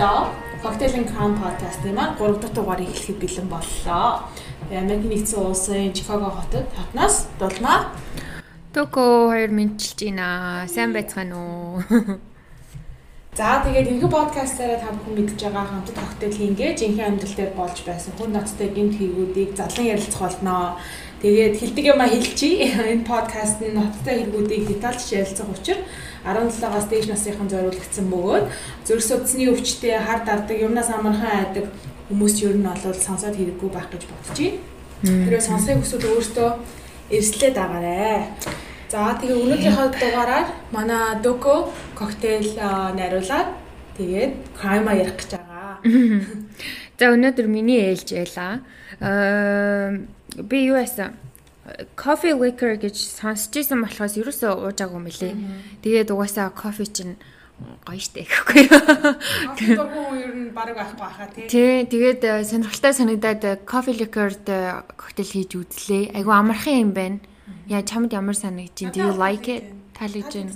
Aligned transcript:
өстөө 0.00 0.62
Cocktail 0.62 0.94
and 0.96 1.08
Crown 1.12 1.32
podcast-ийн 1.36 1.94
маань 1.94 2.16
3 2.16 2.40
дахь 2.40 2.54
дугаарыг 2.56 2.88
эхлэхэд 2.88 3.20
бэлэн 3.20 3.48
боллоо. 3.52 4.24
Америкийн 4.72 5.12
нэгдсэн 5.12 5.40
улсын 5.44 5.92
Чикаго 5.92 6.32
хотод 6.32 6.64
татнаас 6.72 7.28
дулмаа 7.36 7.92
Токо 8.72 9.28
хоёр 9.28 9.52
мэдчилж 9.52 10.00
байна. 10.00 10.64
Сайн 10.72 10.96
байцгаана 10.96 11.36
уу? 11.36 11.84
За 13.36 13.60
тэгээд 13.60 13.92
энэ 13.92 14.08
подкастаараа 14.08 14.80
та 14.80 14.88
бүхэн 14.88 15.14
мэдж 15.20 15.36
байгаа 15.36 15.68
хамтд 15.68 15.92
коктейл 15.92 16.32
хийнгээ 16.32 16.70
жинхэнэ 16.80 17.08
амьдрал 17.20 17.36
дээр 17.36 17.52
болж 17.60 17.78
байсан 17.84 18.12
хүн 18.16 18.32
ноцтой 18.32 18.68
гэмт 18.72 18.96
хэрэгүүдийг 18.96 19.50
задлан 19.52 19.86
ярилцах 19.92 20.20
болноо. 20.24 20.80
Тэгээд 21.20 21.54
хилдэг 21.60 21.84
юм 21.92 22.00
а 22.00 22.08
хэлчихье. 22.08 22.72
Энэ 22.96 23.04
подкаст 23.04 23.60
нь 23.60 23.76
ноцтой 23.76 24.16
хэрэгүүдийг 24.24 24.64
детальж 24.64 25.12
ярилцах 25.12 25.52
учир 25.52 25.78
17-аас 26.24 26.86
дээш 26.90 27.06
насныхан 27.08 27.48
зориулагдсан 27.48 28.06
бөгөөд 28.12 28.44
зүрх 28.86 29.04
судасны 29.04 29.48
өвчтөе 29.52 29.98
хар 30.04 30.20
дардаг 30.28 30.56
юмнаас 30.60 30.90
амархан 30.92 31.32
айдаг 31.40 31.66
хүмүүс 32.10 32.42
ер 32.44 32.56
нь 32.58 32.66
бол 32.66 32.94
сонсоод 32.94 33.38
хэрэггүй 33.38 33.70
байх 33.72 33.88
гэж 33.88 34.02
байна. 34.10 34.58
Тэрээ 35.00 35.40
сонсохыг 35.40 35.80
хүсвэл 35.80 36.12
өөртөө 36.12 36.50
эрслээ 37.16 37.50
дагаарай. 37.56 38.28
За 38.90 39.14
тэгээ 39.16 39.38
өнөөдрийнхөө 39.38 39.88
дугаараар 39.96 40.46
манай 40.74 41.22
Доко 41.22 41.70
коктейл 41.94 42.58
найруулад 42.98 43.54
тэгээд 43.96 44.32
крайма 44.58 44.98
ярих 44.98 45.14
гэж 45.14 45.30
байгаа. 45.38 45.78
За 46.98 47.14
өнөөдөр 47.14 47.46
миний 47.46 47.80
ээлж 47.94 48.12
байлаа. 48.12 48.60
Аа 49.00 49.94
би 50.36 50.66
юу 50.66 50.76
яасан? 50.76 51.14
Coffee 51.96 52.34
liquor 52.34 52.76
гэж 52.76 52.96
сонсч 52.96 53.56
ирсэн 53.60 53.82
болохоос 53.84 54.16
ерөөсөө 54.20 54.52
уужаагүй 54.70 55.12
лээ. 55.20 55.34
Тэгээд 55.82 56.10
угаасаа 56.14 56.50
кофе 56.50 56.86
чинь 56.86 57.14
гоё 57.84 58.00
штэ 58.00 58.24
гэхгүй 58.24 58.62
юу. 58.66 58.80
Кофе 59.52 59.76
дургуун 59.76 60.16
ер 60.16 60.32
нь 60.32 60.50
баг 60.56 60.72
байхгүй 60.72 61.08
хаа 61.08 61.28
тий. 61.28 61.46
Тий, 61.48 61.76
тэгээд 61.84 62.22
э, 62.24 62.44
сонирхолтой 62.44 62.92
санагдаад 62.96 63.42
coffee 63.68 63.96
liquor-д 63.96 64.48
коктейл 64.96 65.32
хийж 65.32 65.52
үзлээ. 65.56 66.16
Айгу 66.16 66.32
амархан 66.32 66.88
юм 66.88 66.92
байна. 66.96 67.18
Яа 67.68 67.84
чамд 67.84 68.12
ямар 68.16 68.36
санагдаж 68.36 68.88
байна? 68.88 68.94
Do 68.96 69.00
you 69.04 69.12
like 69.12 69.48
it? 69.48 69.64
Таалагдж 69.92 70.34
байна. 70.40 70.52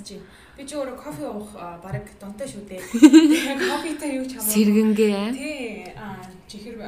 Би 0.55 0.63
ч 0.63 0.71
өөрөө 0.79 0.95
кофе 0.95 1.25
уух 1.27 1.51
баг 1.83 2.07
донтой 2.15 2.47
шүү 2.47 2.63
дээ. 2.63 2.79
Кофетэй 3.69 4.11
юу 4.15 4.25
ч 4.25 4.39
хамаагүй. 4.39 4.53
Сэргэнгээ. 4.55 5.23
Тий, 5.35 5.91
аа 5.99 6.23
чихэр 6.47 6.79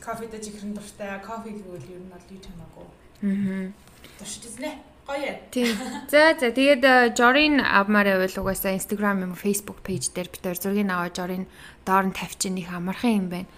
кофетэй 0.00 0.40
чихрэн 0.40 0.72
дуртай. 0.72 1.20
Кофе 1.20 1.52
гэвэл 1.52 1.84
ер 1.84 2.00
нь 2.00 2.08
бол 2.08 2.26
юу 2.32 2.40
ч 2.40 2.48
хамаагүй. 2.48 2.88
Аа. 3.22 3.72
Туршижсэн 4.18 4.80
гоё. 5.10 5.34
Тийм. 5.50 5.76
За 6.10 6.34
за 6.38 6.50
тэгээд 6.50 7.16
Жорин 7.18 7.60
авмаар 7.60 8.06
байвал 8.16 8.36
угаасаа 8.40 8.78
Instagram 8.78 9.26
юм 9.26 9.34
Facebook 9.34 9.82
пэйж 9.82 10.14
дээр 10.14 10.28
бид 10.30 10.44
зургийг 10.62 10.88
аваад 10.88 11.16
Жорин 11.16 11.46
доор 11.84 12.06
нь 12.06 12.16
тавьчих 12.16 12.54
их 12.54 12.70
амархан 12.72 13.10
юм 13.10 13.28
байна. 13.28 13.50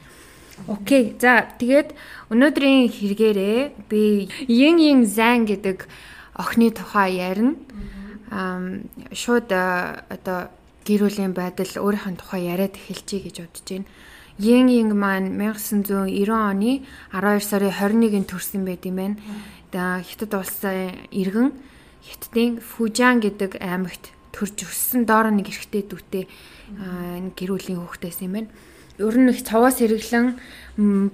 Окей. 0.67 1.17
За 1.21 1.47
тэгээд 1.59 1.93
өнөөдрийн 2.33 2.89
хэрэгээрээ 2.89 3.61
би 3.89 4.29
Yin 4.49 4.79
Yin 4.81 5.01
Zhang 5.05 5.45
гэдэг 5.47 5.89
охины 6.35 6.71
тухай 6.73 7.21
ярина. 7.21 7.57
Аа 8.31 8.81
шууд 9.13 9.53
одоо 9.53 10.49
гэр 10.87 11.01
бүлийн 11.07 11.33
байдал 11.37 11.69
өөрийнх 11.69 12.09
нь 12.09 12.21
тухай 12.21 12.49
яриад 12.49 12.77
эхэлчихье 12.77 13.29
гэж 13.29 13.37
бодож 13.45 13.67
байна. 13.69 13.87
Yin 14.39 14.69
Yin 14.69 14.97
маань 14.97 15.37
1990 15.37 16.33
оны 16.33 16.83
12 17.13 17.45
сарын 17.45 17.73
21-нд 17.73 18.29
төрсэн 18.33 18.65
байт 18.65 18.87
юм 18.89 18.97
байна. 18.97 19.17
Хятад 19.73 20.33
улсын 20.33 20.97
иргэн 21.13 21.53
Хятадын 22.03 22.59
Фужан 22.59 23.21
гэдэг 23.21 23.61
аймагт 23.61 24.11
төрж 24.33 24.65
өссөн 24.65 25.05
доор 25.05 25.31
нэг 25.31 25.53
эрэгтэй 25.53 25.85
дүүтэй 25.87 26.25
гэр 27.37 27.51
бүлийн 27.53 27.85
хүүхдээс 27.85 28.25
юм 28.25 28.33
байна. 28.33 28.51
Ер 28.99 29.17
нь 29.21 29.31
их 29.31 29.45
цаваас 29.45 29.79
сэргэлэн 29.79 30.41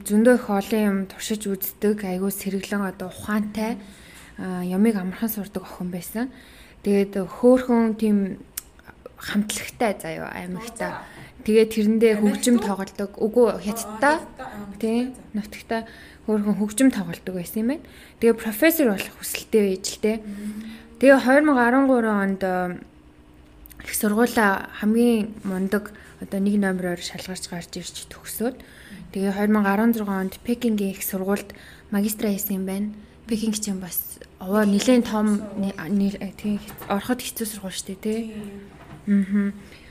зөндөө 0.07 0.35
их 0.39 0.47
олон 0.49 0.83
юм 0.83 0.99
туршиж 1.11 1.47
үздэг, 1.51 2.07
айгүй 2.07 2.31
сэргэлэн 2.31 2.87
одоо 2.87 3.11
ухаантай 3.11 3.77
ямыг 4.39 4.95
амархан 4.97 5.29
сурдаг 5.29 5.67
охин 5.67 5.91
байсан. 5.91 6.31
Тэгээд 6.87 7.21
хөөхөн 7.21 7.99
тийм 7.99 8.39
хамтлагтай 9.19 9.99
заяа 9.99 10.31
аймагтаа 10.31 11.03
Тэгээд 11.47 11.71
тэрэндээ 11.71 12.15
хөгжим 12.19 12.59
тоглодог. 12.59 13.15
Үгүй 13.15 13.63
хятадтай 13.63 14.17
тий 14.83 15.15
нутагта 15.33 15.87
хөөрхөн 16.27 16.59
хөгжим 16.59 16.91
тоглодог 16.91 17.35
байсан 17.39 17.63
юм 17.63 17.69
байна. 17.79 17.87
Тэгээ 18.19 18.37
профессор 18.37 18.91
болох 18.91 19.15
хүсэлтэй 19.23 19.63
байж 19.79 19.87
л 19.97 20.03
дээ. 20.03 20.19
Тэгээ 20.99 21.19
2013 21.23 22.11
онд 22.11 22.43
их 23.87 23.95
сургуулаа 23.95 24.69
хамгийн 24.83 25.31
мундаг 25.47 25.95
одоо 26.21 26.39
нэг 26.43 26.59
номероор 26.59 26.99
шалгарч 26.99 27.49
гарч 27.49 27.71
ирж 27.79 28.11
төгсөөд 28.11 28.59
тэгээ 29.15 29.39
2016 29.47 30.03
онд 30.05 30.35
Пекингийн 30.43 30.99
их 30.99 31.07
сургуульд 31.07 31.55
магистра 31.95 32.35
хийсэн 32.35 32.61
юм 32.61 32.67
байна. 32.67 32.89
Пекинг 33.31 33.57
чинь 33.57 33.79
бас 33.79 34.19
овоо 34.43 34.67
нэлээд 34.67 35.07
том 35.07 35.39
тийм 36.35 36.59
ороход 36.91 37.23
хэцүү 37.23 37.47
сургууль 37.47 37.79
шүү 37.79 37.95
дээ 37.95 38.03
тий. 38.03 38.19
Аа 39.07 39.88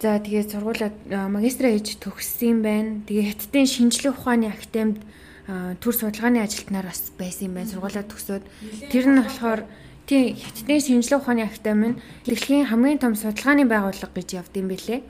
За 0.00 0.16
тэгээд 0.16 0.56
сургуулаа 0.56 1.28
магистра 1.28 1.68
хийж 1.68 2.00
төгссөн 2.00 2.64
байна. 2.64 3.04
Тэгээ 3.04 3.36
хятадын 3.36 3.68
шинжлэх 3.68 4.16
ухааны 4.16 4.48
академид 4.48 5.04
төр 5.44 5.92
судалгааны 5.92 6.40
ажилтнаар 6.40 6.88
бас 6.88 7.12
байсан 7.20 7.52
юм 7.52 7.60
байна. 7.60 7.68
Сургуулаа 7.68 8.04
төгсөөд 8.08 8.44
тэр 8.88 9.04
нь 9.12 9.20
болохоор 9.20 9.68
тийм 10.08 10.40
хятадын 10.40 10.80
шинжлэх 10.80 11.20
ухааны 11.20 11.44
академи 11.44 11.86
нь 11.92 12.00
дэлхийн 12.24 12.72
хамгийн 12.72 12.96
том 12.96 13.12
судалгааны 13.12 13.68
байгууллага 13.68 14.16
гэж 14.16 14.28
явд 14.40 14.54
юм 14.56 14.72
бэлээ. 14.72 15.04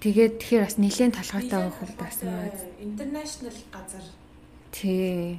Тэгээд 0.00 0.32
тэгэхээр 0.40 0.64
бас 0.64 0.76
нэлээд 0.80 1.12
талхайтай 1.12 1.60
хөл 1.68 1.94
байсан 2.00 2.28
байна. 2.32 2.64
International 2.80 3.56
газар. 3.68 4.04
Тий. 4.72 5.36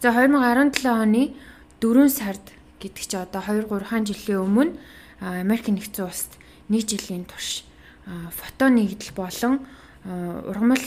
За 0.00 0.16
2017 0.16 0.88
оны 0.88 1.36
4 1.84 2.08
сард 2.08 2.44
гэдэг 2.80 3.04
чи 3.04 3.16
одоо 3.20 3.44
2 3.44 3.68
3 3.68 4.08
жилийн 4.08 4.40
өмнө 4.40 4.72
Америк 5.20 5.68
нэгдсэн 5.68 6.08
улсад 6.08 6.32
нэг 6.72 6.88
жилийн 6.88 7.28
турш 7.28 7.66
фото 8.06 8.70
нэгдэл 8.70 9.12
болон 9.14 9.66
ургамал 10.06 10.86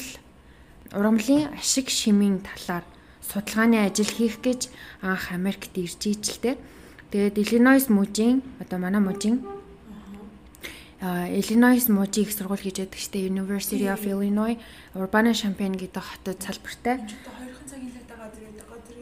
ургамлын 0.96 1.52
ашиг 1.60 1.92
шимийн 1.92 2.40
талаар 2.40 2.88
судалгааны 3.22 3.86
ажил 3.86 4.08
хийх 4.08 4.40
гэж 4.42 4.72
анх 5.04 5.32
Америкт 5.32 5.76
ирж 5.76 6.00
ижилтэй. 6.00 6.56
Тэгээд 7.12 7.38
Illinois 7.38 7.86
мужийн 7.92 8.42
одоо 8.64 8.80
манай 8.80 9.02
мужийн 9.02 9.44
Illinois 11.02 11.86
мужийн 11.92 12.26
их 12.26 12.34
сургууль 12.34 12.64
гэж 12.64 12.88
яддаг 12.88 13.00
штэ 13.00 13.28
University 13.28 13.86
of 13.92 14.02
Illinois 14.08 14.58
Urbana-Champaign 14.96 15.76
гэдэг 15.78 16.04
хотод 16.04 16.40
салбартай. 16.42 17.04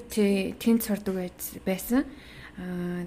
Тий, 0.09 0.55
тэнд 0.57 0.81
сурдаг 0.83 1.29
байсан. 1.65 2.03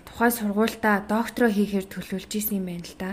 Тухайн 0.06 0.32
сургуультаа 0.32 1.02
доктороо 1.06 1.50
хийхээр 1.50 1.86
төлөвлөж 1.90 2.32
исэн 2.38 2.62
юм 2.62 2.66
байна 2.70 2.86
л 2.86 2.96
да. 2.98 3.10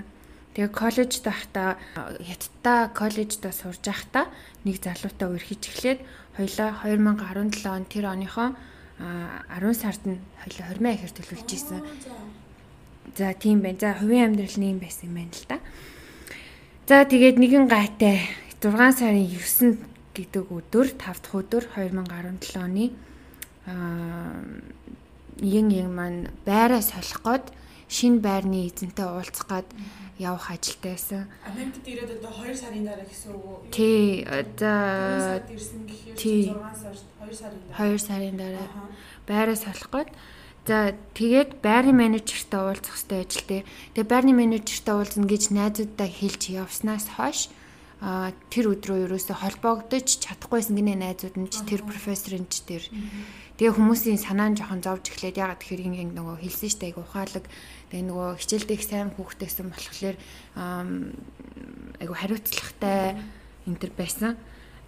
Тэгээ 0.58 0.74
коллежд 0.74 1.22
байхдаа 1.22 1.78
хятадта 1.94 2.90
коллежда 2.90 3.54
сурж 3.54 3.78
байхдаа 3.86 4.26
нэг 4.66 4.82
залуутай 4.82 5.30
үрхэж 5.30 5.62
эхлээд 5.70 6.00
хоёлаа 6.34 6.82
2017 6.82 7.62
он 7.70 7.86
тэр 7.86 8.10
оныхоо 8.10 8.58
10 8.98 9.78
сард 9.78 10.02
нь 10.10 10.18
хоёлаа 10.42 10.66
хормоо 10.74 10.94
ихэр 10.98 11.14
төлөвлөж 11.14 11.50
исэн. 11.54 11.86
За 13.14 13.38
тийм 13.38 13.62
байна. 13.62 13.78
За 13.78 13.94
хувийн 14.02 14.34
амьдрал 14.34 14.58
нь 14.58 14.74
юм 14.74 14.82
байсан 14.82 15.14
юм 15.14 15.22
байна 15.22 15.38
л 15.38 15.46
да. 15.46 15.58
За 16.90 17.06
тэгээд 17.06 17.38
нэгэн 17.38 17.70
гайтай 17.70 18.26
6 18.58 18.98
сарын 18.98 19.30
9-нд 19.30 19.78
гэдэг 20.18 20.46
өдөр 20.50 20.88
5 20.98 21.22
дахь 21.22 21.38
өдөр 21.38 21.70
2017 21.70 22.58
оны 22.58 22.98
аа 23.70 24.42
ин 25.38 25.70
ин 25.70 25.94
маань 25.94 26.34
байраа 26.50 26.82
солих 26.82 27.22
гээд 27.22 27.46
шинэ 27.94 28.26
байрны 28.26 28.66
эзэнтэй 28.66 29.06
уулзах 29.06 29.46
гээд 29.46 29.70
явах 30.20 30.52
ажилтай 30.52 30.98
байсан. 30.98 31.30
Америкт 31.46 31.86
ирээд 31.86 32.22
одоо 32.22 32.32
2 32.34 32.58
сарын 32.58 32.84
дараа 32.86 33.06
гэсэн 33.06 33.32
үг 33.38 33.46
үү? 33.46 33.58
Тий. 33.72 34.26
Одоо 34.26 35.42
ирсэн 35.50 35.82
гэхээр 35.86 36.58
6 36.58 36.82
сард 36.82 37.02
2 37.22 37.34
сарын 37.34 37.62
дараа. 37.70 37.90
2 37.94 37.98
сарын 38.02 38.36
дараа 38.38 38.68
байраа 39.30 39.58
солих 39.58 39.90
гээд 39.94 40.10
За 40.68 40.92
тэгээд 41.16 41.64
байрны 41.64 41.96
менежертэй 41.96 42.60
уулзах 42.60 43.00
хэрэгтэй 43.00 43.24
ажилтэй. 43.24 43.62
Тэгээд 43.96 44.12
байрны 44.12 44.36
менежертэй 44.36 44.96
уулзна 45.00 45.24
гэж 45.24 45.56
найзуудтай 45.56 46.12
хэлж 46.12 46.44
явснаас 46.60 47.08
хойш 47.16 47.48
а 47.98 48.30
тэр 48.54 48.78
өдрөө 48.78 49.10
ерөөсө 49.10 49.34
холбогдож 49.34 50.22
чадахгүйсэн 50.22 50.78
гинэ 50.78 51.02
найзууд 51.02 51.34
нь 51.34 51.50
ч 51.50 51.66
тэр 51.66 51.82
профессорын 51.82 52.46
ч 52.46 52.62
тэр 52.62 52.84
тэгээ 53.58 53.74
хүмүүсийн 53.74 54.22
санаа 54.22 54.54
нь 54.54 54.58
жоохон 54.60 54.86
зовж 54.86 55.10
эхлээд 55.10 55.42
ягаад 55.42 55.58
тэгэхээр 55.66 55.82
ингэ 56.06 56.14
нөгөө 56.14 56.38
хэлсэн 56.46 56.70
штэ 56.78 56.94
айгу 56.94 57.02
ухаалаг 57.02 57.50
Тэгээ 57.88 58.08
нөгөө 58.08 58.30
хичээлдээ 58.44 58.80
сайн 58.84 59.12
хүүхдтэйсэн 59.16 59.68
болохоор 59.72 60.16
айгу 62.04 62.14
хариуцлагатай 62.14 63.16
энэ 63.68 63.80
төр 63.80 63.92
байсан. 63.96 64.36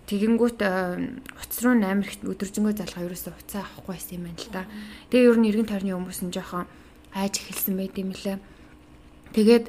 Тэгэнгүүт 0.09 0.59
уц 0.59 1.53
руу 1.63 1.77
амар 1.79 2.07
их 2.09 2.19
өдөржингөө 2.25 2.75
залгаа 2.75 3.07
ерөөсөө 3.07 3.33
уцаа 3.39 3.63
авахгүй 3.63 3.93
байсан 3.95 4.15
юм 4.19 4.25
байна 4.27 4.41
л 4.41 4.51
да. 4.51 4.63
Тэгээ 5.13 5.29
ер 5.31 5.37
нь 5.37 5.47
эргэн 5.47 5.69
тойрны 5.69 5.93
хүмүүс 5.95 6.19
нь 6.25 6.33
жоохон 6.33 6.65
айж 7.13 7.33
эхэлсэн 7.39 7.75
байт 7.77 7.95
юм 7.95 8.11
лээ. 8.11 8.37
Тэгээд 9.37 9.65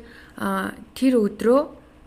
тэр 0.96 1.12
өдрөө 1.20 1.60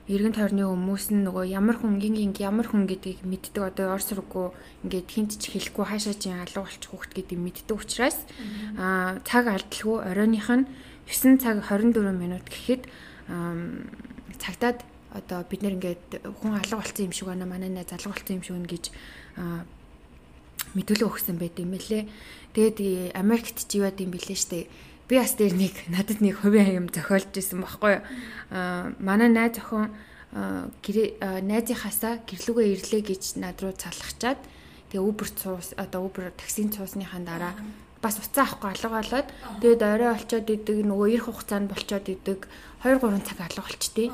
эргэн 0.04 0.36
тойрны 0.36 0.68
хүмүүс 0.68 1.16
нь 1.16 1.24
нөгөө 1.24 1.48
ямар 1.56 1.80
хүн 1.80 1.96
гинг 1.96 2.36
ямар 2.44 2.68
хүн 2.68 2.92
гэдгийг 2.92 3.24
мэддэг 3.24 3.72
одоо 3.72 3.96
ор 3.96 4.04
сургуу 4.04 4.52
ингээд 4.84 5.08
хинт 5.08 5.32
ч 5.40 5.48
хэлэхгүй 5.48 5.86
хаашаа 5.88 6.12
чинь 6.12 6.36
алга 6.36 6.68
болчих 6.68 6.92
хүүхд 6.92 7.16
гэдгийг 7.16 7.40
мэддэг 7.40 7.72
учраас 7.80 8.20
аа 8.76 9.24
цаг 9.24 9.48
алдалгүй 9.48 10.04
оройных 10.04 10.50
нь 10.52 10.68
9 11.08 11.40
цаг 11.40 11.64
24 11.66 12.12
минут 12.16 12.46
гэхэд 12.48 12.88
цагтаад 14.40 14.84
одоо 15.14 15.46
бид 15.46 15.62
нэр 15.62 15.78
ингээд 15.78 16.04
хүн 16.42 16.58
алга 16.58 16.82
болсон 16.82 17.06
юм 17.08 17.14
шиг 17.14 17.28
байна 17.30 17.46
манай 17.46 17.70
найз 17.70 17.92
алга 17.94 18.12
болсон 18.12 18.40
юм 18.40 18.44
шиг 18.44 18.56
байна 18.58 18.72
гэж 18.72 18.86
мэдүүлэг 20.74 21.10
өгсөн 21.10 21.38
байт 21.38 21.60
юм 21.62 21.78
лээ. 21.78 22.10
Тэгээд 22.58 23.14
Америкт 23.14 23.70
ч 23.70 23.78
яваад 23.78 24.02
юм 24.02 24.10
билээ 24.10 24.38
штэ. 24.38 24.68
Би 25.06 25.20
бас 25.22 25.38
дээр 25.38 25.54
нэг 25.54 25.76
надад 25.92 26.20
нэг 26.24 26.42
хувийн 26.42 26.82
юм 26.82 26.88
зохиолж 26.90 27.30
исэн 27.36 27.62
баггүй 27.62 28.02
аа 28.50 28.96
манай 28.98 29.30
найз 29.30 29.62
охин 29.62 29.94
найзынхаасаа 30.34 32.26
гэрлүүгээ 32.26 32.74
ирлээ 32.74 33.02
гэж 33.06 33.38
над 33.38 33.62
руу 33.62 33.76
цалгачаад 33.78 34.42
тэгээ 34.90 35.06
Uber 35.06 35.30
цуус 35.30 35.78
одоо 35.78 36.10
Uber 36.10 36.34
таксийн 36.34 36.74
цуусныхаа 36.74 37.22
дараа 37.22 37.54
бас 38.04 38.20
уцаа 38.20 38.44
авахгүй 38.44 38.70
алга 38.76 38.90
болоод 38.92 39.28
тэгээд 39.64 39.82
орой 39.82 40.10
олцоод 40.12 40.48
идэг 40.52 40.78
нөгөө 40.84 41.08
ирэх 41.16 41.28
хугацаанд 41.32 41.72
болцоод 41.72 42.06
идэг 42.12 42.40
2 42.84 43.00
3 43.00 43.24
цаг 43.24 43.40
алга 43.40 43.64
болчтээ. 43.64 44.12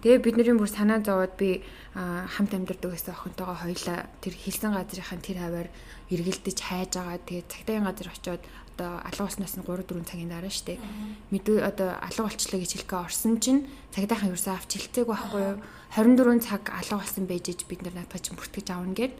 Тэгээ 0.00 0.24
бидний 0.24 0.56
бүр 0.56 0.72
санаа 0.72 1.04
зовоод 1.04 1.36
би 1.36 1.60
хамт 1.92 2.56
амьдардаг 2.56 2.96
гэсэн 2.96 3.12
охинтойгоо 3.12 3.60
хоёлаа 3.60 4.08
тэр 4.24 4.32
хилсэн 4.32 4.72
газрынхаа 4.72 5.20
тэр 5.20 5.36
хаваар 5.44 5.68
эргэлдэж 6.08 6.58
хайж 6.64 6.96
байгаа. 6.96 7.20
Тэгээд 7.28 7.52
цагтаагийн 7.52 7.84
газар 7.84 8.08
очиод 8.08 8.42
одоо 8.72 8.90
алга 9.04 9.24
болсноос 9.28 9.54
нь 9.60 9.64
3 9.68 9.84
4 9.84 10.08
цагийн 10.08 10.32
дараа 10.32 10.48
штэ. 10.48 10.80
Мэдээ 11.28 11.60
одоо 11.60 11.92
алга 12.00 12.24
болчлаа 12.24 12.60
гэж 12.60 12.72
хэлэхээ 12.72 13.04
орсон 13.04 13.36
чинь 13.36 13.68
цагдаахан 13.92 14.32
юусаа 14.32 14.56
авч 14.56 14.80
хилцээг 14.80 15.08
байхгүй 15.12 15.42
юу? 15.44 15.56
24 15.92 16.40
цаг 16.40 16.62
алга 16.72 16.96
болсон 17.04 17.24
байж 17.28 17.52
бид 17.68 17.80
нар 17.84 18.00
наадах 18.00 18.24
чинь 18.24 18.36
бүртгэж 18.36 18.68
аавна 18.72 18.96
гэд. 18.96 19.12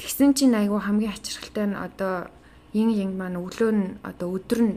Тэгсэн 0.00 0.32
чинь 0.32 0.56
айгүй 0.56 0.80
хамгийн 0.80 1.12
ачирхалтай 1.12 1.66
нь 1.68 1.76
одоо 1.76 2.32
ин 2.74 2.88
ин 2.90 3.10
маань 3.18 3.40
өглөө 3.40 3.72
нь 3.72 3.84
одоо 4.02 4.28
өдөр 4.36 4.60
нь 4.66 4.74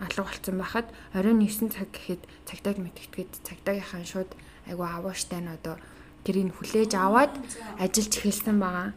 алга 0.00 0.22
болсон 0.24 0.56
байхад 0.56 0.86
оройн 1.18 1.42
9 1.44 1.74
цаг 1.74 1.88
гэхэд 1.92 2.22
цагдаад 2.48 2.78
мэдгэтгэд 2.80 3.30
цагдаагийнхаа 3.46 4.04
шууд 4.06 4.30
айгүй 4.70 4.88
авааштай 4.88 5.40
нь 5.42 5.52
одоо 5.52 5.76
тэрийг 6.24 6.54
хүлээж 6.56 6.92
аваад 6.96 7.32
ажиллаж 7.82 8.12
эхэлсэн 8.16 8.56
байгаа 8.62 8.88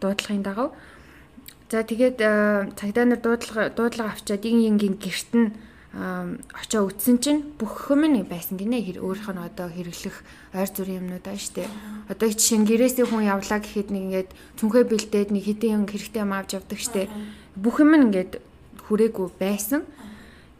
дуудлагын 0.00 0.44
дагав 0.46 0.70
За 1.66 1.82
тэгээд 1.82 2.22
э, 2.22 2.70
цагдаа 2.78 3.04
нар 3.10 3.18
дуудлага 3.18 3.74
дуудлага 3.74 4.14
авчаад 4.14 4.46
ин 4.46 4.70
ингийн 4.70 4.94
герт 5.02 5.34
нь 5.34 5.50
очоо 5.96 6.86
үтсэн 6.86 7.18
чинь 7.18 7.40
бүх 7.58 7.90
нь 7.90 8.22
байсан 8.22 8.60
гинэ 8.60 8.84
хэр 8.84 8.98
өөрийнх 9.02 9.32
нь 9.32 9.46
одоо 9.48 9.66
хэрэглэх 9.72 10.16
ойр 10.54 10.70
зүрийн 10.70 11.08
юмнууд 11.08 11.26
аа 11.26 11.34
штэ. 11.40 11.66
Одоо 12.06 12.28
жишээ 12.30 12.58
нь 12.60 12.68
гэрээсээ 12.68 13.06
хүн 13.08 13.24
явлаа 13.24 13.58
гэхэд 13.64 13.88
нэг 13.90 14.02
ингээд 14.04 14.30
цүнхээ 14.60 14.84
бэлдээд 14.86 15.28
нэг 15.32 15.42
хэдэн 15.48 15.74
юм 15.74 15.84
хэрэгтэй 15.88 16.22
юм 16.22 16.36
авч 16.36 16.54
явдаг 16.54 16.78
штэ. 16.78 17.08
Бүх 17.56 17.80
юм 17.80 17.96
ингээд 17.96 18.40
хүрээгүй 18.86 19.28
байсан. 19.40 19.82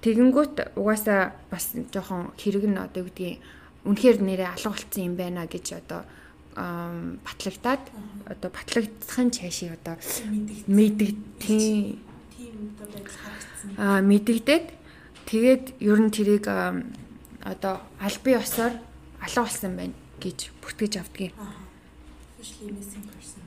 Тэгэнгүүт 0.01 0.77
угаасаа 0.77 1.37
бас 1.51 1.77
жоохон 1.93 2.33
хэрэг 2.41 2.65
нь 2.67 2.79
одоо 2.81 3.05
гэдгийг 3.05 3.41
үнэхээр 3.87 4.19
нэрээ 4.25 4.49
алга 4.57 4.75
болцсон 4.75 5.03
юм 5.07 5.15
байна 5.17 5.47
гэж 5.47 5.67
одоо 5.85 6.03
батлагдаад 6.57 7.85
одоо 8.27 8.51
батлагдсан 8.51 9.29
чашиг 9.31 9.77
одоо 9.77 10.01
мэддэг 10.67 11.15
тийм 11.39 12.01
аа 13.77 14.01
мэддэгдээд 14.01 14.67
тэгээд 15.29 15.65
ер 15.85 15.99
нь 16.01 16.11
тэрийг 16.11 16.49
одоо 16.49 17.75
албан 18.01 18.33
ёсоор 18.41 18.73
алга 19.21 19.43
болсон 19.45 19.73
байна 19.77 19.95
гэж 20.23 20.51
бүтгэж 20.65 20.93
авдгийг. 20.97 21.33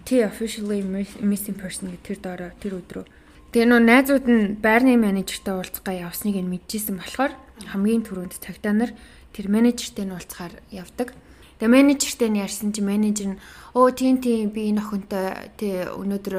Тий 0.06 0.22
officially 0.26 0.82
missing 1.22 1.58
person 1.58 1.90
гэх 1.92 2.04
тэр 2.06 2.20
доороо 2.22 2.52
тэр 2.62 2.78
өдрөө. 2.78 3.06
Тэгээ 3.50 3.66
нөө 3.66 3.82
найзууд 3.82 4.26
нь 4.30 4.62
байрны 4.62 4.94
менежертэй 4.94 5.58
уулзгаа 5.58 6.06
явсныг 6.06 6.38
нь 6.38 6.54
мэдчихсэн 6.54 7.02
болохоор 7.02 7.34
хамгийн 7.74 8.06
түрүүнд 8.06 8.38
цагтаа 8.38 8.78
нар 8.78 8.94
тэр 9.34 9.50
менежертэй 9.50 10.06
нь 10.06 10.14
уулзахаар 10.14 10.62
явдаг. 10.70 11.18
Тэгээ 11.58 11.74
менежертэй 11.74 12.30
нь 12.30 12.38
ярьсан 12.46 12.70
чи 12.78 12.86
менежер 12.86 13.34
нь 13.34 13.42
өө 13.74 13.90
тийм 13.98 14.22
тийм 14.22 14.54
би 14.54 14.70
энэ 14.70 14.86
охинтой 14.86 15.50
тий 15.58 15.82
өнөөдөр 15.82 16.36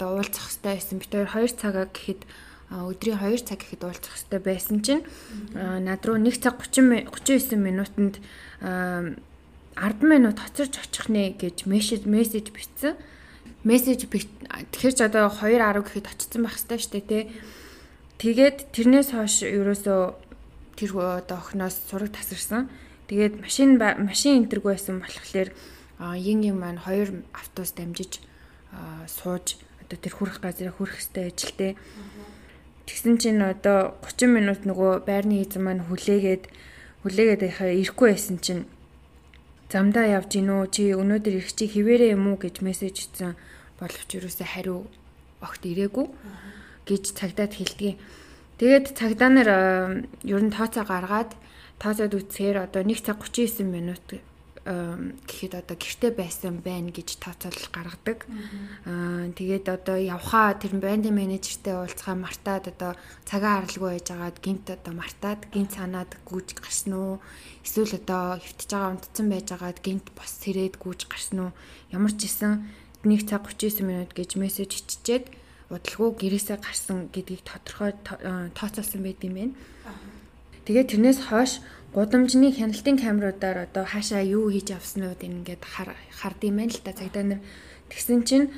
уулзах 0.00 0.48
хэрэгтэй 0.48 0.72
байсан. 0.80 0.96
Би 0.96 1.04
тэр 1.04 1.28
2 1.28 1.60
цагаа 1.60 1.92
гэхэд 1.92 2.24
өдрийн 2.72 3.20
2 3.20 3.36
цаг 3.44 3.60
гэхэд 3.60 3.84
уулзах 3.84 4.16
хэрэгтэй 4.16 4.40
байсан 4.40 4.76
чинь 4.80 5.04
над 5.52 6.00
руу 6.08 6.16
1 6.16 6.40
цаг 6.40 6.56
30 6.56 7.12
39 7.12 7.60
минутанд 7.60 8.16
10 8.64 9.04
минут 10.08 10.40
хоцорч 10.40 10.72
очих 10.80 11.12
нэ 11.12 11.36
гэж 11.36 11.68
мессеж 11.68 12.08
мессеж 12.08 12.48
бичсэн. 12.48 12.96
Мессеж 13.66 14.06
тэгэхээр 14.06 14.94
ч 14.94 15.00
одоо 15.02 15.26
2:10 15.26 15.82
гэхэд 15.82 16.06
очсон 16.06 16.46
байх 16.46 16.54
шүү 16.54 16.70
дээ 16.94 17.10
тий. 17.10 17.24
Тэгээд 18.22 18.70
тэрнээс 18.70 19.10
хойш 19.10 19.42
ерөөсөө 19.42 20.00
тэр 20.78 20.90
одоо 20.94 21.36
охиноос 21.42 21.74
сураг 21.90 22.14
тасарсан. 22.14 22.70
Тэгээд 23.10 23.42
машин 23.42 23.74
машин 23.76 24.46
энтергүй 24.46 24.78
байсан 24.78 25.02
болохоор 25.02 25.50
ин 26.14 26.38
ин 26.46 26.56
маань 26.62 26.78
хоёр 26.78 27.26
автобус 27.34 27.74
дамжиж 27.74 28.22
сууж 29.10 29.58
одоо 29.82 29.98
тэр 29.98 30.14
хүрэх 30.14 30.38
газараа 30.38 30.70
хүрэх 30.70 31.02
хэвээр 31.02 31.34
ажилтээ. 31.34 31.72
Тэгсэн 32.86 33.18
чинь 33.18 33.42
одоо 33.42 33.98
30 34.06 34.30
минут 34.30 34.60
нөгөө 34.62 35.02
байрны 35.02 35.42
эзэн 35.42 35.66
маань 35.66 35.82
хүлээгээд 35.90 36.46
хүлээгээд 37.02 37.42
байхаа 37.42 37.74
ирэхгүй 37.74 38.14
байсан 38.14 38.38
чинь 38.38 38.62
замдаа 39.66 40.06
явж 40.06 40.38
гинөө 40.38 40.70
чи 40.70 40.94
өнөөдөр 40.94 41.34
ирэх 41.42 41.50
чи 41.58 41.66
хിവэрэ 41.66 42.14
юм 42.14 42.30
уу 42.30 42.38
гэж 42.38 42.62
мессеж 42.62 43.10
ицсэн 43.10 43.34
боловч 43.80 44.08
юусаа 44.16 44.48
хариу 44.48 44.86
огт 45.40 45.62
ирээгүй 45.64 46.06
гэж 46.88 47.04
цагдаад 47.18 47.52
хэлдэг. 47.56 47.96
Тэгээд 48.56 48.86
цагдаа 48.96 49.30
нар 49.30 49.48
ер 50.24 50.42
нь 50.42 50.54
тооцоо 50.54 50.84
гаргаад 50.88 51.36
тооцоод 51.82 52.12
үтсээр 52.16 52.56
одоо 52.64 52.80
1 52.80 53.04
цаг 53.04 53.20
39 53.20 53.68
минут 53.68 54.06
гэхэд 54.66 55.62
одоо 55.62 55.76
гэрте 55.78 56.10
байсан 56.10 56.58
байна 56.58 56.90
гэж 56.90 57.22
тооцоол 57.22 57.62
гаргадаг. 57.70 58.26
Аа 58.82 59.30
тэгээд 59.30 59.70
одоо 59.70 59.94
явхаа 59.94 60.58
тэр 60.58 60.74
брэнд 60.82 61.06
менежертэй 61.14 61.78
уулзгаа 61.78 62.18
мартаад 62.18 62.74
одоо 62.74 62.92
цагаан 63.22 63.62
харалгүй 63.62 63.90
байж 63.94 64.06
байгаад 64.10 64.38
гинт 64.42 64.66
одоо 64.74 64.92
мартаад 64.98 65.46
гинт 65.54 65.70
санаад 65.78 66.10
гүйж 66.26 66.58
гарсан 66.58 66.92
уу? 66.98 67.22
Эсвэл 67.62 67.94
одоо 67.94 68.42
хөвтөж 68.42 68.70
байгаа 68.74 68.90
унтцсан 68.90 69.26
байж 69.30 69.46
байгаад 69.54 69.78
гинт 69.86 70.06
бос 70.18 70.32
сэрээд 70.42 70.74
гүйж 70.82 71.00
гарсан 71.06 71.38
уу? 71.46 71.52
Ямар 71.94 72.10
ч 72.18 72.26
исэн 72.26 72.66
1 73.06 73.30
цаг 73.30 73.46
39 73.46 73.86
минут 73.86 74.10
гэж 74.10 74.34
мессеж 74.34 74.82
иччихэд 74.82 75.30
удалгүй 75.70 76.10
гэрээсээ 76.18 76.58
гарсан 76.58 77.06
гэдгийг 77.14 77.42
тодорхой 77.46 77.94
тооцоолсон 78.02 79.02
байт 79.06 79.22
юм 79.22 79.34
байна. 79.38 79.54
Тэгээд 80.66 80.90
тэрнээс 80.90 81.30
хойш 81.30 81.62
гудамжны 81.94 82.50
хяналтын 82.50 82.98
камеруудаар 82.98 83.70
одоо 83.70 83.86
хаашаа 83.86 84.22
юу 84.22 84.50
хийж 84.50 84.74
авснууд 84.74 85.22
ингээд 85.22 85.62
хард 85.62 86.40
юм 86.42 86.58
байна 86.58 86.74
л 86.74 86.82
та 86.82 86.90
цагдаа 86.94 87.24
нар 87.24 87.40
тэгсэн 87.90 88.26
чинь 88.26 88.50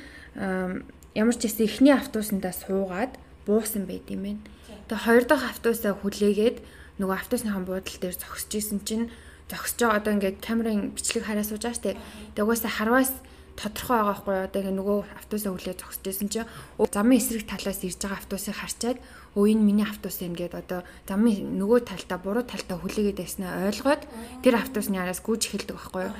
ямар 1.13 1.35
ч 1.37 1.45
гэсэн 1.45 1.65
эхний 1.69 1.93
автобусандаа 1.93 2.53
суугаад 2.53 3.13
буусан 3.45 3.85
байт 3.85 4.09
юм 4.09 4.21
байна. 4.25 4.41
Тэгээ 4.89 5.05
хоёр 5.05 5.23
дахь 5.29 5.45
автобусаа 5.45 5.93
хүлээгээд 5.93 6.57
нөгөө 6.97 7.15
автобусныхан 7.21 7.65
буудал 7.65 7.97
дээр 8.01 8.17
зогсож 8.17 8.53
исэн 8.57 8.81
чинь 8.85 9.05
зогсож 9.49 9.89
одоо 9.89 10.13
ингээд 10.13 10.41
камерын 10.41 10.93
бичлэг 10.93 11.25
хараа 11.25 11.45
сууж 11.45 11.65
байгаа 11.65 11.77
штэ. 11.77 11.97
Тэгээ 12.33 12.45
угаасаа 12.45 12.73
харваас 12.73 13.13
тодорхой 13.59 13.99
байгаа 13.99 14.07
байхгүй. 14.15 14.35
Одоо 14.47 14.59
ингээ 14.63 14.77
нөгөө 14.79 14.97
автобусаа 15.19 15.51
хүлээж 15.51 15.77
зогсож 15.83 16.03
байсан 16.07 16.27
чинь 16.31 16.47
замын 16.79 17.19
эсрэг 17.19 17.43
талаас 17.43 17.83
ирж 17.83 17.99
байгаа 17.99 18.19
автобусыг 18.23 18.55
харчаад 18.55 18.97
өө 19.35 19.45
энэ 19.51 19.67
миний 19.67 19.83
автобус 19.83 20.17
юм 20.23 20.33
гээд 20.39 20.55
одоо 20.55 20.87
замын 21.03 21.59
нөгөө 21.59 21.79
талдаа 21.83 22.17
буруу 22.23 22.45
талдаа 22.47 22.79
хүлээгээд 22.79 23.19
байснаа 23.19 23.67
ойлгоод 23.67 24.03
тэр 24.41 24.55
автобусны 24.55 24.95
араас 24.95 25.19
гүйж 25.19 25.51
эхэлдэг 25.51 25.75
байхгүй 25.75 26.03
юу. 26.07 26.15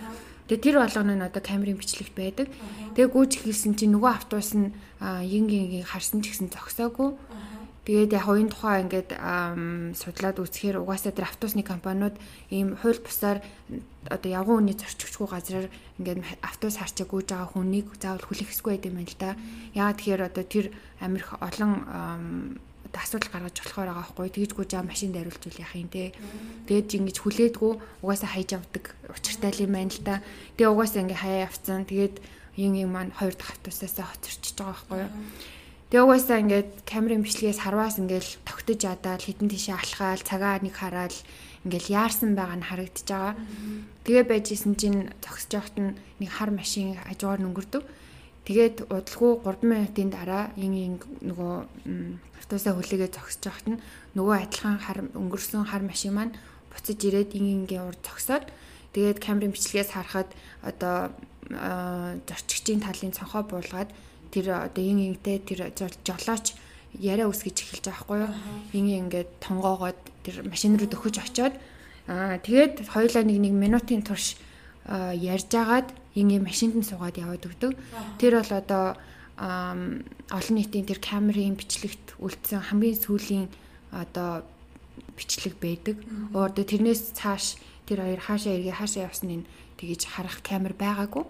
Тэгээ 0.50 0.66
тэр 0.66 0.78
болгоно 0.82 1.14
нь 1.14 1.24
одоо 1.24 1.42
камерын 1.46 1.78
бичлэгт 1.78 2.16
байдаг. 2.18 2.50
Тэгээ 2.98 3.14
гүйж 3.14 3.32
эхэлсэн 3.38 3.78
чинь 3.78 3.94
нөгөө 3.94 4.12
автобус 4.18 4.58
нь 4.58 4.74
ин 5.00 5.46
ин 5.46 5.86
харсан 5.86 6.26
ч 6.26 6.34
гэсэн 6.34 6.50
зогсоогүй. 6.50 7.14
Тэгээд 7.90 8.14
яг 8.22 8.30
энэ 8.30 8.54
тухай 8.54 8.86
ингээд 8.86 9.18
судлаад 9.98 10.38
үзэхээр 10.38 10.78
угаасаа 10.78 11.10
тэр 11.10 11.26
автобусны 11.26 11.66
компаниуд 11.66 12.14
ийм 12.54 12.78
хууль 12.78 13.02
бусаар 13.02 13.42
одоо 14.06 14.30
явган 14.30 14.62
үний 14.62 14.78
зорчигчгүй 14.78 15.26
газраар 15.26 15.74
ингээд 15.98 16.22
автобус 16.46 16.78
харчаа 16.78 17.10
гүйж 17.10 17.34
байгаа 17.34 17.50
хүнийг 17.50 17.90
заавал 17.98 18.22
хүлээх 18.30 18.54
хэсгүй 18.54 18.78
байд 18.78 18.86
юм 18.94 19.02
байна 19.02 19.10
л 19.10 19.18
да. 19.18 19.30
Яагаад 19.74 19.98
тэгэхээр 20.06 20.22
одоо 20.22 20.46
тэр 20.46 20.66
амирх 21.02 21.34
олон 21.42 21.74
одоо 22.86 23.02
асуудал 23.02 23.34
гаргаж 23.34 23.58
болохоор 23.58 23.90
байгаа 23.90 24.06
байхгүй. 24.06 24.30
Тэгж 24.38 24.52
гүйж 24.54 24.70
байгаа 24.70 24.86
машин 24.86 25.10
дариулж 25.10 25.44
үл 25.50 25.58
яах 25.58 25.74
юм 25.74 25.90
те. 25.90 26.14
Тэгээд 26.70 26.94
ингэж 26.94 27.18
хүлээдгүү 27.26 27.74
угаасаа 28.06 28.30
хайж 28.38 28.50
авдаг 28.54 28.86
учиртай 29.10 29.66
юм 29.66 29.74
байна 29.74 29.90
л 29.90 30.02
да. 30.06 30.22
Тэгээ 30.62 30.74
угаасаа 30.78 31.02
ингээ 31.10 31.24
хаяа 31.26 31.50
авцсан 31.50 31.90
тэгээд 31.90 32.22
юм 32.54 32.74
юм 32.78 32.94
маань 32.94 33.18
хоёр 33.18 33.34
дахь 33.34 33.58
автобусаасаа 33.58 34.14
хоцорчиж 34.14 34.54
байгаа 34.62 34.78
байхгүй 34.78 35.58
Тэгээ 35.90 36.06
угаасаа 36.06 36.38
ингээд 36.46 36.70
камерын 36.86 37.26
бичлэгээс 37.26 37.66
харваас 37.66 37.98
ингээд 37.98 38.46
тогтож 38.46 38.78
ядаад 38.78 39.26
хитэн 39.26 39.50
тишээ 39.50 39.74
алхаал 39.74 40.22
цагаа 40.22 40.62
нэг 40.62 40.78
хараад 40.78 41.18
ингээл 41.66 41.90
яарсан 41.98 42.38
байгаа 42.38 42.62
нь 42.62 42.70
харагдаж 42.70 43.10
байгаа. 43.10 43.34
Тэгээ 44.06 44.26
байж 44.30 44.46
исэн 44.54 44.78
чинь 44.78 45.10
зогсож 45.18 45.50
явахт 45.50 45.82
нэг 45.82 46.30
хар 46.30 46.54
машин 46.54 46.94
хажуугаар 46.94 47.42
өнгөрдөв. 47.42 47.82
Тэгээд 48.46 48.86
удалгүй 48.86 49.34
3 49.42 49.66
минутын 49.66 50.10
дараа 50.14 50.54
ин 50.62 51.02
нөгөө 51.26 51.54
автобусаа 52.38 52.78
хүлээгээ 52.78 53.10
зогсож 53.10 53.42
явахт 53.50 53.66
нөгөө 54.14 54.36
адилхан 54.46 54.78
хар 54.78 55.00
өнгөрсөн 55.18 55.74
хар 55.74 55.82
машин 55.82 56.14
маань 56.14 56.38
буцаж 56.70 57.02
ирээд 57.02 57.34
ин 57.34 57.66
ингийн 57.66 57.90
урд 57.90 58.02
зогсоод 58.06 58.46
тэгээд 58.94 59.18
камерын 59.26 59.58
бичлэгээс 59.58 59.98
харахад 59.98 60.30
одоо 60.62 61.10
зорчигчийн 62.30 62.86
талын 62.86 63.10
цонхоо 63.10 63.42
буулгаад 63.42 63.90
тэр 64.32 64.70
одоо 64.70 64.84
ин 64.84 65.14
интэй 65.14 65.40
тэр 65.42 65.74
жолооч 66.06 66.54
яриа 66.98 67.30
үсгэж 67.30 67.58
эхэлж 67.62 67.86
байгаа 67.86 67.98
байхгүй 67.98 68.18
юу. 68.26 68.34
Ин 68.74 68.86
ингээд 69.10 69.30
тонгоогоод 69.44 70.00
тэр 70.26 70.48
машин 70.50 70.78
руу 70.78 70.90
дөхөж 70.90 71.16
очоод 71.22 71.56
аа 72.10 72.38
тэгээд 72.42 72.90
хоёулаа 72.90 73.24
нэг 73.26 73.38
нэг 73.38 73.54
минутын 73.54 74.02
турш 74.02 74.38
ярьж 74.90 75.52
агаад 75.54 75.94
ин 76.16 76.30
машинд 76.42 76.76
нь 76.78 76.88
суугаад 76.88 77.22
яваад 77.22 77.46
өгдөг. 77.46 77.78
Тэр 78.18 78.42
бол 78.42 78.54
одоо 78.58 78.86
олон 79.38 80.56
нийтийн 80.58 80.90
тэр 80.90 81.00
камерын 81.00 81.56
бичлэгт 81.56 82.18
үлдсэн 82.18 82.74
хамгийн 82.74 82.98
сүүлийн 82.98 83.48
одоо 83.94 84.44
бичлэг 85.16 85.56
байдаг. 85.62 85.96
Одоо 86.34 86.66
тэрнээс 86.66 87.14
цааш 87.14 87.62
тэр 87.86 88.02
хоёр 88.04 88.20
хаашаа 88.20 88.58
эргээ 88.58 88.76
хаашаа 88.76 89.08
явсан 89.08 89.46
нь 89.46 89.50
тэгэж 89.78 90.10
харах 90.10 90.42
камер 90.44 90.74
байгаагүй. 90.74 91.24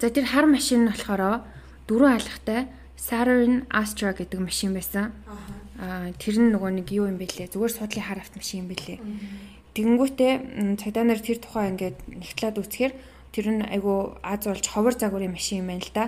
За 0.00 0.08
тэр 0.08 0.24
хар 0.24 0.48
машин 0.48 0.88
нь 0.88 0.88
болохоор 0.88 1.44
дөрвөн 1.84 2.16
алхахтай 2.16 2.72
Saturn 2.96 3.68
Astra 3.68 4.16
гэдэг 4.16 4.40
машин 4.40 4.72
байсан. 4.72 5.12
Аа 5.76 6.08
тэр 6.16 6.40
нь 6.40 6.48
нөгөө 6.56 6.72
нэг 6.80 6.88
юу 6.88 7.04
юм 7.04 7.20
бэлээ? 7.20 7.52
Зүгээр 7.52 7.68
судлын 7.68 8.08
хар 8.08 8.24
автомашин 8.24 8.64
юм 8.64 8.68
бэлээ. 8.72 8.96
Тэгэнгүүтээ 9.76 10.32
цагдаа 10.80 11.04
нар 11.04 11.20
тэр 11.20 11.36
тухай 11.36 11.68
ингээд 11.68 12.00
нэгтлээд 12.16 12.56
үзэхээр 12.64 12.92
тэр 13.28 13.46
нь 13.52 13.62
айгу 13.68 14.16
аз 14.24 14.48
болж 14.48 14.64
ховор 14.72 14.96
загварын 14.96 15.36
машин 15.36 15.64
юм 15.64 15.68
байна 15.68 15.84
л 15.84 15.92
да. 15.92 16.04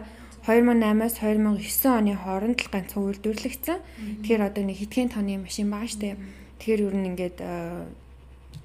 2008-аас 0.48 1.14
2009 1.20 1.92
оны 1.92 2.16
хооронд 2.16 2.58
л 2.64 2.72
ганцхан 2.72 3.04
үйлдвэрлэгдсэн. 3.12 3.78
Тэгэхээр 4.24 4.40
одоо 4.40 4.62
нэг 4.64 4.76
хэдхэн 4.80 5.12
тонны 5.12 5.36
машин 5.36 5.68
байгаа 5.68 5.92
штэ. 5.92 6.16
Тэгэхээр 6.64 6.84
ер 6.88 6.96
нь 6.96 7.08
ингээд 7.12 7.38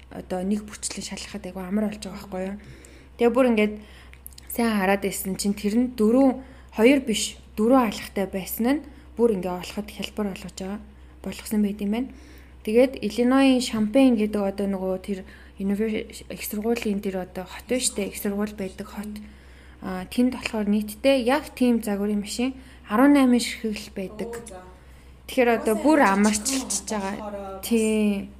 одоо 0.08 0.40
нэг 0.40 0.64
бүчлэн 0.64 1.04
шалгахад 1.04 1.44
айгу 1.52 1.60
амар 1.60 1.92
болж 1.92 2.00
байгаа 2.00 2.16
байхгүй 2.16 2.42
юу. 2.48 2.56
Тэгээ 3.20 3.34
бүр 3.36 3.46
ингээд 3.52 3.74
сайн 4.48 4.72
хараад 4.76 5.02
байсан 5.04 5.36
чинь 5.36 5.54
тэр 5.54 5.74
нь 5.76 5.92
дөрөв 5.94 6.40
хоёр 6.76 7.00
биш 7.04 7.36
дөрөв 7.56 7.80
алхахтай 7.84 8.26
байсан 8.26 8.66
нь 8.68 8.84
бүр 9.16 9.36
ингээ 9.36 9.60
олоход 9.60 9.88
хялбар 9.90 10.26
болгож 10.32 10.56
байгаа 10.56 10.80
болгосон 11.22 11.62
байт 11.62 11.80
юм 11.80 11.92
байна. 11.92 12.08
Тэгээд 12.64 13.00
Illinois 13.02 13.62
Champaign 13.64 14.18
гэдэг 14.20 14.42
одоо 14.42 14.66
нөгөө 14.66 14.94
тэр 15.02 15.18
их 15.58 16.42
сургуулийн 16.46 17.00
тэр 17.02 17.26
одоо 17.26 17.44
хот 17.44 17.66
байна 17.66 17.82
штэ 17.82 18.08
их 18.08 18.16
сургууль 18.18 18.54
байдаг 18.54 18.86
хот. 18.86 19.14
А 19.82 20.06
тэнд 20.06 20.34
болохоор 20.34 20.68
нийтдээ 20.70 21.26
яг 21.26 21.50
тийм 21.54 21.82
загварын 21.82 22.22
машин 22.22 22.54
18 22.90 23.42
ширхэгэл 23.42 23.90
байдаг. 23.94 24.30
Тэгэхээр 25.26 25.50
одоо 25.58 25.74
бүр 25.78 25.98
амарчилж 26.02 26.86
байгаа. 26.86 27.60
Тийм. 27.62 28.30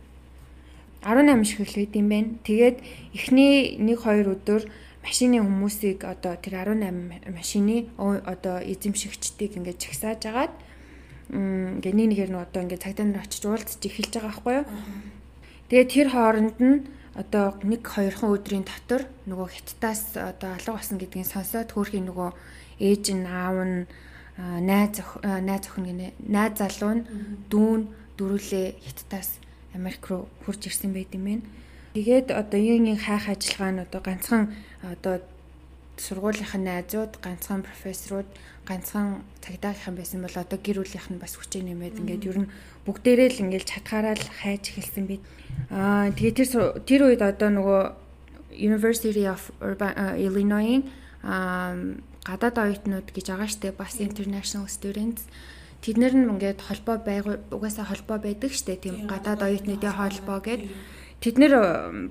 18 1.02 1.44
ширхэгэл 1.46 1.78
байд 1.82 1.94
юм 1.98 2.08
байна. 2.08 2.30
Тэгээд 2.46 2.76
эхний 3.14 3.78
1 3.78 3.98
2 3.98 4.34
өдөр 4.34 4.62
машины 5.04 5.40
хүмүүсийг 5.40 6.04
одоо 6.04 6.34
тэр 6.36 6.66
18 6.66 7.30
машины 7.32 7.88
одоо 7.98 8.56
эзэмшигчдийг 8.62 9.56
ингээд 9.58 9.78
чагсааж 9.78 10.22
агаад 10.26 10.54
ингээд 11.30 11.96
нэг 11.96 12.08
нэгээр 12.12 12.30
нь 12.32 12.40
одоо 12.40 12.60
ингээд 12.64 12.84
цагдаа 12.84 13.06
нар 13.06 13.24
очиж 13.24 13.44
уулзж 13.44 13.80
эхэлж 13.84 14.12
байгаа 14.16 14.30
байхгүй 14.32 14.54
юу. 14.58 14.66
Тэгээ 15.68 15.86
тэр 15.92 16.08
хооронд 16.12 16.56
нь 16.58 16.76
одоо 17.18 17.58
нэг 17.66 17.82
хоёрхан 17.84 18.32
өдрийн 18.32 18.64
дотор 18.64 19.04
нөгөө 19.28 19.48
хиттаас 19.52 20.16
одоо 20.16 20.56
алга 20.56 20.72
болсон 20.78 20.96
гэдгийг 20.96 21.28
сонсоод 21.28 21.74
хөөрхийн 21.74 22.08
нөгөө 22.08 22.30
ээж 22.80 23.04
нь 23.12 23.26
аав 23.26 23.58
нь 23.66 23.84
найз 24.38 25.02
найз 25.20 25.64
охин 25.66 25.84
гинэ 25.90 26.14
найз 26.30 26.54
залуу 26.62 27.02
нь 27.02 27.06
дүүн 27.50 27.80
дөрүлээ 28.16 28.66
хиттаас 28.86 29.42
Америк 29.74 30.06
руу 30.08 30.30
хурж 30.46 30.70
ирсэн 30.70 30.94
байт 30.94 31.12
юм 31.12 31.24
байна. 31.26 31.44
Тэгээд 31.98 32.30
одоо 32.30 32.62
юугийн 32.62 32.94
хайх 32.94 33.26
ажиллагаа 33.26 33.74
нь 33.74 33.82
одоо 33.82 33.98
ганцхан 33.98 34.54
одоо 34.86 35.18
сургуулийнхын 35.98 36.62
найзууд, 36.62 37.18
ганцхан 37.18 37.66
профессорууд, 37.66 38.30
ганцхан 38.62 39.26
цагдаагийнхан 39.42 39.98
байсан 39.98 40.22
бол 40.22 40.36
одоо 40.38 40.58
гэр 40.62 40.78
бүлийнх 40.78 41.10
нь 41.10 41.18
бас 41.18 41.34
хүчээ 41.34 41.66
нэмээд 41.66 41.98
ингээд 41.98 42.28
ер 42.30 42.38
нь 42.46 42.52
бүгдээрээ 42.86 43.28
л 43.34 43.42
ингээд 43.50 43.66
чатгаараа 43.66 44.14
л 44.14 44.30
хайж 44.30 44.78
эхэлсэн 44.78 45.10
би. 45.10 45.18
Аа 45.74 46.14
тэгээд 46.14 46.38
тэр 46.38 46.78
тэр 46.86 47.00
үед 47.10 47.22
одоо 47.26 47.50
нөгөө 47.50 47.82
University 48.54 49.26
of 49.26 49.50
Illinois 50.22 50.86
аа 51.26 51.74
гадаад 52.22 52.62
оюутнууд 52.62 53.10
гэж 53.10 53.26
байгаа 53.26 53.50
штэ 53.50 53.74
бас 53.74 53.98
international 53.98 54.70
students. 54.70 55.26
Тэд 55.82 55.98
нар 55.98 56.14
нь 56.14 56.30
ингээд 56.30 56.62
холбоо 56.62 57.02
байгуу 57.02 57.42
угаасаа 57.50 57.90
холбоо 57.90 58.22
байдаг 58.22 58.54
штэ 58.54 58.78
тийм 58.78 59.10
гадаад 59.10 59.42
оюутнуудын 59.42 59.98
холбоо 59.98 60.38
гэдэг 60.38 60.70
Тэд 61.18 61.34
нэр 61.42 61.54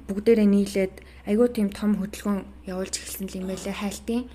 бүгдээрээ 0.07 0.47
нийлээд 0.51 0.95
айгүй 1.27 1.47
тийм 1.55 1.71
том 1.71 1.95
хөдөлгөөн 1.95 2.43
явуулж 2.67 2.95
эхэлсэн 2.99 3.27
юм 3.39 3.47
байлээ 3.47 3.75
хайлтын. 3.75 4.27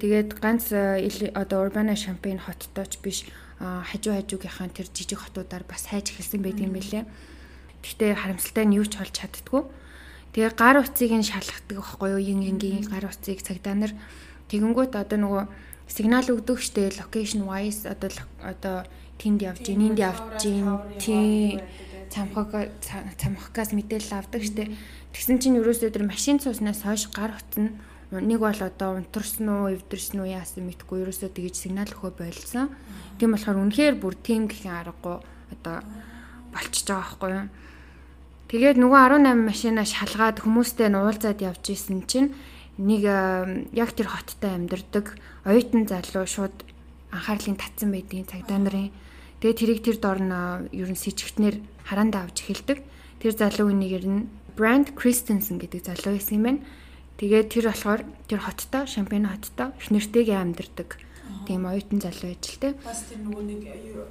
Тэгээд 0.00 0.36
ганц 0.36 0.68
одоо 0.72 1.58
Urbana 1.64 1.96
Champaign 1.96 2.36
хоттооч 2.44 3.00
биш 3.00 3.24
хажуу 3.58 4.12
хажуугийнхаа 4.20 4.68
тэр 4.68 4.88
жижиг 4.92 5.24
хотуудаар 5.24 5.64
бас 5.64 5.88
хайж 5.88 6.12
эхэлсэн 6.12 6.44
байдаг 6.44 6.64
юм 6.68 6.76
байлээ. 6.76 7.04
Гэхдээ 7.80 8.12
харамсалтай 8.20 8.64
нь 8.68 8.76
юу 8.76 8.84
ч 8.84 9.00
болж 9.00 9.16
чаддгүй. 9.16 9.64
Тэгээ 10.36 10.52
гар 10.60 10.76
утсыг 10.84 11.08
нь 11.08 11.24
шалгадаг 11.24 11.72
байхгүй 11.72 12.08
юу? 12.12 12.20
Ин 12.20 12.44
ингийн 12.44 12.84
гар 12.84 13.08
утсыг 13.08 13.40
цагдаа 13.40 13.74
нар 13.80 13.92
тэгэнгүүт 14.52 14.92
одоо 14.92 15.18
нөгөө 15.24 15.44
сигнал 15.88 16.28
өгдөг 16.28 16.60
штэ 16.60 17.00
location 17.00 17.48
wise 17.48 17.88
одоо 17.88 18.12
одоо 18.44 18.76
тэнд 19.16 19.40
явж 19.40 19.64
гин 19.64 19.88
энд 19.88 19.98
явж 19.98 20.44
гин 20.44 20.68
тий 21.00 21.58
цамхаг 22.10 22.72
цамхагаас 23.16 23.72
мэдээлэл 23.76 24.18
авдаг 24.18 24.42
штэ. 24.42 24.72
Тэгсэн 25.12 25.38
чинь 25.38 25.58
ерөөсөө 25.60 25.92
тэр 25.92 26.04
машин 26.08 26.42
цууснаас 26.42 26.82
хойш 26.84 27.08
гар 27.14 27.36
утсан 27.36 27.78
нэг 28.10 28.40
бол 28.40 28.56
одоо 28.56 28.96
унтарсан 28.96 29.48
уу, 29.48 29.72
эвдэрсэн 29.72 30.24
үү 30.24 30.32
яасан 30.32 30.64
мэдгүй 30.64 31.04
ерөөсөө 31.04 31.28
тэгж 31.28 31.54
сигнал 31.68 31.92
өгөө 31.92 32.12
болцсон. 32.16 32.72
Тийм 33.20 33.36
болохоор 33.36 33.60
үнэхээр 33.68 33.96
бүр 34.00 34.14
тийм 34.16 34.48
гэх 34.48 34.64
аргагүй 34.64 35.20
одоо 35.52 35.76
болчихж 36.56 36.88
байгаа 36.88 37.04
байхгүй 37.04 37.30
юу. 37.36 37.46
Тэгээд 38.48 38.78
нөгөө 38.80 39.00
18 39.28 39.44
машинаа 39.44 39.84
шалгаад 39.84 40.40
хүмүүстэй 40.40 40.88
нуулзаад 40.88 41.44
явж 41.44 41.64
исэн 41.68 42.08
чинь 42.08 42.32
нэг 42.80 43.04
яг 43.76 43.92
тэр 43.92 44.08
хоттой 44.08 44.56
амьдардаг 44.56 45.20
оюутан 45.44 45.84
залуу 45.84 46.24
шууд 46.24 46.56
анхаарлын 47.12 47.60
татсан 47.60 47.92
байдгийн 47.92 48.24
цагдаа 48.24 48.56
нарын 48.56 48.88
Тэгээ 49.38 49.54
тэрийг 49.54 49.80
тэр 49.86 49.96
дор 50.02 50.18
нь 50.18 50.34
ер 50.74 50.90
нь 50.90 50.98
сэжигтнэр 50.98 51.62
хараандаа 51.88 52.28
авч 52.28 52.44
эхэлдэг. 52.44 52.84
Тэр 53.18 53.32
залуу 53.32 53.72
үнийг 53.72 54.04
нь 54.04 54.28
Brand 54.54 54.92
Christensen 54.92 55.56
гэдэг 55.56 55.88
залуу 55.88 56.20
байсан 56.20 56.36
юм 56.36 56.44
байна. 56.44 56.60
Тэгээд 57.16 57.48
тэр 57.48 57.64
болохоор 57.72 58.02
тэр 58.28 58.40
хоттой, 58.44 58.84
Шампань 58.86 59.26
хоттой 59.26 59.72
их 59.80 59.88
нэртэйгээ 59.90 60.38
амьдардаг. 60.38 61.00
Тийм 61.48 61.64
оюутан 61.64 61.98
залуу 62.04 62.36
ажилтай. 62.36 62.76
Бас 62.84 63.08
тэр 63.08 63.24
нөгөө 63.24 63.42
нэг 63.42 63.60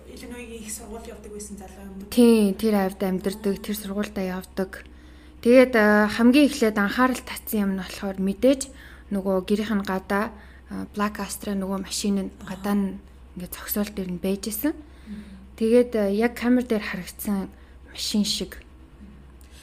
Illinois-ийн 0.09 0.59
их 0.59 0.69
сургууль 0.73 1.05
явдаг 1.05 1.31
байсан 1.31 1.55
залуу 1.61 1.85
юм. 1.85 2.09
Тийм, 2.09 2.57
тэр 2.57 2.75
авд 2.81 3.01
амьдардаг, 3.05 3.55
тэр 3.61 3.75
сургуультай 3.77 4.33
явдаг. 4.33 4.83
Тэгээд 5.45 5.73
хамгийн 6.17 6.49
эхлээд 6.49 6.77
анхаарал 6.81 7.21
татсан 7.21 7.61
юм 7.61 7.71
нь 7.77 7.81
болохоор 7.85 8.17
мэдээж 8.17 8.61
нөгөө 9.13 9.45
гэрийнх 9.45 9.73
нь 9.77 9.85
гадаа 9.85 10.33
Black 10.97 11.21
Astra 11.23 11.53
нөгөө 11.55 11.79
машин 11.85 12.27
нь 12.27 12.31
гадаа 12.43 12.75
нь 12.75 12.99
ингээд 13.37 13.53
зогсоол 13.53 13.91
дээр 13.93 14.09
нь 14.17 14.19
байж 14.19 14.49
исэн. 14.49 14.73
Тэгээд 15.55 15.91
э, 15.95 16.13
яг 16.17 16.35
камер 16.35 16.65
дээр 16.65 16.83
харагдсан 16.83 17.49
машин 17.97 18.23
шиг 18.23 18.61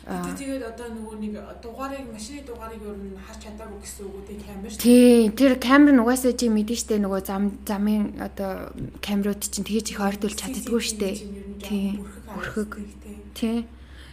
Тэгээд 0.04 0.68
одоо 0.68 0.92
нөгөө 0.92 1.16
нэг 1.16 1.34
дугаарыг 1.64 2.12
машины 2.12 2.44
дугаарыг 2.44 2.76
ер 2.76 2.92
нь 2.92 3.16
харж 3.16 3.40
чадаагүй 3.40 3.80
гэсэн 3.80 4.04
үг 4.04 4.14
үү 4.20 4.36
камер 4.44 4.68
шүү. 4.68 4.84
Тий, 4.84 5.32
тэр 5.32 5.56
камер 5.56 5.96
нугасаа 5.96 6.36
чи 6.36 6.52
мэдэн 6.52 6.76
штэ 6.76 7.00
нөгөө 7.00 7.24
зам 7.24 7.56
замын 7.64 8.20
одоо 8.20 8.68
камерууд 9.00 9.40
чинь 9.40 9.64
тэгэж 9.64 9.96
их 9.96 10.04
ойртуулж 10.04 10.36
чаддаггүй 10.36 10.82
штэ. 10.84 11.24
Тий. 11.64 12.04
Өрхөг. 12.36 12.84
Тий. 13.32 13.64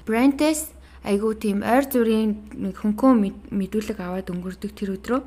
Брентес 0.08 0.72
айгуу 1.04 1.36
тийм 1.36 1.60
ойр 1.60 1.84
зүрийн 1.84 2.40
нэг 2.56 2.80
хөнкөө 2.80 3.52
мэдүүлэг 3.52 4.00
аваад 4.00 4.32
өнгөрдөг 4.32 4.72
тэр 4.72 4.96
өдрөө 4.96 5.20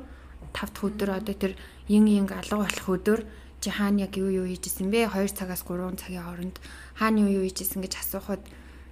5 0.49 0.73
дахь 0.73 0.81
өдөр 0.81 1.09
одоо 1.13 1.35
тэр 1.37 1.53
ин 1.93 2.09
ин 2.09 2.25
алга 2.33 2.65
болох 2.65 2.89
өдөр 2.89 3.19
чи 3.61 3.69
хаана 3.69 4.09
яг 4.09 4.17
юу 4.17 4.33
юу 4.33 4.49
хийжсэн 4.49 4.89
бэ? 4.89 5.13
2 5.13 5.29
цагаас 5.29 5.61
3 5.61 5.93
цагийн 5.93 6.25
хооронд 6.25 6.57
хаана 6.97 7.21
юу 7.21 7.37
юу 7.37 7.45
хийжсэн 7.45 7.85
гэж 7.85 7.93
асуухад 8.01 8.41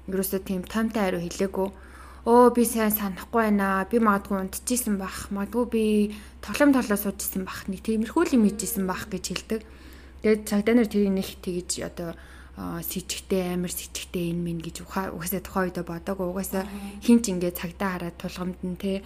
ерөөсөө 0.10 0.42
тийм 0.44 0.62
томтой 0.68 1.02
хариу 1.04 1.22
хэлээгүй. 1.24 1.70
Өө 2.24 2.56
би 2.56 2.64
сайн 2.64 2.92
санахгүй 2.92 3.52
байна. 3.52 3.84
Би 3.88 4.00
магадгүй 4.00 4.38
унтчихсэн 4.48 4.96
бах. 4.96 5.28
Магадгүй 5.32 5.66
би 5.68 5.84
тоглоом 6.40 6.72
толоо 6.72 6.98
суужсэн 7.00 7.44
бах. 7.44 7.68
Нэг 7.68 7.84
тиймэрхүү 7.84 8.36
юм 8.36 8.48
хийжсэн 8.48 8.88
бах 8.88 9.12
гэж 9.12 9.24
хэлдэг. 9.28 9.62
Тэгээд 10.24 10.48
цагдаа 10.48 10.76
нар 10.76 10.88
тэрийг 10.88 11.12
нэг 11.12 11.30
тэгж 11.44 11.72
одоо 11.84 12.16
сэжигтэй 12.56 13.58
амар 13.58 13.74
сэжигтэй 13.74 14.30
энэ 14.30 14.44
минь 14.46 14.62
гэж 14.62 14.86
угаасаа 14.86 15.42
тухайн 15.42 15.74
үедээ 15.74 15.90
бодоагүй 15.90 16.28
угаасаа 16.30 16.64
хинч 17.02 17.34
ингээд 17.34 17.58
цагдаа 17.58 17.98
хараад 17.98 18.16
тулгамд 18.22 18.60
нь 18.62 18.78
те 18.78 19.02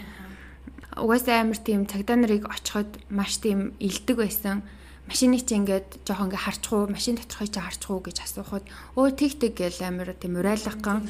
угаасаа 1.00 1.48
амар 1.48 1.56
тийм 1.56 1.88
цагдаа 1.88 2.20
нарыг 2.20 2.44
очиход 2.44 2.92
маш 3.08 3.40
тийм 3.40 3.72
илдэг 3.80 4.20
байсан 4.20 4.68
машиныг 5.08 5.48
чи 5.48 5.56
ингээд 5.56 6.04
жоох 6.04 6.28
ингээ 6.28 6.44
харчихуу 6.44 6.92
машин 6.92 7.16
доторхыг 7.16 7.50
чи 7.56 7.60
харчихуу 7.64 8.00
гэж 8.04 8.18
асуухад 8.28 8.64
өө 9.00 9.08
тэг 9.16 9.32
тэг 9.40 9.54
гэл 9.56 9.80
амар 9.88 10.12
тийм 10.20 10.36
урайлгахган 10.36 11.08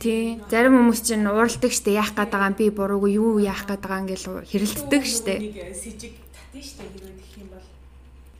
тий 0.00 0.40
зарим 0.48 0.80
хүмүүс 0.80 1.00
чинь 1.04 1.28
ууралдаг 1.28 1.72
штэ 1.72 2.00
яах 2.00 2.16
гээд 2.16 2.32
байгаа 2.32 2.56
би 2.56 2.72
буруугүй 2.72 3.12
юу 3.20 3.36
яах 3.44 3.68
гээд 3.68 3.82
байгаа 3.84 4.02
ингээл 4.08 4.48
хэрэлддэг 4.48 5.02
штэ. 5.04 5.34
Сэжиг 5.76 6.16
татна 6.32 6.60
штэ 6.64 6.82
хэрвээ 6.88 7.12
гэх 7.20 7.32
юм 7.36 7.48
бол. 7.52 7.68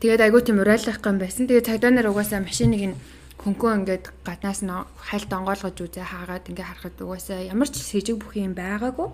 Тэгээд 0.01 0.25
айгуу 0.25 0.41
тийм 0.41 0.59
урайлгахган 0.65 1.17
байсан. 1.21 1.45
Тэгээд 1.45 1.69
цагдаа 1.69 1.93
нар 1.93 2.09
угаасаа 2.09 2.41
машиныг 2.41 2.83
нь 2.89 2.97
хөнгөө 3.45 3.73
ингээд 3.85 4.05
гаднаас 4.25 4.65
нь 4.65 4.73
хайлт 4.97 5.31
онгойлгож 5.31 5.77
үзээ 5.77 6.07
хаагаад 6.09 6.49
ингээ 6.49 6.67
харахад 6.73 6.97
угаасаа 7.05 7.45
ямар 7.45 7.69
ч 7.69 7.85
сэжиг 7.85 8.17
бүх 8.17 8.33
юм 8.41 8.57
байгаагүй. 8.57 9.13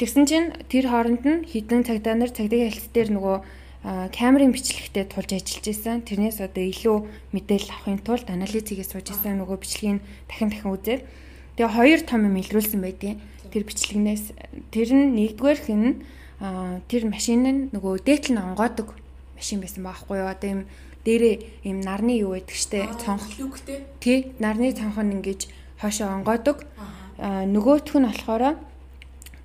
Тэгсэн 0.00 0.24
чинь 0.30 0.48
тэр 0.70 0.88
хооронд 0.88 1.22
нь 1.28 1.44
хідэн 1.44 1.84
цагдаа 1.84 2.14
нар 2.16 2.32
цагдаагийн 2.32 2.72
хэлц 2.72 2.88
дээр 2.94 3.10
нөгөө 3.14 3.36
камерын 3.88 4.52
бичлэгтээ 4.52 5.08
тулж 5.08 5.32
ажиллаж 5.32 5.64
исэн. 5.64 6.04
Тэрнээс 6.04 6.44
одоо 6.44 6.60
илүү 6.60 6.96
мэдээлэл 7.32 7.72
авахын 7.72 8.00
тулд 8.04 8.28
анализ 8.28 8.68
хийгээ 8.68 8.84
сууж 8.84 9.08
исэн 9.08 9.40
нөгөө 9.40 9.56
бичлэгийг 9.64 10.04
дахин 10.28 10.48
дахин 10.52 10.72
үзээд 10.76 11.02
тэгээ 11.56 11.72
хоёр 11.72 12.00
том 12.04 12.20
юм 12.28 12.36
илрүүлсэн 12.36 12.84
байдیں۔ 12.84 13.16
Тэр 13.48 13.64
бичлэгнээс 13.64 14.24
тэр 14.68 14.88
нь 14.92 15.16
нэгдүгээр 15.16 15.60
хэн 15.64 15.84
тэр 16.84 17.02
машин 17.08 17.40
нь 17.48 17.60
нөгөө 17.72 18.04
дээтэл 18.04 18.36
нь 18.36 18.44
онгоодог 18.44 18.92
машин 19.40 19.64
байсан 19.64 19.80
баахгүй 19.88 20.20
юу. 20.20 20.28
Одоо 20.28 20.48
юм 20.52 20.62
дээрээ 21.08 21.64
ийм 21.64 21.80
нарны 21.80 22.20
юу 22.20 22.36
байдаг 22.36 22.56
штэ 22.60 22.92
цонх 23.00 23.24
лүктэй. 23.40 23.88
Тий, 24.04 24.36
нарны 24.36 24.76
цонх 24.76 25.00
нь 25.00 25.16
ингэж 25.16 25.48
хойшоо 25.80 26.12
онгойдог. 26.12 26.68
Аа 27.16 27.48
нөгөөх 27.48 27.96
нь 27.96 28.04
болохоор 28.04 28.60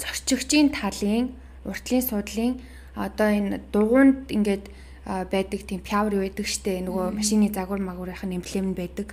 зорчигчийн 0.04 0.76
талын 0.76 1.32
уртлын 1.64 2.04
судлын 2.04 2.60
одоо 2.96 3.30
энэ 3.30 3.62
дугуунд 3.74 4.30
ингээд 4.30 4.66
байдаг 5.06 5.62
тийм 5.68 5.82
пявр 5.84 6.24
байдаг 6.24 6.48
штэ 6.48 6.80
нөгөө 6.80 7.12
машины 7.20 7.52
загвар 7.52 7.84
магварынхын 7.84 8.40
эмблем 8.40 8.72
нь 8.72 8.78
байдаг. 8.78 9.12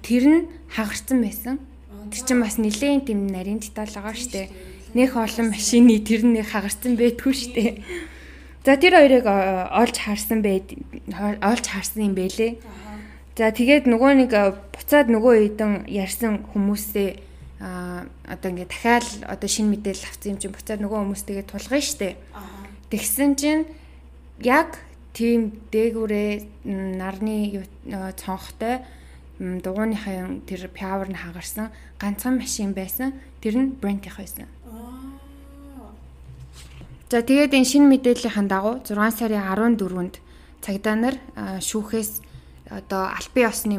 Тэр 0.00 0.24
нь 0.24 0.48
хагарсан 0.72 1.20
байсан. 1.20 1.60
Тэр 2.08 2.22
чинь 2.24 2.40
бас 2.40 2.56
нэлээд 2.56 3.06
тийм 3.12 3.28
нарийн 3.28 3.60
деталь 3.60 3.92
байгаа 3.92 4.16
штэ. 4.16 4.48
Нэх 4.96 5.12
олон 5.12 5.52
машины 5.52 6.00
тэр 6.00 6.24
нь 6.24 6.40
хагарсан 6.40 6.96
байдгүй 6.96 7.34
штэ. 7.36 7.84
За 8.64 8.80
тэр 8.80 8.96
хоёрыг 8.96 9.26
олж 9.28 9.96
харсан 10.00 10.40
байд 10.40 10.72
олж 11.44 11.64
харсан 11.68 12.00
юм 12.02 12.14
бэлээ. 12.16 12.56
За 13.36 13.52
тэгээд 13.52 13.84
нөгөө 13.84 14.12
нэг 14.24 14.32
буцаад 14.72 15.12
нөгөө 15.12 15.34
хэдэн 15.52 15.72
ярьсан 15.92 16.48
хүмүүсээ 16.48 17.26
а 17.60 18.04
одоо 18.24 18.52
ингээ 18.52 18.68
дахиад 18.68 19.06
одоо 19.28 19.48
шинэ 19.48 19.76
мэдээлэл 19.76 20.08
авсан 20.08 20.32
юм 20.32 20.40
чинь 20.40 20.56
буцаад 20.56 20.80
нөгөө 20.80 20.98
хүмүүс 20.98 21.22
тэгээд 21.28 21.50
тулгана 21.52 21.84
штэ. 21.84 22.16
Тэгсэн 22.90 23.34
чинь 23.34 23.64
яг 24.40 24.78
тийм 25.16 25.64
дээгүүрээ 25.72 26.64
нарны 27.00 27.64
цонхтой 28.20 28.84
дугууныхаа 29.38 30.44
тэр 30.46 30.68
павер 30.72 31.10
нь 31.12 31.18
хагарсан 31.18 31.72
ганцхан 31.98 32.38
машин 32.38 32.72
байсан. 32.72 33.16
Тэр 33.40 33.54
нь 33.56 33.74
Brent-ийнх 33.80 34.16
байсан. 34.16 34.48
За 37.10 37.22
тэгээд 37.22 37.54
энэ 37.54 37.70
шинэ 37.70 37.86
мэдээллийн 37.86 38.48
дагуу 38.50 38.82
6 38.82 38.98
сарын 39.14 39.46
14-нд 39.46 40.18
цагдаа 40.58 40.96
нар 40.98 41.16
шүүхээс 41.62 42.22
одоо 42.66 43.06
албан 43.14 43.42
ёсны 43.46 43.76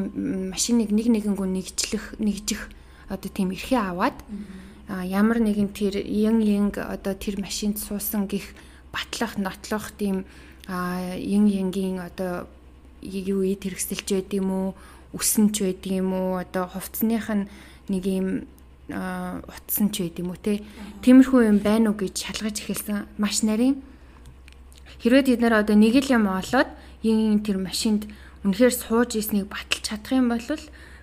машиныг 0.48 0.96
нэг 0.96 1.08
нэгэнгүү 1.12 1.48
нэгжлэх 1.48 2.06
нэгжих 2.24 2.72
одоо 3.12 3.28
тийм 3.28 3.52
эрхээ 3.52 3.84
аваад 3.84 4.16
ямар 4.88 5.44
нэгэн 5.44 5.76
тэр 5.76 6.00
ин 6.00 6.40
инг 6.40 6.80
одоо 6.80 7.12
тэр 7.20 7.44
машинд 7.44 7.76
суусан 7.84 8.32
гих 8.32 8.56
батлах 8.98 9.38
нотлох 9.38 9.94
тийм 9.94 10.26
ин 10.66 11.46
ингийн 11.46 12.02
одоо 12.02 12.50
юу 13.02 13.46
ий 13.46 13.54
тэрэгсэлж 13.54 14.08
байд 14.10 14.34
юм 14.34 14.50
уу 14.50 14.68
үсэнч 15.14 15.62
байд 15.62 15.86
юм 15.86 16.18
уу 16.18 16.42
одоо 16.42 16.66
хувцсных 16.66 17.30
нь 17.30 17.46
нэг 17.94 18.04
юм 18.10 18.28
утсан 18.90 19.94
ч 19.94 20.02
байд 20.02 20.18
юм 20.18 20.34
уу 20.34 20.40
те. 20.42 20.66
Тиймэрхүү 21.06 21.42
юм 21.46 21.60
байна 21.62 21.94
уу 21.94 22.00
гэж 22.02 22.16
шалгаж 22.18 22.58
эхэлсэн. 22.66 23.06
Маш 23.22 23.46
нарийн 23.46 23.86
хэрвээ 25.04 25.38
бид 25.38 25.42
нар 25.46 25.62
одоо 25.62 25.76
нэг 25.78 25.96
л 26.02 26.10
юм 26.10 26.26
олоод 26.26 26.70
ин 27.04 27.40
тэр 27.46 27.62
машинд 27.62 28.10
үнэхээр 28.44 28.74
сууж 28.74 29.16
ийснийг 29.16 29.48
баталж 29.52 29.84
чадах 29.86 30.12
юм 30.16 30.28
бол 30.32 30.42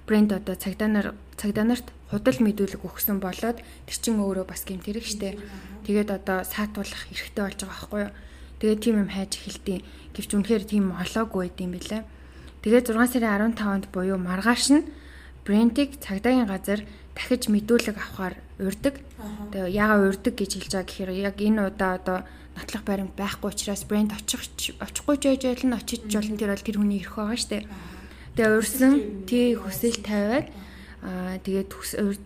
брэнд 0.07 0.31
одоо 0.37 0.55
цагдаа 0.55 0.89
нар 0.89 1.07
цагдаа 1.37 1.65
нарт 1.65 1.89
худал 2.13 2.39
мэдүүлэг 2.41 2.83
өгсөн 2.85 3.19
болоод 3.19 3.59
тэр 3.61 3.97
чин 3.99 4.21
өөрөө 4.21 4.47
бас 4.47 4.63
гэмтэрэг 4.69 5.05
штэ. 5.05 5.41
Тэгээд 5.89 6.11
одоо 6.13 6.45
саатуулах 6.45 7.09
эрхтэй 7.11 7.43
болж 7.43 7.59
байгаа 7.59 7.73
байхгүй 7.73 8.01
юу. 8.07 8.13
Тэгээд 8.61 8.81
тийм 8.85 8.97
юм 9.03 9.11
хайж 9.11 9.33
эхэлтий. 9.41 9.79
Гэвч 10.15 10.31
үнэхээр 10.37 10.65
тийм 10.65 10.95
олоогүй 10.95 11.51
байд 11.51 11.59
юм 11.59 11.73
билээ. 11.75 12.03
Тэгээд 12.63 12.87
6 12.93 13.19
сарын 13.19 13.53
15-нд 13.57 13.85
буюу 13.93 14.17
маргааш 14.21 14.65
нь 14.73 14.89
брендийг 15.45 16.01
цагдаагийн 16.01 16.49
газар 16.49 16.81
дахиж 17.13 17.53
мэдүүлэг 17.53 17.97
авахар 17.99 18.41
урьдаг. 18.61 19.01
Тэгээ 19.53 19.75
яага 19.75 20.09
урьдаг 20.09 20.35
гэж 20.39 20.51
хэлж 20.57 20.73
байгаа 20.73 20.89
гэхээр 20.89 21.11
яг 21.29 21.37
энэ 21.41 21.61
удаа 21.69 21.93
одоо 22.01 22.19
нотлох 22.57 22.83
баримт 22.87 23.15
байхгүй 23.19 23.51
учраас 23.51 23.85
брэнд 23.85 24.15
очих 24.15 24.47
очихгүй 24.81 25.17
ч 25.19 25.25
байж 25.29 25.43
болно 25.45 25.77
очиж 25.77 26.01
болно 26.09 26.39
тэр 26.39 26.51
бол 26.55 26.65
тэр 26.65 26.79
хүний 26.79 26.99
ирэх 27.03 27.15
байгаа 27.19 27.39
штэ. 27.39 27.67
Тэгээ 28.35 28.51
урьсан 28.59 28.93
тий 29.31 29.55
хүсэл 29.55 30.03
тавиад 30.03 30.51
аа 31.07 31.39
тэгээд 31.39 31.71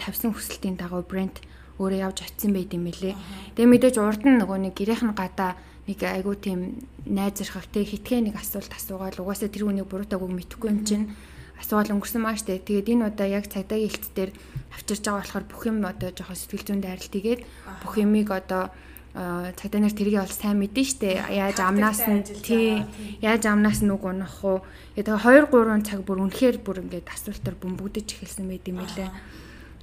тавьсан 0.01 0.33
хүсэлтийн 0.33 0.81
дагуу 0.81 1.05
брэнд 1.05 1.45
өөрөө 1.77 2.01
явж 2.09 2.25
очисон 2.25 2.57
байт 2.57 2.73
юм 2.73 2.89
лээ. 2.89 3.13
Тэгээ 3.53 3.69
мэдээж 3.69 3.97
урд 4.01 4.25
нь 4.25 4.41
нөгөө 4.41 4.73
нэг 4.73 4.77
нь 4.81 5.13
гадаа 5.13 5.61
нэг 5.85 6.01
айгуу 6.01 6.33
тийм 6.41 6.81
найз 7.05 7.45
зархах 7.45 7.69
те 7.69 7.85
хитгэе 7.85 8.25
нэг 8.25 8.41
асуулт 8.41 8.73
асуугаад 8.73 9.21
угаасаа 9.21 9.53
тэр 9.53 9.69
хүнийг 9.69 9.89
буруутаагүй 9.93 10.33
мэдэхгүй 10.33 10.69
юм 10.73 10.81
чинь 10.89 11.13
асуувал 11.61 11.93
өнгөрсөн 11.93 12.23
маа 12.25 12.41
штэ. 12.41 12.57
Тэгээд 12.65 12.89
энэ 12.89 13.07
удаа 13.13 13.29
яг 13.29 13.45
цагдаагийн 13.53 13.93
хэлт 13.93 14.13
дээр 14.17 14.31
авчирж 14.73 15.03
байгаа 15.05 15.21
болохоор 15.21 15.45
бүх 15.45 15.63
юм 15.69 15.79
одоо 15.85 16.11
жоохон 16.17 16.41
сэтгэл 16.41 16.67
зүйн 16.67 16.81
дайралт 16.85 17.15
игээд 17.21 17.41
бүх 17.85 17.95
юмыг 18.01 18.29
одоо 18.33 18.73
цагдаа 19.19 19.81
нар 19.83 19.95
тэрийг 19.95 20.23
бол 20.23 20.31
сайн 20.31 20.63
мэдэн 20.63 20.87
штэ. 20.87 21.27
Яаж 21.35 21.59
амнаас 21.59 22.07
нь 22.07 22.23
тий 22.47 22.87
яаж 23.19 23.43
амнаас 23.51 23.83
нь 23.83 23.91
үг 23.91 24.05
унах 24.07 24.39
уу. 24.47 24.63
Тэгээд 24.95 25.19
2 25.19 25.51
3 25.51 25.83
цаг 25.83 26.07
бүр 26.07 26.23
үнэхээр 26.23 26.63
бүр 26.63 26.87
ингээд 26.87 27.11
асуултаар 27.11 27.57
бөмбөгдөж 27.59 28.07
эхэлсэн 28.15 28.47
байт 28.47 28.67
юм 28.71 28.87
лээ. 28.87 29.11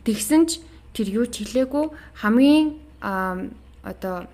Тэгсэн 0.07 0.41
ч 0.47 0.63
тэр 0.95 1.07
юу 1.11 1.25
ч 1.27 1.43
хэлээгүй 1.43 1.85
хамгийн 2.23 2.79
одоо 3.83 4.31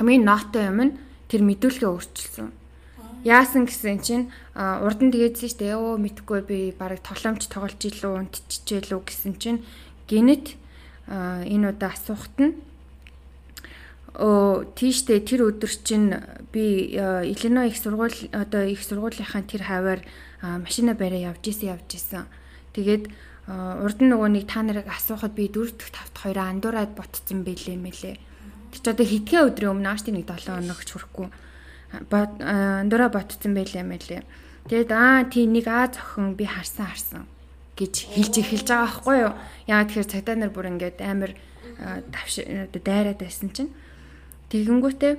хамгийн 0.00 0.24
нотой 0.24 0.64
юм 0.72 0.80
нь 0.80 0.92
тэр 1.28 1.44
мэдүүлгээ 1.44 1.92
өөрчилсөн 1.92 2.48
Яасан 3.26 3.66
гэсэн 3.66 3.98
чинь 4.06 4.24
урд 4.54 5.02
нь 5.02 5.10
тэгээдсэн 5.10 5.58
дээ. 5.58 5.74
Өө 5.74 5.98
мэдхгүй 5.98 6.40
би 6.46 6.58
барыг 6.70 7.02
тоглоомч 7.02 7.50
тоглож 7.50 7.74
илүү 7.74 8.12
унтчихжээ 8.22 8.86
лүү 8.86 9.02
гэсэн 9.02 9.34
чинь 9.42 9.66
гинэт 10.06 10.54
энэ 11.10 11.74
удаа 11.74 11.90
асуухт 11.90 12.38
нь 12.38 12.54
оо 14.16 14.64
тийштэй 14.72 15.20
тэр 15.20 15.52
өдөр 15.52 15.72
чинь 15.84 16.08
би 16.52 16.96
Illinois 16.96 17.68
их 17.68 17.76
сургууль 17.76 18.32
одоо 18.32 18.64
их 18.64 18.80
сургуулийнхаа 18.80 19.44
тэр 19.44 19.62
хаваар 19.68 20.00
машина 20.40 20.96
бариа 20.96 21.36
явж 21.36 21.44
исэн 21.52 21.76
явж 21.76 21.90
исэн. 21.92 22.24
Тэгээд 22.72 23.12
урд 23.46 23.98
нь 24.00 24.08
нөгөө 24.08 24.30
нэг 24.32 24.44
та 24.48 24.64
нарыг 24.64 24.88
асуухад 24.88 25.36
би 25.36 25.52
4 25.52 25.76
дахь 25.76 25.92
5 25.92 26.16
дахь 26.16 26.22
хоёроо 26.24 26.46
андуураад 26.48 26.92
ботцсон 26.96 27.44
байлээ 27.44 27.76
мэлээ. 27.76 28.16
Тэр 28.72 28.80
ч 28.80 28.86
одоо 28.88 29.06
хэдхэн 29.06 29.46
өдрийн 29.52 29.72
өмнө 29.76 29.90
ааштай 29.92 30.12
нэг 30.16 30.24
7 30.24 30.64
хоногч 30.64 30.88
хүрэхгүй 30.96 31.28
андуураа 32.10 33.10
ботцсон 33.12 33.52
байлаа 33.52 33.84
мэлээ. 33.84 34.24
Тэгээд 34.66 34.90
аа 34.90 35.28
тий 35.28 35.44
нэг 35.44 35.68
аа 35.68 35.92
зохин 35.92 36.34
би 36.34 36.48
харсан 36.48 36.88
харсан 36.88 37.22
гэж 37.76 37.94
хэлж 38.16 38.34
эхэлж 38.40 38.66
байгаа 38.66 38.88
байхгүй 38.88 39.16
юу. 39.28 39.32
Яагаад 39.68 39.88
тэгэхээр 39.92 40.10
цагдаа 40.10 40.36
нар 40.40 40.50
бүр 40.50 40.66
ингээд 40.72 40.98
амар 41.04 41.32
давш 42.10 42.40
оо 42.42 42.66
дайраад 42.72 43.20
байсан 43.20 43.52
чинь 43.52 43.70
тэгэнгүүтээ 44.50 45.14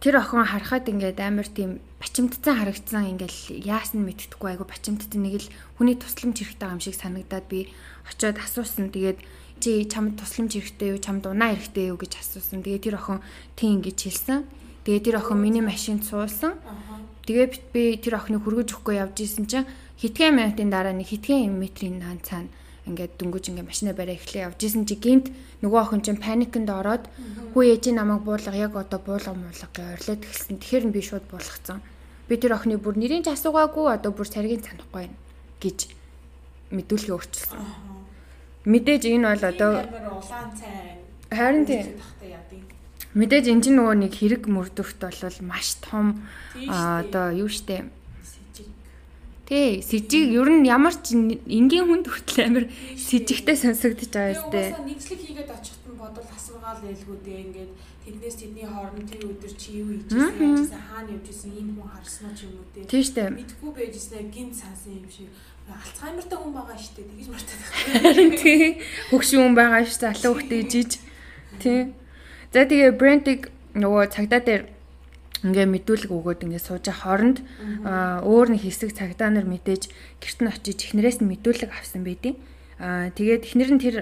тэр 0.00 0.14
охин 0.20 0.44
харахад 0.44 0.88
ингээд 0.88 1.20
амар 1.20 1.48
тийм 1.48 1.80
бачимдсан 2.00 2.56
харагдсан 2.56 3.12
ингээл 3.16 3.60
яасан 3.64 4.04
мэддэхгүй 4.08 4.56
айгу 4.56 4.64
бачимдсан 4.64 5.20
нэг 5.20 5.44
л 5.44 5.52
хүний 5.76 5.96
тусламж 5.96 6.40
хэрэгтэй 6.40 6.68
юм 6.68 6.80
шиг 6.80 6.96
санагдаад 6.96 7.46
би 7.52 7.68
очиод 8.08 8.40
асуусан. 8.40 8.88
Тэгээд 8.88 9.20
чи 9.60 9.84
чамд 9.84 10.16
тусламж 10.16 10.56
хэрэгтэй 10.56 10.96
юу? 10.96 11.00
Чамд 11.04 11.28
унаа 11.28 11.52
хэрэгтэй 11.52 11.92
юу 11.92 12.00
гэж 12.00 12.16
асуусан. 12.16 12.64
Тэгээд 12.64 12.84
тэр 12.88 12.96
охин 12.96 13.20
тийм 13.56 13.84
ингэж 13.84 13.98
хэлсэн. 14.08 14.48
Тэгээ 14.88 15.04
тэр 15.04 15.16
охин 15.20 15.38
миний 15.40 15.60
машинд 15.60 16.08
суулсан. 16.08 16.56
Тэгээ 17.28 17.48
би 17.72 18.00
тэр 18.00 18.16
охиныг 18.16 18.40
хүргэж 18.44 18.72
өгөхгүй 18.76 18.96
явж 18.96 19.16
исэн 19.20 19.44
чинь 19.44 19.68
хитгэн 20.00 20.36
минутын 20.36 20.72
дараа 20.72 20.96
нэг 20.96 21.12
хитгэн 21.12 21.52
метрийн 21.52 22.00
хаан 22.00 22.20
цаана 22.24 22.48
ингээд 22.88 23.12
дөнгөж 23.20 23.44
ингээд 23.50 23.68
машина 23.68 23.92
бариа 23.92 24.16
эхлэе 24.16 24.48
явж 24.48 24.60
исэн 24.64 24.86
чи 24.88 24.96
гинт 24.96 25.28
нөгөө 25.60 25.80
охин 25.80 26.00
чинь 26.00 26.20
паникнд 26.20 26.70
ороод 26.70 27.04
хүү 27.52 27.76
ээж 27.76 27.92
намайг 27.92 28.24
буулга 28.24 28.56
яг 28.56 28.76
одоо 28.76 29.00
буулга 29.02 29.34
муулга 29.36 29.68
гэж 29.74 29.84
ойрлоод 29.92 30.24
эхэлсэн. 30.24 30.56
Тэгэхээр 30.60 30.84
би 30.88 31.00
шууд 31.02 31.24
буулгацсан. 31.28 31.80
би 32.30 32.38
тэр 32.38 32.54
охины 32.54 32.78
бүр 32.78 32.94
нэрийн 32.94 33.26
ч 33.26 33.34
асуугаагүй 33.34 33.90
одоо 33.90 34.14
бүр 34.14 34.28
царгийн 34.30 34.62
санахгүй 34.62 35.10
байна 35.10 35.18
гэж 35.58 35.78
мэдүүлгээ 36.70 37.16
өөрчилсөн. 37.18 37.62
Мэдээж 38.70 39.02
энэ 39.10 39.26
бол 39.34 39.44
одоо 39.50 39.70
улаан 39.82 40.50
цай 40.54 41.02
харин 41.30 41.66
тийм 41.66 41.98
мэдээж 43.18 43.44
энэ 43.50 43.62
чинь 43.66 43.76
нөгөө 43.78 43.96
нэг 44.06 44.12
хэрэг 44.14 44.42
мөрдөгт 44.46 45.02
бол 45.02 45.38
маш 45.42 45.74
том 45.82 46.22
одоо 46.70 47.34
юу 47.34 47.50
штэ 47.50 47.90
Тий, 49.50 49.82
сэжиг 49.82 50.30
ер 50.30 50.46
нь 50.46 50.62
ямар 50.70 50.94
ч 50.94 51.10
энгийн 51.18 51.90
хүнд 51.90 52.06
хүртэл 52.06 52.46
амир 52.46 52.64
сэжигтэй 52.94 53.58
сонсогдож 53.58 54.06
байгаа 54.14 54.46
юмтэй. 54.46 54.66
Нэгслэг 54.78 55.20
хийгээд 55.26 55.50
очихт 55.50 55.82
нь 55.90 55.98
бодвол 55.98 56.30
асуугаал 56.30 56.78
байлгүүдээ 56.78 57.38
ингээд 57.50 57.72
тэднээс 58.06 58.36
тэдний 58.38 58.62
хооронд 58.62 59.10
тэр 59.10 59.26
өдөр 59.26 59.50
чи 59.58 59.82
юу 59.82 59.90
хийжсэн 60.06 60.38
яжсэн 60.38 60.82
хаана 60.86 61.10
явжсэн 61.18 61.50
ийм 61.50 61.68
хүн 61.74 61.90
харсан 61.90 62.30
уу 62.30 62.38
ч 62.38 62.40
юм 62.46 62.62
уу 62.62 62.70
те. 62.70 62.86
Тий 62.86 63.02
штэ. 63.02 63.26
Мэдхгүй 63.26 63.72
байжснаа 63.74 64.22
гинт 64.30 64.54
сансан 64.54 64.92
юм 65.02 65.06
шиг. 65.10 65.34
Алцгаймертай 65.66 66.38
хүн 66.38 66.54
байгаа 66.54 66.78
штэ. 66.78 67.02
Тэгэж 67.10 67.26
мартаад 67.34 67.60
байна. 68.06 68.38
Тий. 68.38 68.62
Хөгшин 69.10 69.40
хүн 69.50 69.54
байгаа 69.58 69.82
штэ. 69.82 70.14
Алуу 70.14 70.38
хөхтэй 70.38 70.62
жиж. 70.70 71.02
Тий. 71.58 71.90
За 72.54 72.62
тэгээ 72.70 72.94
брендиг 72.94 73.50
нөгөө 73.74 74.14
цагдаа 74.14 74.38
дээр 74.46 74.62
ингээ 75.46 75.66
мэдүүлэг 75.66 76.10
өгөөд 76.12 76.44
ингээ 76.44 76.62
сууж 76.62 76.84
хооронд 76.90 77.40
өөр 77.86 78.46
нэг 78.52 78.62
хэсэг 78.66 78.92
цагдаа 78.92 79.30
нар 79.32 79.46
мэдээж 79.48 79.88
гэрт 80.20 80.38
нь 80.44 80.52
очиж 80.52 80.78
эхнэрээс 80.90 81.18
нь 81.24 81.30
мэдүүлэг 81.30 81.70
авсан 81.72 82.04
байдیں۔ 82.04 82.36
Аа 82.80 83.08
тэгээд 83.12 83.46
эхнэр 83.48 83.70
нь 83.76 83.82
тэр 83.82 83.96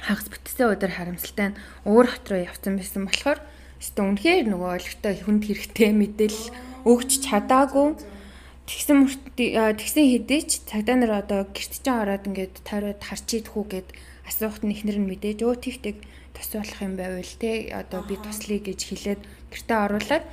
хагас 0.00 0.28
бүтсэн 0.32 0.72
өдөр 0.72 0.92
харамсалтай 0.96 1.52
нь 1.52 1.58
өөр 1.84 2.06
хот 2.08 2.26
руу 2.28 2.40
явцсан 2.48 2.74
байсан 2.80 3.04
болохоор 3.04 3.40
өстө 3.80 4.00
үнэхээр 4.00 4.46
нөгөө 4.48 4.70
ойлгохтой 4.76 5.14
хүнд 5.24 5.42
хэрэгтэй 5.44 5.90
мэдээлэл 5.92 6.48
өгч 6.88 7.10
чадаагүй 7.24 7.96
тэгсэн 8.68 8.98
тэгсэн 9.76 10.06
хэдээч 10.12 10.50
цагдаа 10.68 10.96
нар 10.96 11.12
одоо 11.24 11.40
гэрт 11.48 11.72
чинь 11.84 12.00
ороод 12.00 12.28
ингээд 12.28 12.54
тойроод 12.64 13.00
харч 13.00 13.28
идэх 13.40 13.56
үү 13.56 13.66
гэд 13.72 13.88
асуухт 14.28 14.62
нь 14.64 14.72
эхнэр 14.76 15.00
нь 15.00 15.08
мэдээж 15.10 15.38
өө 15.44 15.56
тэгтэг 15.64 15.96
тус 16.36 16.50
болох 16.56 16.80
юм 16.80 16.94
байвал 16.96 17.34
те 17.40 17.72
одоо 17.72 18.00
би 18.06 18.14
туслая 18.20 18.60
гэж 18.60 18.80
хэлээд 18.84 19.20
гэртээ 19.50 19.78
оруулаад 19.86 20.24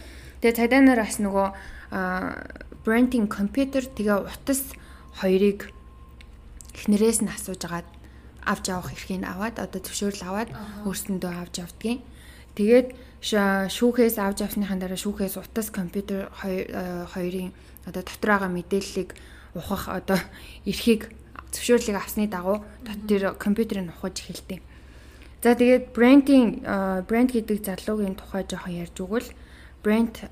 тэгээ 0.42 0.58
цагдаа 0.58 0.82
нар 0.82 1.02
бас 1.04 1.18
нөгөө 1.18 1.48
брендинг 2.86 3.28
компьютер 3.28 3.84
тэгээ 3.86 4.18
утас 4.30 4.74
хоёрыг 5.20 5.74
эхнэрээс 6.78 7.26
нь 7.26 7.34
асууж 7.34 7.62
агаад 7.66 7.88
авч 8.46 8.66
явах 8.72 8.94
эрхийг 8.94 9.26
аваад 9.26 9.60
одоо 9.60 9.80
зөвшөөрөл 9.82 10.24
аваад 10.24 10.50
өөрсөндөө 10.88 11.32
авч 11.42 11.56
явдгийн. 11.66 12.00
Тэгээд 12.56 12.88
шүүхээс 13.22 14.16
авч 14.22 14.40
авсныхан 14.46 14.80
дараа 14.80 14.98
шүүхээс 14.98 15.36
утас 15.42 15.68
компьютер 15.74 16.32
хоёрын 16.38 17.52
одоо 17.90 18.02
дотор 18.06 18.30
байгаа 18.30 18.52
мэдээллийг 18.54 19.10
ухах 19.58 19.90
одоо 19.90 20.20
эрхийг 20.70 21.10
зөвшөөрлийг 21.52 21.98
авсны 21.98 22.30
дагуу 22.30 22.64
дотор 22.86 23.36
компьютерыг 23.36 23.90
ухаж 23.90 24.22
эхэлдэг. 24.22 24.62
За 25.48 25.56
тэгээд 25.56 25.96
брендинг 25.96 26.68
брэнд 27.08 27.32
гэдэг 27.32 27.64
залуугийн 27.64 28.20
тухай 28.20 28.44
жоохон 28.44 28.84
ярьж 28.84 29.00
өгвөл 29.00 29.32
брэнд 29.80 30.28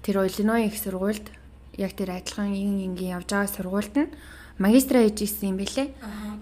тэр 0.00 0.16
Illinois 0.24 0.64
их 0.64 0.80
сургуульд 0.80 1.28
яг 1.76 1.92
тэр 1.92 2.16
адилхан 2.16 2.56
ин 2.56 2.80
ингийн 2.88 3.20
явж 3.20 3.28
байгаа 3.28 3.52
сургуульд 3.52 3.94
нь 4.00 4.08
магистра 4.56 5.04
хийж 5.04 5.28
исэн 5.28 5.52
юм 5.52 5.56
бэлээ. 5.60 5.92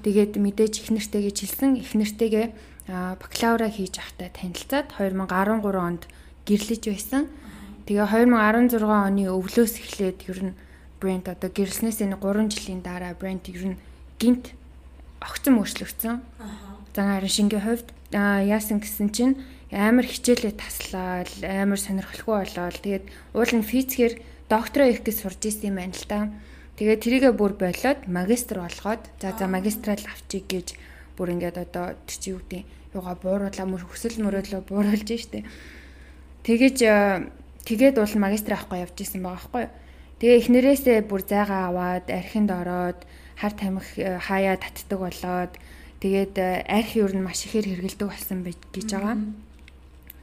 Тэгээд 0.07 0.39
мэдээж 0.39 0.75
их 0.79 0.95
нэртэй 0.95 1.27
гэж 1.27 1.37
хэлсэн 1.43 1.83
их 1.83 1.91
нэртэйгээ 1.99 2.47
бакалавра 2.87 3.67
хийж 3.67 3.99
авахтай 3.99 4.31
танилцаад 4.31 4.87
2013 4.95 5.75
онд 5.75 6.07
гэрлэж 6.47 6.83
байсан. 6.87 7.27
Тэгээ 7.91 8.15
2016 8.15 8.79
оны 8.79 9.27
өвлөөс 9.27 9.75
эхлээд 9.75 10.19
ер 10.31 10.55
нь 10.55 10.59
брэнд 11.03 11.35
одоо 11.35 11.51
гэрэлснээс 11.51 11.99
энэ 11.99 12.15
3 12.23 12.47
жилийн 12.47 12.87
дараа 12.87 13.11
брэнд 13.19 13.51
ер 13.51 13.75
нь 13.75 13.81
гинт 14.23 14.55
огцон 15.19 15.59
өөрчлөгдсөн. 15.59 16.23
Аа 16.97 16.99
За 16.99 17.03
харин 17.05 17.29
шингийн 17.29 17.63
хувьд 17.63 17.89
яасан 18.11 18.81
гэсэн 18.81 19.09
чинь 19.13 19.37
амар 19.71 20.09
хичээлээ 20.09 20.55
таслаад 20.57 21.31
амар 21.45 21.79
сонирхолгүй 21.79 22.37
болоод 22.43 22.81
тэгээд 22.81 23.05
уул 23.37 23.53
нь 23.55 23.69
физикээр 23.71 24.15
доктороо 24.49 24.89
их 24.89 25.05
гэж 25.05 25.17
сурж 25.21 25.41
исэн 25.47 25.71
юм 25.71 25.77
байна 25.79 25.93
л 25.95 26.09
та. 26.09 26.33
Тэгээд 26.81 27.03
тэрийгэ 27.05 27.31
бүр 27.37 27.53
болоод 27.61 28.01
магистр 28.09 28.65
болгоод 28.65 29.03
за 29.21 29.37
за 29.37 29.47
магистрал 29.47 30.01
авчиг 30.09 30.49
гэж 30.49 30.69
бүр 31.15 31.37
ингээд 31.37 31.61
одоо 31.61 31.95
тэр 32.09 32.17
чи 32.17 32.33
юу 32.33 32.41
гэдэг 32.41 32.65
юугаа 32.97 33.17
бууруулаа 33.21 33.67
мөр 33.69 33.85
хүсэл 33.85 34.19
мөрөөдлөө 34.25 34.63
бууруулж 34.65 35.09
штэ. 35.13 35.45
Тэгэж 36.43 36.77
тэгээд 37.69 38.01
уул 38.01 38.15
магистр 38.17 38.57
авахгүй 38.57 38.81
явж 38.81 38.97
исэн 38.97 39.21
байгаа 39.21 39.37
байхгүй 39.37 39.63
юу. 39.69 39.75
Тэгээ 40.19 40.39
эхнэрээсээ 40.41 40.99
бүр 41.05 41.23
зайгаа 41.23 41.69
аваад 41.69 42.09
архинд 42.09 42.51
ороод 42.51 42.99
хар 43.37 43.53
тамхи 43.53 44.03
хаяа 44.03 44.57
татдаг 44.57 44.99
болоод 44.99 45.53
Тэгээд 45.99 46.35
э, 46.39 46.63
арх 46.67 46.95
юу 46.95 47.11
нь 47.11 47.23
маш 47.23 47.43
ихээр 47.47 47.75
хэрэгэлдэг 47.75 48.09
болсон 48.09 48.47
байж 48.47 48.59
гэж 48.71 48.89
байгаа. 48.95 49.17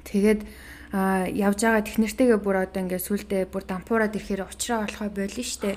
Тэгээд 0.08 0.42
явж 0.96 1.60
байгаа 1.60 1.84
технэртэйгээ 1.84 2.40
бүр 2.40 2.64
одоо 2.64 2.80
ингээд 2.88 3.04
сүулдэ 3.04 3.52
бүр 3.52 3.64
дампуураад 3.68 4.16
ирэхээр 4.16 4.48
уучраа 4.48 4.88
болохоо 4.88 5.10
болно 5.12 5.44
штэ. 5.44 5.76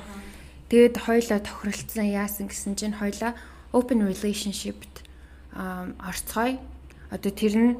Тэгээд 0.70 0.94
хоёлаа 1.02 1.40
тохиролцсон 1.42 2.06
яасан 2.06 2.46
гэсэн 2.46 2.78
чинь 2.78 2.94
хоёлаа 2.94 3.34
open 3.74 4.06
relationship-т 4.06 5.02
орцгоё. 5.56 6.62
Одоо 7.10 7.32
тэр 7.34 7.54
нь 7.58 7.72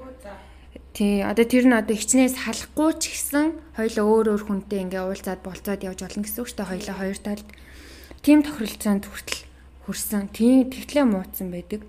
тий 0.97 1.23
одоо 1.23 1.47
тэр 1.47 1.69
нь 1.69 1.79
одоо 1.79 1.95
хичнээн 1.95 2.33
салахгүй 2.35 2.91
ч 2.99 3.15
гэсэн 3.15 3.77
хоёлаа 3.79 4.05
өөр 4.09 4.27
өөр 4.35 4.43
хүнтэй 4.49 4.83
ингээ 4.89 5.05
уулзаад 5.05 5.45
болцоод 5.45 5.85
явж 5.87 6.01
болно 6.03 6.25
гэсэн 6.25 6.43
үг 6.43 6.51
дээ. 6.51 6.73
Хоёлаа 6.73 6.97
хоёр 6.97 7.19
талд 7.23 7.49
тийм 8.25 8.43
тохиролцоонд 8.43 9.05
хүртэл 9.07 9.48
хүрсэн. 9.89 10.29
Тийм 10.29 10.69
тэгтлээ 10.69 11.09
муудсан 11.09 11.49
байдаг. 11.49 11.89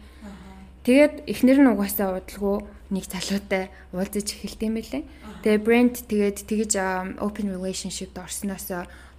Тэгээд 0.87 1.27
эхнэр 1.27 1.59
нь 1.59 1.71
угаасаа 1.75 2.23
удалгүй 2.23 2.63
нэг 2.95 3.05
залуутай 3.11 3.67
уулзаж 3.91 4.27
эхэлт 4.31 4.63
юм 4.63 4.79
байлээ. 4.79 5.03
Тэгээ 5.43 5.59
брэнд 5.67 5.95
тэгээд 6.07 6.37
тэгэж 6.47 6.71
open 7.19 7.51
relationship-д 7.51 8.15
орсноос 8.23 8.71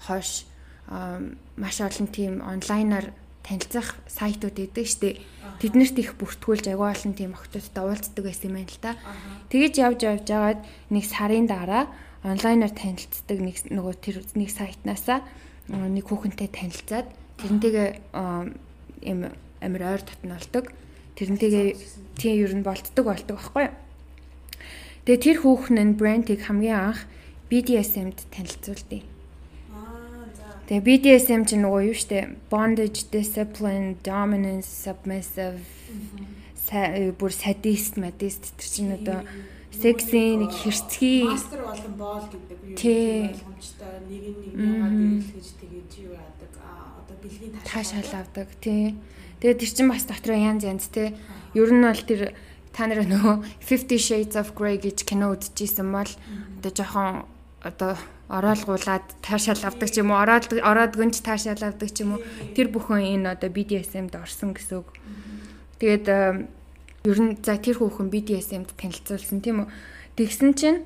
хойш 0.08 0.48
маш 1.60 1.76
олон 1.84 2.08
тийм 2.08 2.40
онлайнаар 2.40 3.12
танилцах 3.44 4.00
сайтууд 4.08 4.56
идэг 4.58 4.86
штеп. 4.88 5.20
Тэднэрт 5.60 5.96
их 6.00 6.16
бүртгүүлж 6.16 6.72
агүй 6.72 6.88
олон 6.88 7.12
тийм 7.12 7.36
охтуудтай 7.36 7.84
уулздаг 7.84 8.24
байсан 8.24 8.48
юм 8.48 8.56
байна 8.56 8.72
л 8.72 8.80
та. 8.80 8.96
Тэгэж 9.52 9.74
явж 9.76 10.00
явж 10.08 10.26
байгаад 10.26 10.60
нэг 10.88 11.04
сарын 11.04 11.46
дараа 11.46 11.84
онлайнаар 12.24 12.72
танилцдаг 12.72 13.38
нэг 13.38 13.56
нөгөө 13.68 13.94
тэр 14.00 14.16
нэг 14.34 14.50
сайтнаасаа 14.50 15.20
нэг 15.68 16.04
хүүхэнтэй 16.08 16.48
танилцаад 16.48 17.06
тэрнтэйгээ 17.40 17.88
юм 19.02 19.32
амир 19.60 19.82
ойр 19.84 20.02
татналдаг. 20.02 20.72
Тэрнтэйгээ 21.16 21.68
тийм 22.16 22.34
ер 22.40 22.52
нь 22.56 22.64
болтдог 22.64 23.04
болдог 23.04 23.36
байхгүй 23.36 23.68
юу? 23.68 23.74
Тэгээ 25.04 25.24
тэр 25.24 25.38
хүүхэн 25.44 25.78
нь 25.80 25.96
брендийг 25.96 26.40
хамгийн 26.44 26.94
анх 26.94 27.00
BDSM-д 27.50 28.30
танилцуулдیں۔ 28.30 29.02
Тэгээ 30.70 30.86
BDSM 30.86 31.50
чинь 31.50 31.66
нөгөө 31.66 31.82
юу 31.90 31.96
штэ 31.98 32.38
bondage, 32.46 33.10
discipline, 33.10 33.98
dominance, 34.06 34.70
submissive 34.70 35.58
бүр 36.70 37.32
sadist, 37.34 37.98
madist 37.98 38.54
тэр 38.54 38.68
чинь 38.70 38.94
одоо 38.94 39.26
сексийн 39.74 40.46
нэг 40.46 40.54
хэрцгий 40.54 41.26
мастер 41.26 41.66
болон 41.66 41.94
боол 41.98 42.26
гэдэг 42.30 42.58
юу 42.62 42.78
ойлгомжтой 42.78 43.94
нэг 44.06 44.22
нэг 44.30 44.54
яагаад 44.54 45.26
гэж 45.34 45.46
тэгээд 45.58 45.90
юу 46.06 46.14
одоо 46.14 46.39
бэлгийн 47.22 47.54
таашаал 47.64 48.12
авдаг 48.20 48.48
тий 48.60 48.96
Тэгээд 49.40 49.60
тэр 49.64 49.72
чинь 49.72 49.88
бас 49.88 50.04
дотроо 50.04 50.36
янз 50.36 50.68
янз 50.68 50.92
те. 50.92 51.16
Ер 51.56 51.72
нь 51.72 51.80
бол 51.80 51.96
тэр 51.96 52.36
та 52.76 52.84
нараа 52.84 53.08
нөгөө 53.08 53.36
50 53.64 53.96
Shades 53.96 54.36
of 54.36 54.52
Grey 54.52 54.76
гэж 54.76 55.08
кино 55.08 55.32
үзчихсэн 55.32 55.88
бол 55.88 56.12
одоо 56.60 56.72
жоохон 56.76 57.24
одоо 57.64 57.96
ороолгуулад 58.28 59.08
таашаал 59.24 59.64
авдаг 59.64 59.88
ч 59.88 60.04
юм 60.04 60.12
уу 60.12 60.20
ороод 60.20 60.52
ороод 60.52 60.92
гүнж 60.92 61.24
таашаал 61.24 61.72
авдаг 61.72 61.88
ч 61.88 62.04
юм 62.04 62.20
уу 62.20 62.24
тэр 62.52 62.68
бүхэн 62.68 63.16
энэ 63.16 63.32
одоо 63.32 63.48
BDSM-д 63.48 64.20
орсон 64.20 64.52
гэсэн 64.52 64.84
үг. 64.84 64.92
Тэгээд 65.80 66.06
ер 67.08 67.18
нь 67.24 67.40
за 67.40 67.56
тэр 67.56 67.80
хүүхэн 67.80 68.12
BDSM-д 68.12 68.76
танилцуулсан 68.76 69.40
тийм 69.40 69.64
үү. 69.64 69.68
Тэгсэн 70.20 70.52
чинь 70.52 70.84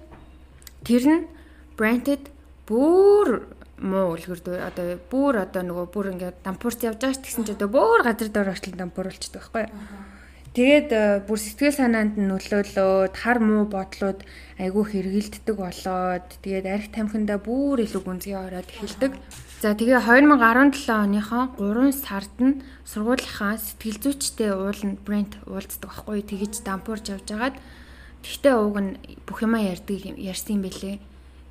тэр 0.86 1.04
нь 1.10 1.26
branded 1.74 2.30
бүр 2.70 3.50
муу 3.78 4.14
үлгэр 4.14 4.40
одоо 4.62 4.98
бүр 5.10 5.42
одоо 5.42 5.62
нөгөө 5.66 5.86
бүр 5.90 6.06
ингээд 6.14 6.46
дампуурч 6.46 6.86
явж 6.86 6.98
байгаа 7.02 7.14
ш 7.14 7.22
тэгсэн 7.22 7.44
чи 7.46 7.54
одоо 7.58 7.68
бүр 7.70 8.06
газар 8.06 8.30
дээр 8.30 8.52
орчлон 8.54 8.78
дампууруулчихдаг 8.78 9.42
байхгүй 9.42 9.62
юу. 9.66 10.12
Тэгээд 10.54 10.90
э, 10.94 11.02
бүр 11.26 11.38
сэтгэл 11.42 11.74
санаанд 11.74 12.14
нөлөөлөөд 12.14 13.14
хар 13.18 13.38
муу 13.42 13.66
бодлууд 13.66 14.22
айгүй 14.62 14.84
хэргэлддэг 14.86 15.56
болоод 15.58 16.28
тэгээд 16.46 16.66
арх 16.70 16.86
тамхиндаа 16.94 17.42
бүр 17.42 17.82
илүү 17.82 18.02
гүнзгий 18.06 18.38
ороод 18.38 18.70
эхэлдэг. 18.70 19.18
За 19.58 19.74
тэгээ 19.74 19.98
2017 19.98 20.94
оныхоо 20.94 21.50
3 21.58 21.90
сард 21.90 22.36
нь 22.38 22.62
сургуулийнхаа 22.86 23.58
сэтгэл 23.58 23.98
зүйчтэй 23.98 24.54
ууланд 24.54 25.02
брэнд 25.02 25.42
уулздаг 25.50 25.90
байхгүй 25.90 26.22
тэгэж 26.22 26.62
дампуурж 26.62 27.04
явж 27.10 27.26
агаад 27.34 27.58
тэгтээ 28.22 28.54
ууг 28.54 28.76
нь 28.78 28.92
бүх 29.26 29.42
юма 29.42 29.58
ярьдаг 29.58 30.06
ярьсан 30.14 30.62
юм 30.62 30.70
бэлээ 30.70 30.96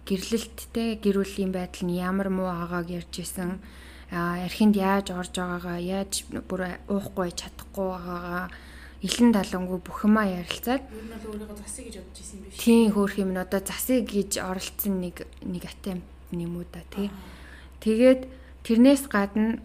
гэрлэлттэй 0.08 1.00
гэр 1.04 1.24
бүлийн 1.24 1.52
байдал 1.56 1.88
нь 1.88 2.00
ямар 2.00 2.30
муу 2.30 2.50
агааг 2.52 2.88
ярьж 2.92 3.24
исэн 3.24 3.60
архинд 4.12 4.76
яаж 4.76 5.10
орж 5.12 5.34
байгаагаа 5.40 5.80
яаж 5.80 6.28
бүр 6.50 6.78
уухгүй 6.92 7.32
чадахгүй 7.34 7.88
байгаагаа 7.88 8.46
илэн 9.04 9.32
талангуу 9.36 9.80
бүх 9.84 10.08
юмаа 10.08 10.28
ярилцаад 10.28 10.84
нь 10.88 11.12
бол 11.12 11.36
өөрийгөө 11.36 11.58
засыг 11.60 11.92
гэж 11.92 11.96
бодож 12.00 12.20
исэн 12.24 12.38
юм 12.40 12.44
биш. 12.48 12.58
тийм 12.64 12.88
хөөх 12.96 13.14
юм 13.20 13.30
одоо 13.36 13.62
засыг 13.64 14.04
гэж 14.08 14.32
оролцсон 14.40 14.94
нэг 15.04 15.16
нэг 15.44 15.64
атем 15.68 16.00
юм 16.32 16.56
уу 16.56 16.66
да 16.72 16.84
тий. 16.88 17.12
Тэгээд 17.84 18.22
тэрнээс 18.64 19.04
гадна 19.12 19.60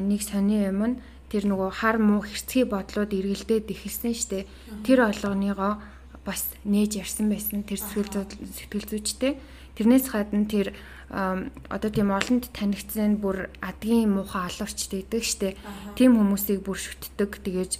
нэг 0.00 0.20
сони 0.24 0.64
юм 0.64 0.80
нь 0.84 1.00
тэр 1.28 1.44
нөгөө 1.44 1.70
хар 1.84 2.00
муу 2.00 2.24
хэрцгий 2.24 2.64
бодлууд 2.64 3.12
эргэлдээд 3.12 3.68
ихэлсэн 3.68 4.16
штэ. 4.16 4.48
Тэр 4.88 5.04
олгоныгоо 5.04 5.76
бас 6.24 6.56
нээж 6.64 7.04
ярьсан 7.04 7.28
байсан 7.28 7.68
тэр 7.68 7.80
сэтгэл 7.84 8.24
сэтгэл 8.56 8.88
зүйчтэй. 8.88 9.36
Тэрнээс 9.78 10.10
гадна 10.10 10.42
тэр 10.50 10.74
одоо 11.08 11.90
тийм 11.94 12.10
олонд 12.10 12.50
танигдсан 12.50 13.22
бүр 13.22 13.46
адгийн 13.62 14.10
муухай 14.10 14.50
алуурч 14.50 14.90
дийдэг 14.90 15.22
штэ. 15.22 15.54
Тим 15.94 16.18
хүмүүсийг 16.18 16.66
бүр 16.66 16.74
шүтдэг. 16.74 17.38
Тэгээж 17.46 17.72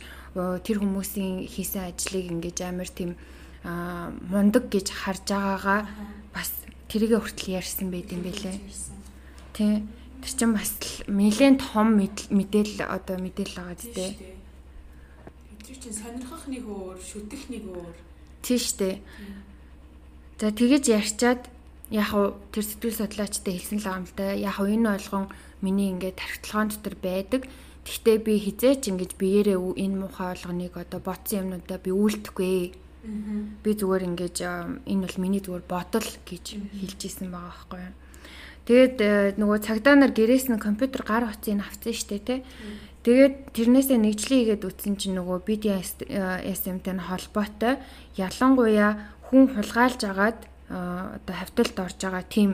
тэр 0.62 0.78
хүмүүсийн 0.78 1.50
хийсэн 1.50 1.90
ажлыг 1.90 2.30
ингэж 2.30 2.62
амар 2.62 2.86
тийм 2.86 3.18
мундаг 3.66 4.70
гэж 4.70 4.94
харж 4.94 5.26
байгаагаа 5.26 5.80
бас 6.30 6.62
тэрийгэ 6.86 7.18
хүртэл 7.18 7.58
ярьсан 7.58 7.90
байт 7.90 8.14
юм 8.14 8.22
бэлээ. 8.22 8.56
Тий. 9.58 9.82
Тэр 10.22 10.32
чинь 10.38 10.54
бас 10.54 10.78
нэлээд 11.10 11.58
том 11.58 11.98
мэдээлэл 11.98 12.86
одоо 12.86 13.18
мэдээлэл 13.18 13.58
байгаа 13.58 13.76
зү. 13.76 14.14
Тэр 15.66 15.76
чинь 15.82 15.94
сонирхох 15.94 16.46
нэг 16.46 16.64
өөр, 16.64 16.96
шүтэх 17.02 17.50
нэг 17.50 17.66
өөр. 17.66 17.96
Тий 18.46 18.58
штэ. 18.58 19.02
За 20.38 20.54
тэгэж 20.54 20.84
ярьчаад 20.94 21.42
яг 21.90 22.10
уу 22.12 22.36
тэр 22.52 22.64
сэтгэл 22.64 23.00
судлаачтай 23.00 23.52
хэлсэн 23.56 23.80
л 23.80 23.86
байгаа 23.88 24.00
юм 24.00 24.06
л 24.06 24.16
да. 24.16 24.26
Яг 24.36 24.56
уу 24.60 24.68
энэ 24.68 24.88
болгон 24.92 25.24
миний 25.64 25.88
ингээд 25.92 26.20
тархитлагын 26.20 26.68
дотор 26.68 26.96
байдаг. 27.00 27.42
Гэхдээ 27.88 28.18
би 28.20 28.32
хизээч 28.44 28.82
ингэж 28.92 29.10
биеэрээ 29.16 29.56
энэ 29.56 29.96
муухай 29.96 30.36
болгоныг 30.36 30.76
одоо 30.76 31.00
ботсон 31.00 31.48
юмнуудаа 31.48 31.78
би 31.80 31.90
үйлдэхгүй. 31.90 32.56
Би 33.64 33.70
зүгээр 33.72 34.04
ингэж 34.04 34.36
энэ 34.84 35.02
бол 35.08 35.16
миний 35.16 35.40
зүгээр 35.40 35.64
бодол 35.64 36.08
гэж 36.28 36.44
хэлж 36.60 37.00
исэн 37.08 37.32
байгаа 37.32 37.48
байхгүй 37.56 37.80
юу. 37.80 37.96
Тэгээд 38.68 38.96
э, 39.00 39.32
нөгөө 39.40 39.58
цагдаа 39.64 39.96
нар 39.96 40.12
гэрээс 40.12 40.52
нь 40.52 40.60
компьютер 40.60 41.00
гар 41.08 41.24
утсыг 41.24 41.56
авсан 41.56 41.96
штэ 41.96 42.20
тий. 42.20 42.44
Тэгээд 43.00 43.56
тэрнээсээ 43.56 43.96
нэгжлээ 43.96 44.60
хийгээд 44.60 44.68
үтсэн 44.68 45.00
чинь 45.00 45.16
нөгөө 45.16 45.40
BDSM-тэй 45.40 46.92
нь 46.92 47.06
холбоотой 47.08 47.80
ялангуяа 48.20 49.08
хүн 49.32 49.56
хулгайлж 49.56 50.04
агаад 50.04 50.44
одоо 50.68 51.34
хавталд 51.34 51.76
орж 51.80 51.98
байгаа 52.00 52.24
тийм 52.28 52.50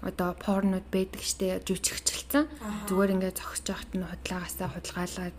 одоо 0.00 0.32
порнод 0.32 0.84
байдаг 0.88 1.20
штэ 1.20 1.60
жүжигчлцэн 1.68 2.48
зүгээр 2.88 3.14
ингээд 3.20 3.36
зогсож 3.36 3.66
байхад 3.68 3.92
нь 3.92 4.08
худлагаасаа 4.08 4.68
худалгаалаад 4.72 5.36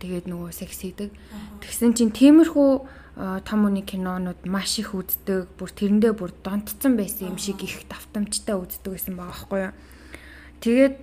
тэгээд 0.00 0.26
нөгөө 0.32 0.50
секс 0.52 0.80
хийдэг. 0.80 1.12
Тэгсэн 1.60 1.92
чинь 1.92 2.16
тиймэрхүү 2.16 2.70
том 3.44 3.60
үний 3.68 3.84
кинонууд 3.84 4.48
маш 4.48 4.80
их 4.80 4.96
үздэг. 4.96 5.52
Бүр 5.60 5.70
тэрэндээ 5.70 6.12
бүр 6.16 6.32
донтцсон 6.40 6.96
байсан 6.96 7.36
юм 7.36 7.38
шиг 7.38 7.60
их 7.60 7.84
давтамжтай 7.84 8.56
үздэг 8.56 8.96
гэсэн 8.96 9.12
байгаа 9.12 9.28
байхгүй 9.28 9.60
юу. 9.68 9.74
Тэгээд 10.64 10.94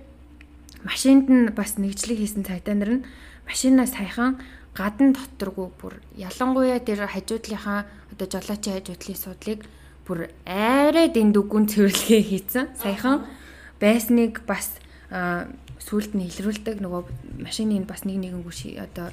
машинд 0.82 1.30
нь 1.30 1.46
бас 1.54 1.78
нэгжлэг 1.78 2.18
хийсэн 2.18 2.42
цагдаа 2.42 2.74
нар 2.74 2.92
нь 2.98 3.06
машинаа 3.46 3.86
саяхан 3.86 4.42
гадна 4.74 5.14
доторгүй 5.14 5.70
бүр 5.78 5.94
ялангуяа 6.18 6.82
тэр 6.82 7.06
хажуудлынхаа 7.06 7.86
одоо 8.12 8.26
жолоочийн 8.26 8.82
хажуудлын 8.82 9.20
судлыг 9.22 9.60
бүр 10.06 10.30
арай 10.46 11.08
дэнд 11.08 11.36
үгүн 11.38 11.70
цэвэрлэгээ 11.70 12.22
хийцэн. 12.22 12.66
Саяхан 12.78 13.26
байсныг 13.78 14.42
бас 14.46 14.78
сүулт 15.82 16.14
нь 16.14 16.26
илрүүлдэг 16.26 16.78
нөгөө 16.82 17.02
машины 17.42 17.82
бас 17.86 18.06
нэг 18.06 18.18
нэгэн 18.18 18.42
гүш 18.42 18.74
одоо 18.78 19.10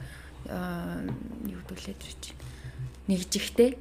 юу 1.45 1.62
гэдүүлээд 1.65 2.02
ирж 2.02 2.23
нэгжихтэй. 3.10 3.78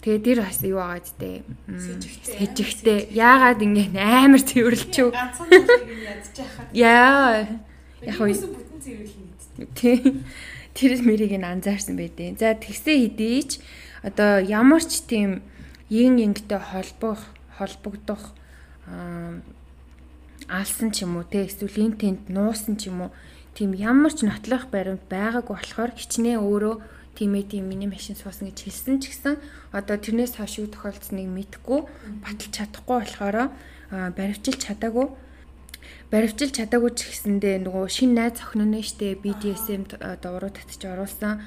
Тэгээ 0.00 0.20
дэр 0.24 0.38
бас 0.44 0.60
юу 0.64 0.80
байгаа 0.80 1.04
зү 1.04 1.44
сэжигтэй. 2.24 3.12
Яагаад 3.12 3.60
ингэ 3.60 4.00
амар 4.00 4.40
цэвэрлчихв. 4.40 5.12
Ганцхан 5.12 5.48
зүйлийг 5.48 6.00
ядчихаа. 6.08 6.64
Яа. 6.72 7.44
Яг 8.00 8.16
уу 8.16 8.32
бүтэн 8.32 8.80
цэвэрлэх 8.80 9.16
мэт. 9.20 9.68
тий. 9.76 10.24
Тэр 10.72 10.96
мэрийг 11.04 11.36
нь 11.36 11.44
анзаарсан 11.44 12.00
байдیں۔ 12.00 12.40
За 12.40 12.56
тэгсээ 12.56 13.12
хэдийч 13.12 13.60
одоо 14.02 14.40
ямар 14.40 14.82
ч 14.84 15.04
тийм 15.06 15.42
yin 15.88 16.18
yingтэй 16.18 16.58
холбох 16.58 17.20
холбогдох 17.58 18.34
алсан 20.48 20.90
ч 20.90 21.04
юм 21.04 21.16
уу 21.18 21.24
те 21.24 21.46
эсвэл 21.46 21.84
эн 21.86 21.94
тент 22.00 22.22
нуусан 22.28 22.76
ч 22.80 22.90
юм 22.90 23.08
уу 23.08 23.10
тийм 23.54 23.74
ямар 23.74 24.12
ч 24.14 24.24
нотлох 24.24 24.66
баримт 24.72 25.04
байгаагүй 25.10 25.54
болохоор 25.54 25.92
хичнээн 25.94 26.40
өөрөө 26.40 26.74
тиймээ 27.16 27.44
тийм 27.50 27.68
миний 27.68 27.90
машин 27.90 28.16
суусан 28.16 28.48
гэж 28.48 28.58
хэлсэн 28.64 28.96
ч 29.02 29.12
гэсэн 29.12 29.34
одоо 29.74 29.96
тэрнээс 29.98 30.38
хойш 30.38 30.62
юу 30.62 30.68
тохиолдсныг 30.70 31.28
мэдэхгүй 31.28 31.80
баталж 32.24 32.52
чадахгүй 32.54 32.96
болохоор 33.02 33.36
баривчилж 33.90 34.60
чадаагүй. 34.70 35.06
Баривчилж 36.10 36.54
чадаагүй 36.58 36.90
ч 36.94 37.10
гэсэндээ 37.10 37.66
нөгөө 37.66 37.86
шин 37.90 38.14
найз 38.14 38.38
охин 38.38 38.70
нь 38.70 38.82
штэ 38.82 39.18
BDSM 39.18 39.90
одоо 39.98 40.38
уруу 40.38 40.50
татчих 40.54 40.86
оруулсан 40.86 41.42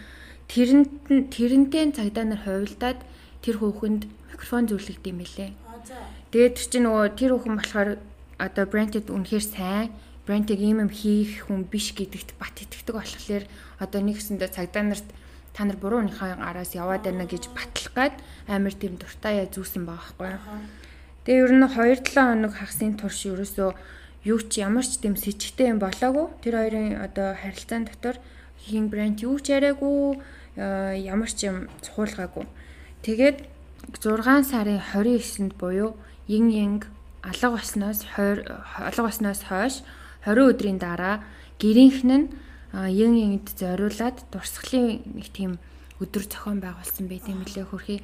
Тэрэнд 0.51 0.89
тэрнтэй 1.31 1.91
цагдаа 1.91 2.25
нар 2.27 2.41
хувилдаад 2.43 2.99
тэр 3.43 3.55
хүүхэнд 3.59 4.03
микрофон 4.31 4.67
зөвлөгд 4.67 5.05
юм 5.07 5.19
билээ. 5.21 5.51
Тэгээд 6.31 6.55
тэр 6.55 6.67
чинь 6.71 6.85
нөгөө 6.87 7.07
тэр 7.19 7.31
хүүхэн 7.35 7.55
болохоор 7.59 7.89
одоо 8.39 8.65
брендэд 8.67 9.07
үнэхээр 9.11 9.45
сайн 9.45 9.91
брендийг 10.25 10.59
ийм 10.63 10.79
юм 10.83 10.91
хийх 10.91 11.47
хүн 11.47 11.67
биш 11.67 11.91
гэдэгт 11.91 12.39
бат 12.39 12.55
итгэдэг 12.55 12.95
болохоор 12.95 13.43
одоо 13.83 13.99
нэгсэндээ 14.03 14.49
цагдаа 14.55 14.83
нарт 14.87 15.07
та 15.53 15.67
нар 15.67 15.77
буруу 15.77 15.99
унихаа 15.99 16.39
араас 16.39 16.73
яваад 16.73 17.03
байна 17.03 17.27
гэж 17.27 17.51
батлах 17.51 17.93
гад 17.93 18.15
амар 18.47 18.73
тийм 18.73 18.97
дуртаяа 18.97 19.45
зүүсэн 19.51 19.83
байгаа 19.85 20.15
байхгүй. 20.17 20.59
Тэгээ 21.27 21.43
ер 21.43 21.53
нь 21.53 21.67
2-7 21.67 22.15
хоног 22.15 22.53
хагасын 22.55 22.95
турш 22.97 23.19
ерөөсөө 23.29 23.69
юу 24.25 24.39
ч 24.47 24.63
ямар 24.63 24.87
ч 24.87 24.97
тийм 24.97 25.19
сэжигтэй 25.19 25.69
юм 25.69 25.79
болоогүй. 25.83 26.25
Тэр 26.41 26.55
хоёрын 26.57 27.03
одоо 27.03 27.35
харилцаан 27.35 27.85
дотор 27.85 28.17
хин 28.63 28.87
брэнд 28.87 29.21
юу 29.23 29.39
ч 29.43 29.51
яриаггүй 29.51 30.17
э, 30.55 31.03
ямар 31.03 31.29
ч 31.29 31.47
юм 31.51 31.67
цухуулгаагүй. 31.83 32.47
Тэгээд 33.03 33.43
6 33.99 34.47
сарын 34.47 34.79
29-нд 34.79 35.53
буюу 35.59 35.99
Yin 36.27 36.47
Yang 36.49 36.87
алга 37.21 37.59
басноос 37.59 38.07
алга 38.15 39.03
басноос 39.03 39.43
хойш 39.43 39.83
20 40.23 40.55
өдрийн 40.55 40.79
дараа 40.79 41.23
гэрийнхэн 41.59 42.11
нь 42.15 42.31
Yin 42.73 43.13
Yang-д 43.19 43.59
зориулаад 43.59 44.23
дурсгалын 44.31 45.03
нэг 45.13 45.27
тийм 45.35 45.59
өдөр 45.99 46.23
зохион 46.25 46.63
байгуулсан 46.63 47.11
байт 47.11 47.27
юм 47.27 47.43
лээ 47.43 47.67
хөрхий. 47.67 47.99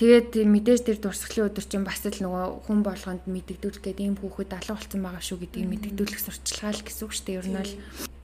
Тэгээд 0.00 0.32
мэдээж 0.48 0.80
тэр 0.88 0.96
дурсгалын 0.96 1.52
өдөр 1.52 1.66
чинь 1.68 1.84
бас 1.84 2.00
л 2.00 2.24
нөгөө 2.24 2.64
хүн 2.64 2.80
болгонд 2.80 3.28
мэддэгдүүлэх 3.28 3.84
гээд 3.84 4.00
ийм 4.00 4.16
хүүхэд 4.16 4.56
алга 4.56 4.80
болсон 4.80 5.04
байгаа 5.04 5.20
шүү 5.20 5.44
гэдгийг 5.44 5.92
мэддэгдүүлэх 5.92 6.24
сурталчилгаа 6.24 6.72
л 6.72 6.84
гэсэн 6.88 7.04
үг 7.04 7.12
шүү 7.12 7.26
дээ. 7.28 7.36
Ер 7.36 7.48
нь 7.52 7.58
бол 7.60 7.74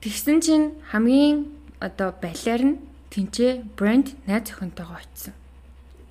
тэгсэн 0.01 0.37
чинь 0.41 0.65
хамгийн 0.89 1.37
одоо 1.77 2.09
балиар 2.17 2.63
нь 2.65 2.81
тэнцээ 3.13 3.77
брэнд 3.77 4.17
найз 4.25 4.49
охинтойгоо 4.57 4.97
очсон. 4.97 5.37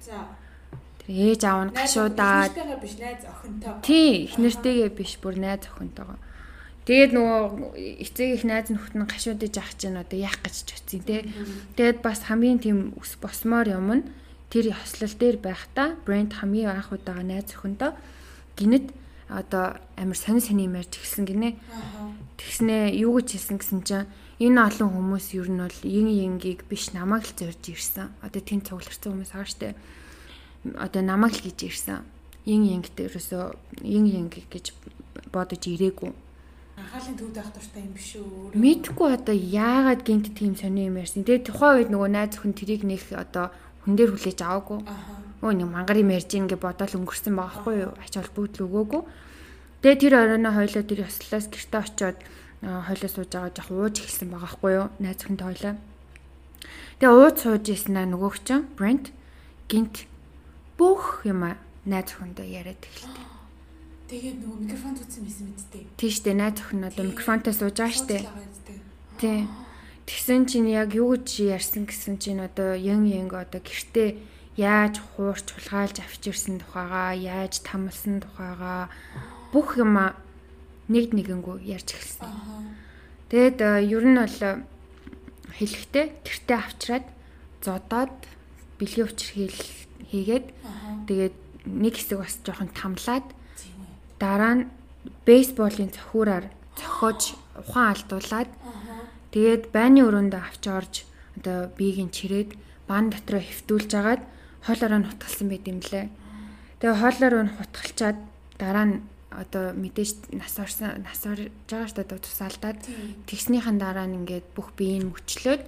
За. 0.07 0.31
Тэр 1.03 1.35
ээж 1.35 1.43
аав 1.43 1.61
нь 1.67 1.75
гашуудаад 1.75 2.55
биш 2.79 2.95
найз 3.03 3.27
охинтой. 3.27 3.75
тий 3.83 4.31
эхнэртэйгээ 4.31 4.91
биш 4.95 5.19
бүр 5.19 5.35
найз 5.35 5.67
охинтойгоо. 5.67 6.15
Тэгээд 6.87 7.11
нөгөө 7.11 7.75
эцэг 8.07 8.29
их 8.39 8.47
найз 8.47 8.71
нөхд 8.71 8.95
нь 8.95 9.03
гашуудаж 9.03 9.55
ах 9.59 9.75
чинь 9.75 9.99
одоо 9.99 10.15
яах 10.15 10.39
гэж 10.47 10.55
ч 10.63 10.79
утсан 10.79 11.03
тий. 11.03 11.27
Тэгээд 11.75 12.07
бас 12.07 12.23
хамгийн 12.31 12.63
тийм 12.63 12.95
ус 12.95 13.19
босмоор 13.19 13.67
юм 13.67 13.91
нь 13.91 14.07
тэр 14.51 14.73
хослол 14.73 15.15
дээр 15.19 15.37
байхдаа 15.43 15.97
брэнд 16.07 16.33
хамгийн 16.39 16.71
анх 16.71 16.93
удаага 16.93 17.23
найз 17.23 17.51
охинтой 17.55 17.93
гинэт 18.57 18.93
одоо 19.29 19.77
амар 19.97 20.17
сонь 20.17 20.41
сони 20.41 20.67
юм 20.67 20.79
ярьж 20.79 20.97
эхэлсэн 20.97 21.27
гинэ. 21.27 21.59
Тэгснээ 22.39 22.95
юу 23.03 23.19
гэж 23.19 23.29
хэлсэн 23.35 23.59
гэсэн 23.59 23.81
чинь 23.83 24.07
энэ 24.39 24.61
олон 24.63 24.91
хүмүүс 24.95 25.35
ер 25.35 25.51
нь 25.51 25.59
бол 25.59 25.81
ин 25.83 26.07
ингийг 26.07 26.63
биш 26.71 26.95
намайг 26.95 27.27
л 27.27 27.35
зорж 27.35 27.63
ирсэн. 27.67 28.15
Одоо 28.23 28.41
тийм 28.41 28.63
цугларсан 28.63 29.19
хүмүүс 29.19 29.33
байгаа 29.35 29.51
штэ. 29.51 29.75
Одоо 30.79 31.03
намайг 31.03 31.35
л 31.35 31.47
гэж 31.49 31.59
ирсэн. 31.67 32.07
Ин 32.47 32.63
ингт 32.71 32.95
ерөөсөө 32.95 33.83
ин 33.83 34.05
инг 34.07 34.39
гэж 34.47 34.77
бодож 35.35 35.63
ирээгүй. 35.67 36.15
Анхаалын 36.77 37.17
төвд 37.17 37.37
авах 37.41 37.57
дуртай 37.57 37.83
юм 37.83 37.93
биш 37.97 38.21
үү? 38.21 38.53
Мэдхгүй 38.53 39.09
одоо 39.17 39.33
яагаад 39.35 40.05
гинт 40.05 40.37
тийм 40.37 40.55
сони 40.55 40.87
юм 40.87 41.01
ярьсан. 41.01 41.25
Тэгээ 41.25 41.49
тухайн 41.49 41.89
үед 41.89 41.91
нөгөө 41.91 42.11
найз 42.13 42.37
охин 42.37 42.53
тэрийг 42.53 42.85
нэх 42.85 43.11
одоо 43.17 43.49
хүн 43.87 43.94
дээр 43.94 44.18
хүлээж 44.18 44.40
аваагүй. 44.42 44.83
Өө 45.46 45.53
нэг 45.55 45.70
мангар 45.70 46.03
юм 46.03 46.11
ярьж 46.11 46.35
ингээ 46.35 46.59
бодоол 46.59 47.07
өнгөрсөн 47.07 47.38
байгаа 47.38 47.55
хгүй 47.62 47.75
юу? 47.87 47.92
Ач 48.03 48.18
холбогдол 48.18 48.66
өгөөгүй. 48.66 49.03
Тэгээ 49.87 50.01
тэр 50.03 50.14
оройноо 50.18 50.53
хойлоо 50.59 50.83
тэр 50.83 51.07
ёслоос 51.07 51.46
гэрте 51.46 51.79
очиод 51.79 52.18
хойлоо 52.66 53.11
сууж 53.14 53.31
байгаа 53.31 53.55
жоох 53.55 53.70
ууж 53.70 53.94
эхэлсэн 54.03 54.29
байгаа 54.35 54.51
хгүй 54.51 54.72
юу 54.75 54.87
найз 54.99 55.22
охинтой 55.22 55.46
хойлоо. 55.46 55.75
Тэгээ 56.99 57.14
ууж 57.14 57.37
сууж 57.38 57.64
ийснаа 57.70 58.07
нөгөөх 58.11 58.37
чинь 58.42 58.66
Brent 58.75 59.14
гинт 59.70 60.11
бүх 60.75 61.22
юм 61.22 61.46
найз 61.87 62.09
охиндоо 62.11 62.42
яриад 62.42 62.83
эхэлдэг. 62.83 63.22
Тэгээд 64.11 64.37
нөгөө 64.42 64.59
микрофон 64.66 64.94
зүтсэн 64.99 65.22
байсан 65.22 65.46
мэдтэй. 65.55 65.83
Тийш 65.94 66.27
дээ 66.27 66.35
найз 66.35 66.59
охин 66.59 66.83
нь 66.83 66.88
одоо 66.90 67.05
микрофонтой 67.07 67.55
сууж 67.55 67.77
байгаа 67.79 67.94
штэ. 67.94 68.27
Тий. 69.22 69.46
Тэгсэн 70.07 70.47
чинь 70.47 70.71
яг 70.71 70.95
юу 70.95 71.19
гэж 71.19 71.29
ярьсан 71.59 71.90
гэсэн 71.90 72.23
чинь 72.23 72.38
одоо 72.38 72.79
янг 72.79 73.11
янг 73.11 73.35
одоо 73.35 73.59
гэртээ 73.59 74.14
яаж 74.57 75.03
хуурч 75.03 75.51
хулгайлж 75.53 75.99
авч 76.01 76.23
ирсэн 76.31 76.62
тухайгаа, 76.62 77.12
яаж 77.19 77.61
тамлсан 77.66 78.23
тухайгаа 78.23 78.88
бүх 79.53 79.77
юм 79.77 79.99
нэг 80.88 81.11
нэгэнгүү 81.11 81.66
ярьж 81.66 81.99
эхэлсэн. 81.99 82.31
Тэгэд 83.29 83.59
ер 83.90 84.05
нь 84.07 84.16
бол 84.23 84.38
хэлэхдээ 85.59 86.07
гэртээ 86.23 86.59
авчраад 86.62 87.07
зодоод 87.66 88.14
бэлгийн 88.79 89.09
учир 89.11 89.51
хийгээд 90.07 90.47
тэгээд 91.11 91.37
нэг 91.66 91.95
хэсэг 91.99 92.19
бас 92.23 92.38
жоохон 92.47 92.71
тамлаад 92.71 93.27
дараа 94.23 94.55
нь 94.55 94.69
бейсболын 95.27 95.90
цохиураар 95.90 96.47
цохиож 96.79 97.35
ухаан 97.59 97.92
алдуулаад 97.92 98.51
тэгээд 99.37 99.68
байны 99.68 100.01
өрөөндөө 100.09 100.40
авч 100.40 100.64
орж 100.72 100.94
одоо 101.37 101.68
биеийг 101.77 102.09
нь 102.09 102.16
чирээд 102.16 102.57
бан 102.88 103.12
дотроо 103.12 103.44
хөвтүүлж 103.44 103.90
агаад 103.92 104.22
хоолороо 104.64 104.99
нь 105.05 105.09
хутгалсан 105.12 105.49
байт 105.53 105.68
юм 105.68 105.85
лээ. 105.85 106.09
Тэгээ 106.81 106.96
хоолороо 106.96 107.44
нь 107.44 107.53
хутгалчаад 107.53 108.18
дараа 108.57 108.87
нь 108.88 108.96
одоо 109.29 109.77
мэдээж 109.77 110.33
нас 110.33 110.57
орсон 110.57 111.05
нас 111.05 111.20
орж 111.29 111.53
байгаа 111.68 111.85
шүү 111.85 112.01
дээ 112.09 112.25
тусаалдаад 112.25 112.79
тэгснийхэн 113.29 113.77
дараа 113.77 114.09
нь 114.09 114.25
ингээд 114.25 114.46
бүх 114.57 114.72
биеийг 114.72 115.05
мөчлөөд 115.05 115.62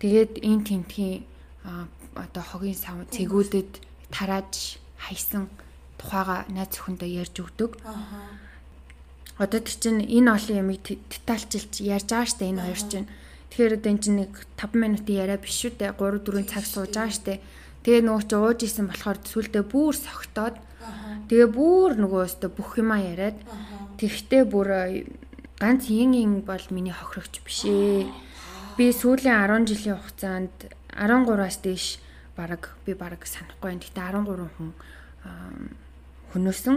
тэгээд 0.00 0.32
энэ 0.40 0.64
тентхийн 0.64 1.28
одоо 2.16 2.44
хогийн 2.48 2.72
сав 2.72 2.96
цэгүүдэд 3.12 3.84
тарааж 4.08 4.80
хайсан 4.96 5.52
тухайга 6.00 6.48
найз 6.48 6.72
зөвхөндөө 6.72 7.08
ярьж 7.20 7.36
өгдөг. 7.44 7.70
Одоо 9.38 9.60
тэр 9.62 9.76
чинь 9.78 10.02
энэ 10.02 10.34
олон 10.34 10.56
ямыг 10.66 10.82
детальчилж 10.82 11.78
ярьж 11.78 12.10
байгаа 12.10 12.26
штэ 12.26 12.50
энэ 12.50 12.62
хоёр 12.66 12.82
чинь. 12.82 13.06
Тэгэхээр 13.54 13.76
одоо 13.78 13.90
энэ 13.94 14.02
чинь 14.02 14.18
нэг 14.26 14.32
5 14.58 14.74
минутын 14.74 15.14
яриа 15.14 15.38
биш 15.38 15.54
шүү 15.62 15.78
дээ. 15.78 15.94
3 15.94 16.26
4 16.26 16.42
цаг 16.50 16.64
сууж 16.66 16.90
байгаа 16.90 17.14
штэ. 17.14 17.40
Тэгээ 17.86 18.02
нөгөө 18.02 18.24
чи 18.26 18.34
ууж 18.34 18.58
исэн 18.66 18.86
болохоор 18.90 19.18
сүулдэ 19.22 19.60
бүр 19.62 19.94
согтоод 19.94 20.56
тэгээ 21.30 21.48
бүр 21.54 21.90
нөгөө 22.02 22.20
өстө 22.26 22.50
бүх 22.50 22.82
юма 22.82 22.98
яриад 22.98 23.38
тэгтээ 24.02 24.42
бүр 24.50 24.68
ганц 25.62 25.86
ин 25.86 26.12
ин 26.18 26.32
бол 26.42 26.64
миний 26.74 26.92
хохирогч 26.92 27.38
биш 27.46 27.62
ээ. 27.64 28.10
Би 28.74 28.90
сүүлийн 28.90 29.46
10 29.46 29.70
жилийн 29.70 29.98
хугацаанд 30.02 30.56
13-аас 30.98 31.58
дээш 31.62 32.02
баг 32.34 32.74
би 32.86 32.94
баг 32.94 33.22
санахгүй 33.22 33.70
байна. 33.70 33.82
Гэтэ 33.82 34.02
13 34.02 34.50
хүн 34.58 34.70
хөнөөсөн. 36.34 36.76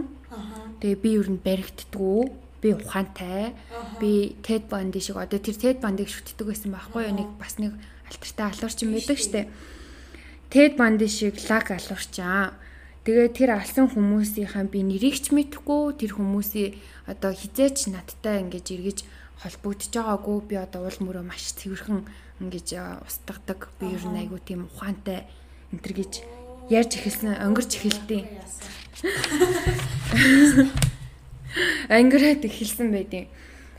Тэгээ 0.82 0.97
би 1.02 1.10
юу 1.17 1.26
н 1.30 1.38
баригддгүү. 1.41 2.51
Би 2.62 2.74
ухаантай. 2.78 3.54
Би 4.00 4.38
TED 4.45 4.69
Bundy 4.69 5.02
шиг 5.02 5.17
одоо 5.17 5.41
тэр 5.41 5.58
TED 5.58 5.82
Bundy-г 5.82 6.10
шүтдэг 6.10 6.45
байсан 6.45 6.71
байхгүй 6.71 7.10
юу? 7.10 7.17
Нэг 7.17 7.30
бас 7.41 7.58
нэг 7.58 7.74
алтартай 8.06 8.45
алуурч 8.54 8.80
байдаг 8.86 9.17
штэ. 9.17 9.50
TED 10.54 10.78
Bundy 10.78 11.10
шиг 11.10 11.41
лаг 11.50 11.74
алуурчаа. 11.74 12.54
Тэгээ 13.02 13.30
тэр 13.34 13.58
алсан 13.58 13.89
хүмүүсийнхаа 13.89 14.69
би 14.69 14.86
нэрийг 14.86 15.17
ч 15.17 15.34
мэдэхгүй. 15.34 15.97
Тэр 15.97 16.21
хүмүүсийн 16.21 16.78
одоо 17.10 17.34
хизээч 17.34 17.89
надтай 17.89 18.45
ингэж 18.45 18.65
эргэж 18.78 19.00
холбогдож 19.41 19.89
байгаагүй. 19.89 20.38
Би 20.45 20.56
одоо 20.62 20.86
уул 20.86 21.00
мөрөө 21.02 21.26
маш 21.26 21.58
цэвэрхэн 21.58 22.06
ингэж 22.45 22.67
устгадаг. 23.02 23.74
Би 23.82 23.89
ер 23.89 24.06
нь 24.06 24.21
айгу 24.21 24.38
тийм 24.38 24.69
ухаантай 24.69 25.26
энэ 25.74 25.82
төр 25.82 25.93
гэж 25.97 26.13
ярьж 26.69 26.91
эхэлсэн 27.02 27.41
өнгөрч 27.41 27.71
эхэлтий 27.82 28.21
Ангираад 31.90 32.42
эхэлсэн 32.46 32.90
байдیں۔ 32.92 33.28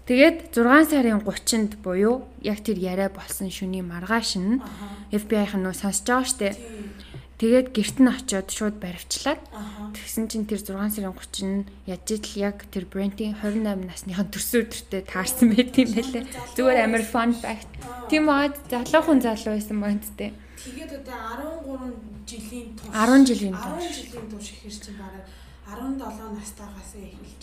Тэгээд 0.02 0.50
6 0.50 0.90
сарын 0.90 1.22
30-нд 1.22 1.78
буюу 1.78 2.26
яг 2.42 2.58
тэр 2.66 2.76
яриа 2.76 3.06
болсон 3.06 3.54
шөнийн 3.54 3.87
маргааш 3.87 4.35
нь 4.42 4.58
FBI-х 5.14 5.54
нь 5.54 5.70
сонсож 5.70 6.02
байгаа 6.11 6.26
штэ. 6.26 6.58
Тэгээд 7.38 7.70
гэрт 7.70 7.96
нь 8.02 8.11
очиод 8.11 8.48
шууд 8.50 8.76
баривчлаад 8.82 9.38
тэгсэн 9.94 10.26
чинь 10.26 10.46
тэр 10.50 10.58
6 10.58 10.74
сарын 10.74 11.14
30 11.14 11.46
нь 11.46 11.66
яж 11.87 12.02
итл 12.11 12.35
яг 12.38 12.66
тэр 12.74 12.90
Брентийн 12.90 13.38
28 13.38 13.87
насныхан 13.87 14.26
төрсөн 14.30 14.66
өдөртөө 14.66 15.02
таарсан 15.06 15.48
байт 15.54 15.74
юм 15.78 15.90
байлээ. 15.94 16.24
Зүгээр 16.58 16.78
амар 16.82 17.02
fun 17.06 17.30
fact. 17.38 17.70
Тийм 18.11 18.26
аа 18.26 18.50
залуухан 18.70 19.22
залуу 19.22 19.54
байсан 19.54 19.78
байна 19.78 20.02
тээ. 20.02 20.35
Тэгээд 20.62 20.92
одоо 21.02 21.18
13 21.78 22.12
жилийн 22.26 22.68
турш 22.74 22.94
10 22.94 23.26
жилийн 23.26 23.56
турш 23.58 23.87
10 23.87 23.98
жилийн 23.98 24.26
турш 24.30 24.46
ихэр 24.50 24.74
чинь 24.82 24.98
бараг 24.98 25.24
17 25.66 25.98
настайгаас 26.38 26.90
эхэлж 26.94 27.42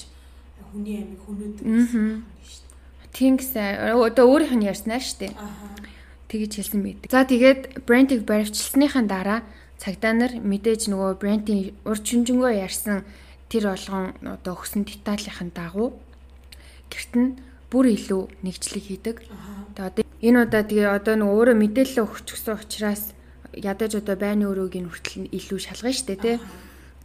хүний 0.72 0.96
амиг 1.02 1.20
хөнөөдөг 1.26 1.66
гэсэн 1.66 2.24
шүү 2.46 2.64
дээ. 2.66 3.14
Тийм 3.14 3.34
гэсэн. 3.42 3.98
Одоо 3.98 4.26
өөрийнх 4.30 4.56
нь 4.56 4.68
ярьснаа 4.70 5.02
шүү 5.02 5.18
дээ. 5.28 5.34
Тэгэж 6.30 6.52
хэлсэн 6.62 6.82
байдаг. 6.86 7.10
За 7.10 7.26
тэгээд 7.26 7.62
брендийг 7.90 8.22
баривчилсныхаа 8.30 9.04
дараа 9.10 9.40
цагдаа 9.82 10.14
нар 10.14 10.34
мэдээж 10.38 10.94
нөгөө 10.94 11.18
брендийн 11.18 11.74
урд 11.90 12.04
чүнжэнгөө 12.06 12.54
ярьсан 12.62 13.02
тэр 13.50 13.74
болгон 13.74 14.14
одоо 14.22 14.54
өгсөн 14.54 14.86
деталийнхын 14.86 15.50
дагуу 15.58 15.98
гэрт 16.94 17.14
нь 17.18 17.30
бүр 17.74 17.86
илүү 17.98 18.46
нэгжлэг 18.46 18.86
хийдэг. 18.86 19.18
Тэгээд 19.74 19.90
одоо 19.90 20.04
энэ 20.06 20.38
удаа 20.46 20.64
тэгээ 20.68 20.90
одоо 20.94 21.16
нөгөө 21.18 21.38
өөрөө 21.40 21.58
мэдээлэл 21.58 22.04
өгч 22.06 22.28
гсэн 22.30 22.62
учраас 22.62 23.04
ядаж 23.58 23.98
одоо 23.98 24.16
байны 24.20 24.46
өрөөгийн 24.46 24.90
хүртэл 24.90 25.34
илүү 25.34 25.60
шалгана 25.66 25.98
штэ 25.98 26.16
тий. 26.18 26.36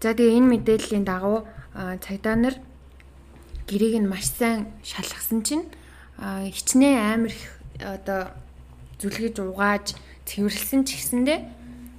За 0.04 0.12
тэгээ 0.12 0.36
энэ 0.36 0.52
мэдээллийн 0.52 1.04
дагуу 1.08 1.48
цагдаа 1.72 2.36
нар 2.36 2.56
гэрийг 3.68 4.00
нь 4.02 4.10
маш 4.10 4.28
сайн 4.28 4.68
шалгасан 4.84 5.42
чинь 5.42 5.64
хичнээн 6.20 6.98
амар 7.14 7.32
их 7.32 7.44
одоо 7.80 8.30
зүлгэж 9.00 9.36
угааж 9.40 9.96
цэвэрлсэн 10.28 10.84
ч 10.86 10.96
гэсэндэ 10.96 11.34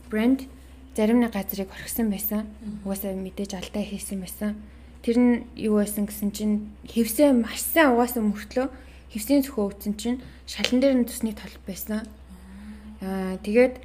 брэнд 0.10 0.48
зарим 0.96 1.20
нэг 1.20 1.36
газрыг 1.36 1.70
орхисон 1.70 2.10
байсан. 2.10 2.48
Угаасаа 2.86 3.14
мэдээж 3.14 3.60
алдаа 3.60 3.84
хийсэн 3.84 4.24
байсан. 4.24 4.56
Тэр 5.04 5.18
нь 5.20 5.34
юу 5.60 5.84
байсан 5.84 6.08
гэсэн 6.08 6.32
чинь 6.32 6.72
хевсээ 6.88 7.36
маш 7.36 7.62
сайн 7.62 7.94
угаасан 7.94 8.32
мөртлөө 8.32 8.72
хевсийн 9.12 9.44
зөвхөө 9.44 9.76
өгсөн 9.76 9.94
чинь 10.00 10.24
шалан 10.48 10.80
дээр 10.80 10.96
нь 11.04 11.06
тусны 11.06 11.36
толб 11.36 11.62
байсан. 11.68 12.08
Аа 13.04 13.38
тэгээд 13.44 13.84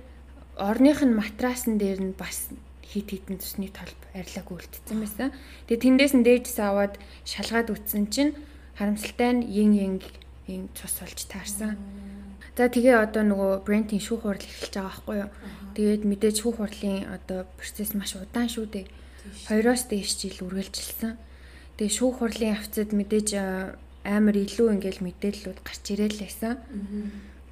орных 0.56 1.02
нь 1.02 1.18
матрасан 1.18 1.76
дээр 1.76 2.00
нь 2.00 2.14
бас 2.14 2.54
хит 2.90 3.14
хитэн 3.14 3.38
цусны 3.38 3.70
толб 3.70 4.00
арилаг 4.12 4.46
үлдсэн 4.50 4.98
байсан. 4.98 5.30
Тэгээ 5.70 5.84
тэндээс 5.86 6.14
нь 6.18 6.26
дээжс 6.26 6.58
аваад 6.58 6.98
шалгаад 7.22 7.70
үтсэн 7.70 8.10
чинь 8.10 8.34
харамсалтай 8.74 9.30
нь 9.38 9.46
ин 9.46 9.70
ин 9.78 9.94
ин 10.50 10.62
цус 10.74 10.98
болж 10.98 11.20
таарсан. 11.30 11.78
За 12.58 12.68
тэгээ 12.68 12.98
одоо 12.98 13.22
нөгөө 13.24 13.64
брендийн 13.64 14.02
шүүх 14.02 14.26
хурал 14.26 14.42
эхэлж 14.42 14.74
байгаа 14.74 14.90
байхгүй 14.90 15.16
юу. 15.22 15.30
Тэгээд 15.78 16.02
мэдээж 16.04 16.36
шүүх 16.44 16.56
хурлын 16.60 17.08
одоо 17.08 17.48
процесс 17.56 17.94
маш 17.96 18.12
удаан 18.18 18.52
шүү 18.52 18.66
дээ. 18.68 18.86
Хоёроос 19.48 19.88
дээш 19.88 20.10
жил 20.20 20.44
үргэлжилсэн. 20.44 21.14
Тэгээ 21.78 21.96
шүүх 21.96 22.20
хурлын 22.20 22.52
явцад 22.58 22.92
мэдээж 22.92 23.28
амар 24.04 24.36
илүү 24.36 24.76
ингээл 24.76 25.00
мэдээллүүд 25.08 25.58
гарч 25.64 25.84
ирээл 25.94 26.20
байсан. 26.20 26.60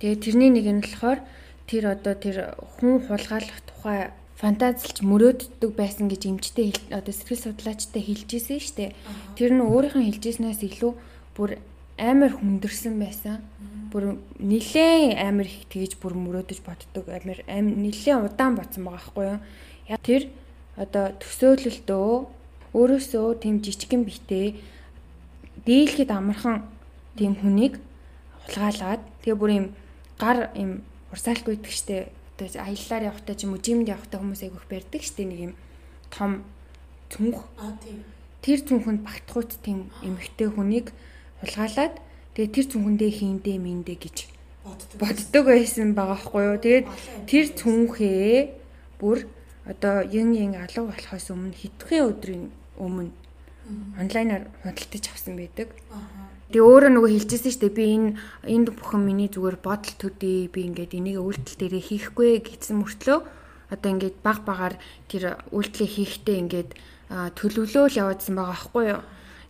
Тэгээ 0.02 0.18
тэрний 0.20 0.50
нэг 0.52 0.66
нь 0.66 0.82
болохоор 0.84 1.20
тэр 1.64 1.84
одоо 1.94 2.14
тэр 2.18 2.36
хүн 2.76 3.00
хулгайлах 3.08 3.60
тухай 3.64 4.12
фантазилж 4.38 5.02
мөрөөддөг 5.02 5.70
байсан 5.74 6.06
гэж 6.06 6.22
эмчтэй 6.30 6.70
одоо 6.94 7.10
сэтгэл 7.10 7.50
судлаачтай 7.50 8.02
хэлж 8.06 8.30
ирсэн 8.38 8.62
шүү 8.62 8.76
дээ. 8.78 8.90
Тэр 9.34 9.50
нь 9.58 9.66
өөрийнхөө 9.66 10.02
хэлжсэнээс 10.06 10.62
илүү 10.62 10.92
бүр 11.34 11.58
амар 11.98 12.38
хүндэрсэн 12.38 12.94
байсан. 13.02 13.42
Бүр 13.90 14.22
нилээн 14.38 15.18
амар 15.18 15.50
их 15.50 15.66
тэгж 15.66 15.98
бүр 15.98 16.14
мөрөөдөж 16.14 16.58
боддог 16.62 17.10
амар 17.10 17.42
нилээн 17.50 18.30
удаан 18.30 18.54
бодсон 18.54 18.86
байгаа 18.86 19.02
байхгүй 19.10 19.26
юу. 19.26 19.38
Тэр 20.06 20.22
одоо 20.78 21.10
төсөөлөлтөө 21.18 22.10
өөрөөсөө 22.78 23.26
тийм 23.42 23.58
жижигэн 23.58 24.06
битээ 24.06 24.54
дийлхэд 25.66 26.10
амархан 26.14 26.62
тийм 27.18 27.34
хүнийг 27.34 27.82
хулгайлаад 28.46 29.02
тэгээ 29.26 29.40
бүр 29.40 29.50
юм 29.50 29.66
гар 30.20 30.54
юм 30.54 30.86
урсаалт 31.10 31.48
үйдэг 31.48 31.72
штэ 31.74 31.98
одоо 32.38 32.62
аяллаар 32.62 33.10
явахтай 33.10 33.34
ч 33.34 33.44
юм 33.44 33.58
уу 33.58 33.62
жимд 33.62 33.90
явахтай 33.90 34.18
хүмүүс 34.22 34.42
айгүйх 34.46 34.66
барьдаг 34.70 35.02
штэ 35.02 35.26
нэг 35.26 35.40
юм 35.50 35.54
том 36.14 36.46
цүнх. 37.10 37.42
Аа 37.58 37.74
тийм. 37.82 38.06
Тэр 38.38 38.58
цүнхэнд 38.62 39.02
багтахуйц 39.02 39.58
тийм 39.58 39.90
эмхтэй 40.06 40.48
хүнийг 40.54 40.94
хулгайлаад 41.42 41.98
тэгээ 42.38 42.54
тэр 42.54 42.66
цүнхэндээ 42.70 43.10
хийндээ 43.18 43.58
миндээ 43.58 43.98
гэж 43.98 44.16
боддог. 44.62 45.44
байсан 45.50 45.98
байгаа 45.98 46.18
хгүй 46.22 46.44
юу? 46.46 46.58
Тэгээд 46.62 46.86
тэр 47.26 47.46
цүнхээ 47.58 48.54
бүр 49.02 49.26
одоо 49.66 50.06
ин 50.06 50.38
ин 50.38 50.54
алга 50.54 50.86
болохоос 50.86 51.26
өмнө 51.34 51.58
хэдхэн 51.58 52.06
өдрийн 52.06 52.44
өмнө 52.78 53.10
онлайнаар 53.98 54.46
худалдаж 54.62 55.04
авсан 55.10 55.34
байдаг. 55.34 55.74
Аа 55.90 56.37
Тэгээ 56.48 56.64
өөрөө 56.64 56.90
нөгөө 56.96 57.10
хэлчихсэн 57.12 57.52
шүү 57.52 57.62
дээ. 57.68 57.76
Би 57.76 57.84
энэ 57.92 58.10
энд 58.48 58.68
бүхэн 58.72 59.02
миний 59.04 59.28
зүгээр 59.28 59.58
бодол 59.60 59.94
төдий. 60.00 60.48
Би 60.48 60.64
ингээд 60.64 60.96
энийг 60.96 61.20
үйлдэл 61.20 61.60
дээрээ 61.60 61.84
хийхгүй 61.92 62.40
гэсэн 62.40 62.80
мөртлөө 62.80 63.18
одоо 63.68 63.88
ингээд 63.92 64.16
баг 64.24 64.48
багаар 64.48 64.80
тэр 65.12 65.36
үйлдэлээ 65.52 65.90
хийхдээ 65.92 66.36
ингээд 66.40 66.70
төлөвлөөл 67.36 68.00
яваадсан 68.00 68.34
байгаа 68.36 68.52
байхгүй 68.56 68.84
юу. 68.96 69.02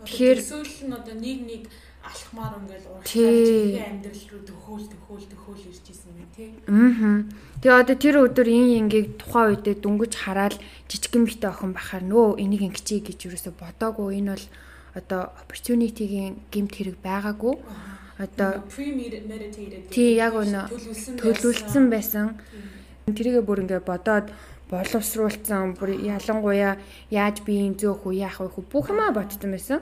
Тэгэхээр 0.07 0.39
эсвэл 0.43 0.75
нь 0.91 0.95
одоо 0.95 1.15
нэг 1.15 1.39
нэг 1.47 1.63
алхмаар 2.03 2.55
ингээл 2.63 2.87
урагшаа 2.91 3.91
амьдрал 3.95 4.25
руу 4.31 4.43
төхөөл 4.47 4.87
төхөөл 4.91 5.27
төхөөл 5.31 5.65
ирж 5.71 5.87
исэн 5.91 6.15
юм 6.19 6.31
тий. 6.35 6.51
Аа. 6.67 7.27
Тэгээ 7.63 7.81
одоо 7.83 7.97
тэр 7.99 8.17
өдөр 8.27 8.49
ин 8.49 8.67
ингийг 8.87 9.19
тухайн 9.19 9.59
үедээ 9.59 9.77
дүнгэж 9.83 10.13
хараад 10.19 10.55
жижигэн 10.91 11.25
битээ 11.27 11.51
охин 11.51 11.73
бахаар 11.75 12.05
нөө 12.07 12.39
энийг 12.43 12.63
ингэчий 12.63 13.03
гэж 13.03 13.19
юусоо 13.27 13.55
бодоагүй 13.55 14.23
энэ 14.23 14.33
бол 14.35 14.47
одоо 15.01 15.23
opportunity-гийн 15.43 16.35
гимт 16.53 16.75
хэрэг 16.75 16.97
байгаагүй. 17.03 17.55
Одоо 18.19 18.67
premeditated. 18.67 19.95
Тий 19.95 20.19
яг 20.19 20.35
өнө 20.35 20.67
төлөвлөсөн 21.23 21.87
байсан. 21.87 22.35
Тэрийгэ 23.07 23.47
бүр 23.47 23.63
ингээ 23.63 23.83
бодоод 23.87 24.35
боловсруулсан 24.69 25.79
бүр 25.79 25.97
ялангуяа 25.97 26.77
яаж 27.11 27.41
биеийн 27.47 27.79
зөөх 27.79 28.05
үү 28.05 28.21
яах 28.27 28.43
вэ 28.43 28.51
бүх 28.69 28.91
юмаа 28.93 29.15
бодсон 29.15 29.55
байсан. 29.55 29.81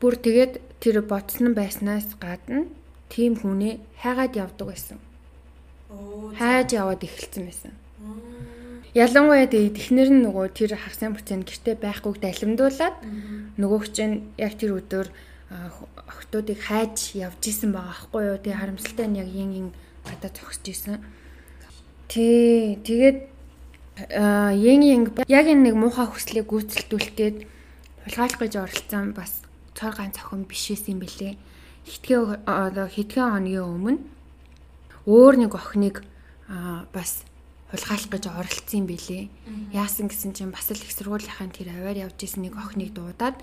Бүр 0.00 0.16
тэгээд 0.16 0.80
тэр 0.80 1.04
ботсон 1.04 1.54
байснаас 1.54 2.08
гадна 2.18 2.66
тийм 3.12 3.36
хүнээ 3.36 3.78
хайгаад 4.02 4.34
явдаг 4.34 4.66
байсан. 4.72 4.98
Хайж 6.38 6.72
яваад 6.74 7.04
эхэлсэн 7.04 7.44
байсан. 7.46 7.72
Ялангуяа 8.94 9.46
тэгээд 9.46 9.76
эхнэр 9.78 10.10
нь 10.10 10.22
нөгөө 10.26 10.46
тэр 10.50 10.74
хагсын 10.74 11.14
процент 11.14 11.46
гэрте 11.46 11.78
байхгүй 11.78 12.18
далимдуулаад 12.18 12.96
нөгөөх 13.60 13.86
чинь 13.94 14.34
яг 14.34 14.58
тэр 14.58 14.82
өдөр 14.82 15.06
охтуудыг 16.10 16.58
хайж 16.58 17.14
явж 17.14 17.42
исэн 17.46 17.70
байгаа 17.70 17.94
байхгүй 18.10 18.22
юу. 18.34 18.38
Тэгээ 18.42 18.60
харамсалтай 18.60 19.06
нь 19.06 19.20
яг 19.22 19.30
ин 19.30 19.50
ин 19.54 19.68
гадаа 20.02 20.30
зогсож 20.34 20.66
исэн. 20.66 20.98
Тий, 22.10 22.78
тэгээд 22.82 23.30
Янг 24.08 24.84
янг 24.84 25.06
яг 25.28 25.46
энэ 25.46 25.70
нэг 25.70 25.76
муухай 25.76 26.08
хүслийг 26.08 26.48
гүйцэлдүүлэхэд 26.48 27.36
хулгайлах 28.08 28.40
гэж 28.40 28.52
оролцсон 28.56 29.12
бас 29.12 29.44
цор 29.76 29.92
ганц 29.92 30.16
охин 30.16 30.48
биш 30.48 30.72
юм 30.72 31.04
бэлээ. 31.04 31.36
Хитгэн 31.84 32.40
одоо 32.48 32.88
хитгэн 32.88 33.28
хоногийн 33.28 33.66
өмнө 33.68 34.00
өөр 35.04 35.34
нэг 35.36 35.52
охиныг 35.52 36.00
бас 36.96 37.28
хулгайлах 37.70 38.10
гэж 38.10 38.24
оролцсон 38.28 38.78
юм 38.82 38.86
бэлээ. 38.90 39.24
Яасан 39.72 40.10
гэсэн 40.10 40.34
чинь 40.34 40.50
бас 40.50 40.70
л 40.70 40.78
их 40.82 40.92
сургуулийнхаа 40.92 41.48
тэр 41.54 41.70
аваар 41.70 42.10
явж 42.10 42.18
исэн 42.22 42.46
нэг 42.46 42.58
охиныг 42.58 42.94
дуудаад 42.94 43.38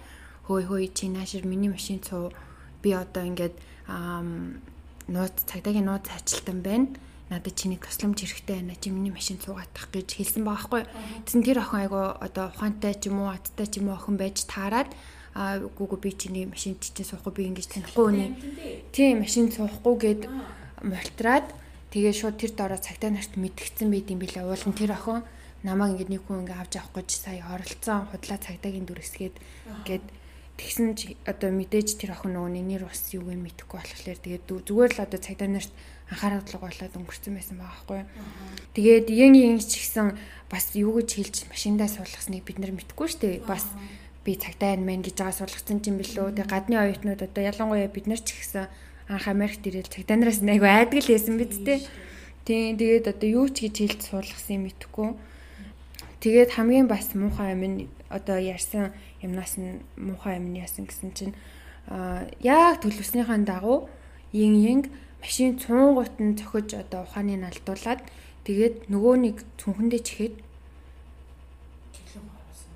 хөөй 0.48 0.64
хөөй 0.68 0.86
чи 0.92 1.08
наашир 1.08 1.48
миний 1.48 1.72
машин 1.72 2.04
цуу 2.04 2.36
би 2.84 2.92
одоо 2.92 3.24
ингээд 3.24 3.56
нууц 5.08 5.36
цагдаагийн 5.48 5.88
нууц 5.88 6.08
ажилтан 6.12 6.60
байна 6.62 6.88
надад 7.30 7.56
чиний 7.56 7.78
тусламж 7.78 8.24
хэрэгтэй 8.24 8.56
байна. 8.56 8.76
Чи 8.80 8.90
миний 8.90 9.12
машин 9.12 9.38
цугаатах 9.40 9.92
гэж 9.92 10.16
хэлсэн 10.16 10.48
байгаа 10.48 10.56
байхгүй. 10.56 10.84
Тэгсэн 11.28 11.44
тэр 11.44 11.60
охин 11.60 11.80
айгу 11.84 12.00
одоо 12.24 12.56
ухаантай 12.56 12.96
ч 12.96 13.12
юм 13.12 13.28
уу, 13.28 13.36
адтай 13.36 13.68
ч 13.68 13.84
юм 13.84 13.92
уу 13.92 14.00
охин 14.00 14.16
байж 14.16 14.48
таарад 14.48 14.88
а 15.36 15.60
гүгү 15.60 16.00
би 16.00 16.16
чиний 16.16 16.46
машин 16.48 16.80
чинь 16.80 17.04
суухгүй 17.04 17.34
би 17.36 17.44
ингэж 17.52 17.68
танихгүй 17.68 18.06
үнэ. 18.08 18.28
Тийм 18.96 19.22
машин 19.22 19.52
суухгүй 19.52 19.96
гэд 20.00 20.22
мултраад 20.88 21.52
тэгээ 21.92 22.14
шууд 22.14 22.36
тэр 22.38 22.52
дороо 22.58 22.80
цагтаа 22.80 23.12
нарт 23.12 23.34
мэдгдсэн 23.38 23.88
байд 23.92 24.08
юм 24.12 24.20
билээ. 24.20 24.44
Уул 24.44 24.64
нь 24.68 24.78
тэр 24.78 24.96
охин 24.96 25.24
намайг 25.64 26.00
ингэ 26.02 26.14
нэг 26.18 26.24
хүн 26.28 26.46
ингэ 26.46 26.56
авч 26.56 26.74
авах 26.78 27.02
гэж 27.02 27.10
сая 27.18 27.44
оролцсон 27.48 28.08
худлаа 28.12 28.40
цагдаагийн 28.40 28.86
дүрсгээд 28.88 29.36
гээд 29.88 30.06
тэгсэн 30.58 30.98
чи 30.98 31.18
одоо 31.26 31.50
мэдээж 31.54 31.98
тэр 32.02 32.18
охин 32.18 32.34
нөгөө 32.34 32.52
нэр 32.66 32.84
бас 32.90 33.14
юу 33.14 33.30
вэ 33.30 33.38
мэдэхгүй 33.38 33.78
болохоор 33.78 34.20
тэгээд 34.22 34.46
зүгээр 34.68 34.92
л 34.98 35.04
одоо 35.06 35.20
цагдаа 35.22 35.50
нарт 35.50 35.72
анхаарал 36.10 36.42
болоод 36.62 36.94
өнгөрцөн 36.98 37.34
байсан 37.36 37.58
байгаа 37.60 37.76
байхгүй. 37.78 38.02
Тэгээд 38.74 39.08
ин 39.12 39.34
ин 39.36 39.60
ч 39.60 39.84
гэсэн 39.84 40.16
бас 40.48 40.72
юу 40.74 40.98
гэж 40.98 41.10
хэлж 41.20 41.36
машиндаа 41.52 41.92
суулгасныг 41.92 42.48
бид 42.48 42.58
нар 42.64 42.72
мэдэхгүй 42.72 43.08
шүү 43.12 43.22
дээ. 43.22 43.36
Бас 43.44 43.68
би 44.24 44.40
цагтаа 44.40 44.74
энэ 44.74 44.88
мэн 44.88 45.02
гэж 45.04 45.20
байгаа 45.20 45.36
суулгацсан 45.36 45.84
юм 45.84 46.00
билүү. 46.00 46.32
Тэгээд 46.32 46.48
гадны 46.48 46.76
оюутнууд 46.80 47.22
одоо 47.28 47.44
ялангуяа 47.44 47.92
бид 47.92 48.08
нар 48.08 48.22
ч 48.24 48.32
ихсэн 48.34 48.72
анх 49.08 49.28
Америкт 49.28 49.64
ирээд 49.64 49.88
цагтаанараас 49.92 50.44
нэг 50.44 50.64
айдаг 50.64 51.00
л 51.04 51.12
байсан 51.12 51.40
биз 51.40 51.60
дээ. 51.64 51.80
Тийм 52.44 52.76
тэгээд 52.76 53.12
одоо 53.12 53.28
юу 53.28 53.48
ч 53.48 53.68
гэж 53.68 53.76
хэлж 53.80 54.02
суулгасан 54.08 54.56
юм 54.60 54.64
мэдэхгүй. 54.68 55.10
Тэгээд 56.20 56.56
хамгийн 56.56 56.88
бас 56.92 57.16
муухай 57.16 57.56
юм 57.56 57.64
нь 57.64 57.78
одоо 58.12 58.36
ярьсан 58.40 58.92
юмнаас 59.24 59.56
нь 59.56 59.80
муухай 59.96 60.40
юм 60.40 60.52
яасан 60.56 60.88
гэсэн 60.88 61.12
чинь 61.16 61.36
аа 61.88 62.28
яг 62.44 62.84
төлөвснийхаа 62.84 63.40
дагуу 63.44 63.88
ин 64.34 64.54
ин 64.60 64.80
машин 65.24 65.60
цуунгуут 65.60 66.20
нь 66.20 66.36
цохиж 66.36 66.76
одоо 66.76 67.08
ухааныг 67.08 67.48
алдуулаад 67.48 68.02
тэгээд 68.44 68.92
нөгөө 68.92 69.16
нэг 69.24 69.36
цүнхэндээ 69.60 70.02
чихээд 70.04 70.36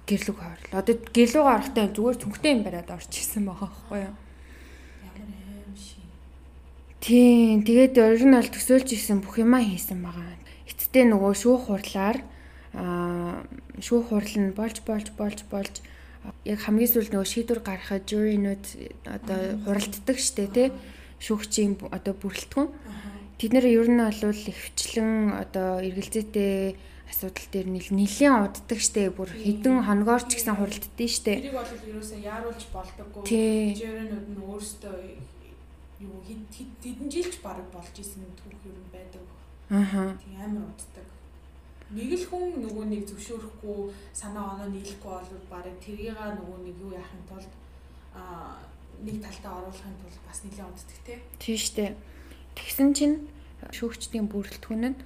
гэрлүг 0.08 0.38
хойрол. 0.40 0.76
Одоо 0.76 0.96
гэрлүг 1.16 1.48
орохтой 1.48 1.88
зүгээр 1.96 2.18
цүнхтэй 2.20 2.52
юм 2.56 2.64
бариад 2.64 2.92
орж 2.92 3.12
исэн 3.16 3.48
байгаа 3.48 3.72
байхгүй 3.72 4.00
юу? 4.04 4.16
Тийм, 7.02 7.66
тэгээд 7.66 7.98
ер 7.98 8.22
нь 8.30 8.38
бол 8.38 8.46
төсөөлж 8.46 8.94
исэн 8.94 9.26
бүх 9.26 9.42
юмаа 9.42 9.66
хийсэн 9.66 10.06
байгаа. 10.06 10.38
Эцэстээ 10.70 11.10
нөгөө 11.10 11.34
шүүх 11.34 11.62
хурлаар 11.66 12.22
аа 12.78 13.42
шүүх 13.82 14.14
хурал 14.14 14.38
нь 14.38 14.54
болж 14.54 14.86
болж 14.86 15.10
болж 15.18 15.42
болж 15.50 15.82
яг 16.46 16.60
хамгийн 16.62 16.94
сүүлд 16.94 17.10
нөгөө 17.10 17.26
шийдвэр 17.26 17.62
гаргахад 17.66 18.06
жюринууд 18.06 18.66
одоо 19.10 19.40
хуралддаг 19.66 20.18
штэ 20.22 20.46
тий 20.54 20.70
шүүгчийн 21.18 21.82
одоо 21.90 22.14
бүрэлдэхүүн. 22.22 22.70
Тэд 23.42 23.52
нэр 23.58 23.66
ер 23.66 23.90
нь 23.90 23.98
бол 23.98 24.46
ихвчлэн 24.54 25.42
одоо 25.42 25.82
эргэлзээтэй 25.82 26.78
асуудал 27.10 27.48
дээр 27.50 27.68
нэлийн 27.74 28.46
уддаг 28.46 28.78
штэ 28.78 29.10
бүр 29.10 29.34
хэдэн 29.34 29.90
хоногоор 29.90 30.22
ч 30.30 30.38
гэсэн 30.38 30.54
хуралддээ 30.54 31.10
штэ. 31.10 31.50
Тэрийг 31.50 31.58
бол 31.58 31.66
ерөөсөө 31.66 32.20
яаруулж 32.22 32.62
болдоггүй. 32.70 33.26
Жирэнүүд 33.74 34.28
нь 34.38 34.42
өөрсдөө 34.46 35.41
юу 36.02 36.18
хэдэн 36.26 37.10
жилч 37.10 37.40
баг 37.46 37.62
болж 37.74 37.96
исэн 37.96 38.26
ер 38.26 38.78
нь 38.78 38.92
байдаг. 38.92 39.24
Аа. 39.70 40.18
Тийм 40.18 40.36
амар 40.42 40.68
уддаг. 40.74 41.08
Нэг 41.92 42.12
л 42.18 42.26
хүн 42.28 42.64
нөгөө 42.64 42.86
нэг 42.88 43.04
зөвшөөрөхгүй 43.08 43.80
санаа 44.16 44.56
оноо 44.56 44.68
нийлэхгүй 44.72 45.12
бол 45.12 45.48
баг 45.52 45.66
тэрийгээ 45.84 46.40
нөгөө 46.40 46.58
нэг 46.66 46.76
юу 46.80 46.92
яахын 46.96 47.24
тулд 47.28 47.52
аа 48.16 48.60
нэг 49.04 49.20
талтаа 49.24 49.60
оруулахын 49.60 49.98
тулд 50.00 50.20
бас 50.28 50.40
нэлээд 50.44 50.72
уддаг 50.72 51.00
тий. 51.06 51.20
Тийм 51.40 51.58
штэ. 51.60 51.96
Тэгсэн 52.56 52.90
чинь 52.96 53.18
шүүгчдийн 53.72 54.28
бүрэлдэхүүн 54.32 54.84
нь 54.92 54.98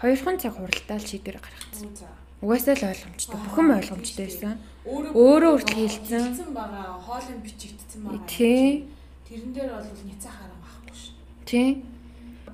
2хан 0.00 0.36
цаг 0.40 0.56
хуралдаал 0.56 1.04
шийдвэр 1.04 1.38
гаргацсан. 1.44 1.92
Угаасаа 2.40 2.72
л 2.72 2.88
ойлгомжтой. 2.88 3.36
Бүхэн 3.36 3.68
ойлгомжтой 3.76 4.24
байсан. 4.24 4.56
Өөрөө 4.88 5.56
хэлсэн. 5.60 6.24
Хэлсэн 6.32 6.50
байгаа. 6.56 6.96
Хоолын 6.96 7.40
бичигдсэн 7.44 8.00
байгаа. 8.08 8.24
Тий. 8.24 8.88
Тэрэн 9.30 9.54
дээр 9.54 9.70
бол 9.70 9.86
няцаа 10.10 10.32
харан 10.34 10.58
байхгүй 10.58 10.90
ш. 10.98 11.14
Тий. 11.46 11.86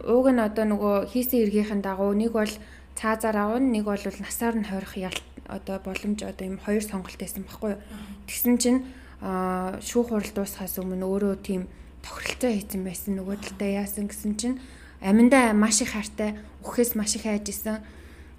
Ууг 0.05 0.29
нь 0.29 0.45
одоо 0.45 0.68
нөгөө 0.68 1.09
хийсэн 1.09 1.49
эргийнхэн 1.49 1.81
дагуу 1.81 2.12
нэг 2.12 2.37
бол 2.37 2.53
цаазаар 2.93 3.57
авна, 3.57 3.64
нэг 3.64 3.89
бол 3.89 3.97
насаар 3.97 4.61
нь 4.61 4.68
хорих 4.68 4.93
ялт 5.01 5.24
одоо 5.49 5.81
боломж 5.81 6.20
одоо 6.20 6.45
юм 6.45 6.61
хоёр 6.61 6.85
сонголт 6.85 7.16
байсан 7.16 7.49
байхгүй 7.49 7.81
юу. 7.81 7.83
Тэгсэн 8.29 8.57
чинь 8.61 8.85
аа 9.24 9.81
шүүх 9.81 10.12
хурал 10.12 10.33
дуусахаас 10.37 10.77
өмнө 10.77 11.09
өөрөө 11.09 11.35
тийм 11.41 11.64
тохиролцоо 12.05 12.53
хийсэн 12.53 12.85
байсан 12.85 13.12
нөгөө 13.16 13.37
талдаа 13.41 13.70
яасан 13.81 14.12
гэсэн 14.12 14.33
чинь 14.37 14.61
аминдаа 15.01 15.57
маш 15.57 15.81
их 15.81 15.97
хайртай 15.97 16.37
үхээс 16.61 16.93
маш 16.93 17.16
их 17.16 17.24
хайж 17.24 17.49
исэн. 17.49 17.81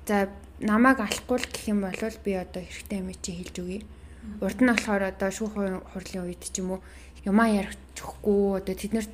За 0.05 0.29
намайг 0.61 1.01
алахгүй 1.01 1.41
л 1.41 1.49
гэх 1.49 1.73
юм 1.73 1.81
бол 1.81 1.97
би 2.21 2.31
одоо 2.37 2.61
хэрэгтэй 2.61 3.01
юм 3.01 3.09
чи 3.17 3.33
хэлж 3.33 3.55
өгье. 3.65 3.81
Урд 4.41 4.59
нь 4.61 4.69
болохоор 4.69 5.03
одоо 5.09 5.29
шүүх 5.31 5.53
хурлын 5.89 6.25
үед 6.27 6.43
ч 6.45 6.61
юм 6.61 6.77
уу 6.77 6.81
юмаа 7.25 7.47
ярихгүй 7.49 8.61
одоо 8.61 8.75
тэднэрт 8.75 9.11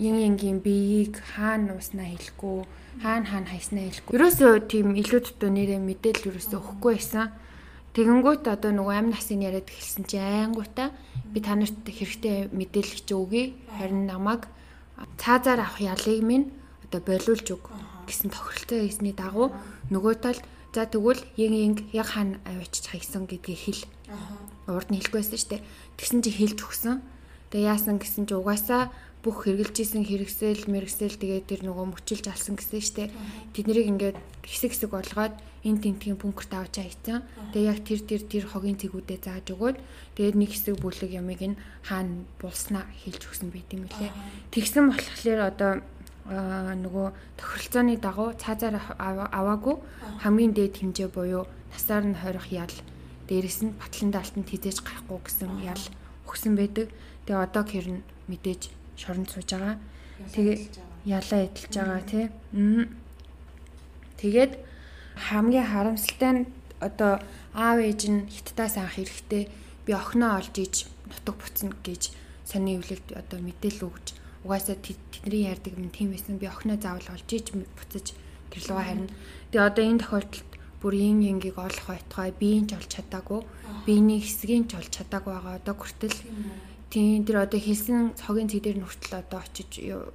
ин 0.00 0.16
ингийн 0.16 0.60
биеийг 0.64 1.20
хаана 1.36 1.76
нууснаа 1.76 2.08
хэлэхгүй 2.08 2.64
хаана 3.02 3.26
хаана 3.28 3.50
хайснаа 3.52 3.84
хэлэхгүй. 3.84 4.16
Ерөөсөө 4.16 4.52
тийм 4.72 4.96
илүү 4.96 5.20
дутуу 5.20 5.50
нэрээ 5.52 5.80
мэдээлэл 5.80 6.30
ерөөсөө 6.32 6.58
өгөхгүй 6.60 6.92
байсан. 6.96 7.28
Тэгэнгүүт 7.92 8.44
одоо 8.48 8.72
нөгөө 8.72 8.94
амь 8.96 9.12
насын 9.12 9.40
яриад 9.44 9.68
эхэлсэн 9.68 10.04
чи 10.08 10.16
айнгуудаа 10.20 10.92
би 11.32 11.40
та 11.40 11.56
нарт 11.56 11.80
хэрэгтэй 11.84 12.52
мэдээлэл 12.52 13.04
чи 13.04 13.14
өгье. 13.16 13.44
Харин 13.76 14.04
намайг 14.08 14.48
цаазаар 15.20 15.64
авах 15.64 15.80
ялыг 15.80 16.20
минь 16.24 16.52
одоо 16.84 17.00
болиулж 17.00 17.48
өг 17.56 17.64
гэсэн 18.08 18.32
тохиролцоо 18.32 18.80
хийсний 18.84 19.16
дагуу 19.16 19.52
нөгөө 19.92 20.14
тал 20.20 20.40
за 20.72 20.84
тэгвэл 20.84 21.24
янг 21.40 21.56
янг 21.56 21.78
яг 21.92 22.08
хаана 22.12 22.36
авчиж 22.44 22.84
хайсан 22.92 23.24
гэдгийг 23.24 23.60
хэл. 23.64 23.82
Урд 24.68 24.88
нь 24.92 25.00
хэлэхгүйсэн 25.00 25.40
шүү 25.40 25.50
дээ. 25.56 25.66
Тэгсэн 25.96 26.20
чи 26.20 26.30
хэлж 26.36 26.58
өгсөн. 26.68 27.00
Тэгээ 27.50 27.70
яасан 27.70 27.96
гэсэн 28.02 28.26
чи 28.26 28.34
угаасаа 28.34 28.90
бүх 29.26 29.42
хэрэгжилжсэн 29.42 30.06
хэрэгсэл 30.06 30.70
мэрэгсэл 30.70 31.18
тэгээд 31.18 31.50
тэр 31.50 31.60
нөгөө 31.66 31.86
мөчилж 31.98 32.30
алсан 32.30 32.54
гэсэн 32.54 32.82
штэ. 32.82 33.10
Тэд 33.54 33.66
нарыг 33.66 33.86
ингээд 33.90 34.18
хэсэг 34.46 34.70
хэсэг 34.70 34.90
болгоод 34.94 35.34
энэ 35.66 35.82
тентгийн 35.82 36.14
пункт 36.14 36.46
авч 36.54 36.78
хайцсан. 36.78 37.26
Тэгээд 37.50 37.66
яг 37.66 37.78
тэр 37.82 38.00
тэр 38.06 38.22
тэр 38.22 38.44
хогийн 38.46 38.78
цэгүүдээ 38.78 39.18
зааж 39.18 39.46
өгөөд 39.50 39.76
тэгээд 40.14 40.36
нэг 40.38 40.50
хэсэг 40.54 40.78
бүлэг 40.78 41.10
ямыг 41.10 41.42
нь 41.42 41.58
хаана 41.82 42.22
булснаа 42.38 42.86
хэлж 43.02 43.22
өгсөн 43.26 43.50
байт 43.50 43.70
юм 43.74 43.90
лээ. 43.90 44.14
Тэгсэн 44.54 44.94
болохоор 44.94 45.40
одоо 45.42 45.72
аа 46.30 46.74
нөгөө 46.74 47.06
тохиролцооны 47.38 47.98
дагуу 47.98 48.34
цаазаар 48.34 48.78
аваагүй 48.98 49.76
хамгийн 50.22 50.54
дээд 50.54 50.74
хэмжээ 50.82 51.08
буюу 51.10 51.46
насаар 51.70 52.02
нь 52.06 52.18
хорих 52.18 52.50
ял 52.50 52.74
дээрэс 53.30 53.58
нь 53.62 53.76
батлан 53.78 54.10
даалтанд 54.10 54.50
хизээж 54.50 54.82
гарахгүй 54.82 55.18
гэсэн 55.22 55.50
ял 55.62 55.82
өгсөн 56.36 56.52
байдаг. 56.60 56.92
Тэгээ 57.24 57.40
одоо 57.40 57.64
хэрн 57.64 58.04
мэдээж 58.28 58.68
шоронд 59.00 59.32
сууж 59.32 59.48
байгаа. 59.48 59.80
Тэгээ 60.36 60.56
ялаа 61.08 61.40
эдэлж 61.48 61.72
байгаа 61.72 62.02
тий. 62.04 62.24
Тэгээд 64.20 64.52
хамгийн 65.16 65.66
харамсалтай 65.72 66.32
нь 66.36 66.42
одоо 66.80 67.24
аав 67.56 67.78
ээж 67.80 68.00
нь 68.12 68.28
хиттаас 68.28 68.76
анх 68.76 69.00
хэрэгтэй 69.00 69.48
би 69.88 69.92
охиноо 69.96 70.36
олж 70.36 70.54
иж 70.60 70.74
нутаг 71.08 71.36
буцна 71.40 71.72
гэж 71.80 72.12
сони 72.44 72.76
хөвлөлд 72.76 73.08
одоо 73.16 73.38
мэдээлэл 73.40 73.88
өгч 73.88 74.06
угаасаа 74.44 74.76
тэдний 74.76 75.48
ярьдаг 75.48 75.72
юм 75.72 75.88
тийм 75.88 76.12
байсан. 76.12 76.36
Би 76.36 76.46
охиноо 76.46 76.76
заавал 76.76 77.08
олж 77.16 77.28
иж 77.32 77.46
буцаж 77.52 78.06
гэрлүүгээ 78.52 78.86
харна. 78.88 79.08
Тэгээ 79.50 79.68
одоо 79.68 79.84
энэ 79.84 80.02
тохиолдолд 80.04 80.50
бүр 80.80 80.94
ин 80.94 81.22
ингийг 81.22 81.58
олох 81.58 81.86
байтугай 81.88 82.30
биеийн 82.36 82.66
ч 82.68 82.76
олж 82.76 82.90
чадаагүй. 82.90 83.40
Биений 83.86 84.20
хэсгийн 84.20 84.68
ч 84.68 84.76
олж 84.76 84.90
чадаагүй 84.92 85.32
байгаа. 85.32 85.58
Одоо 85.60 85.74
хүртэл 85.74 86.18
тийм 86.90 87.24
тэр 87.26 87.44
одоо 87.44 87.60
хэлсэн 87.60 88.14
хогийн 88.20 88.48
цэг 88.48 88.62
дээр 88.62 88.78
нүртэл 88.80 89.20
одоо 89.20 89.40
очиж 89.42 89.70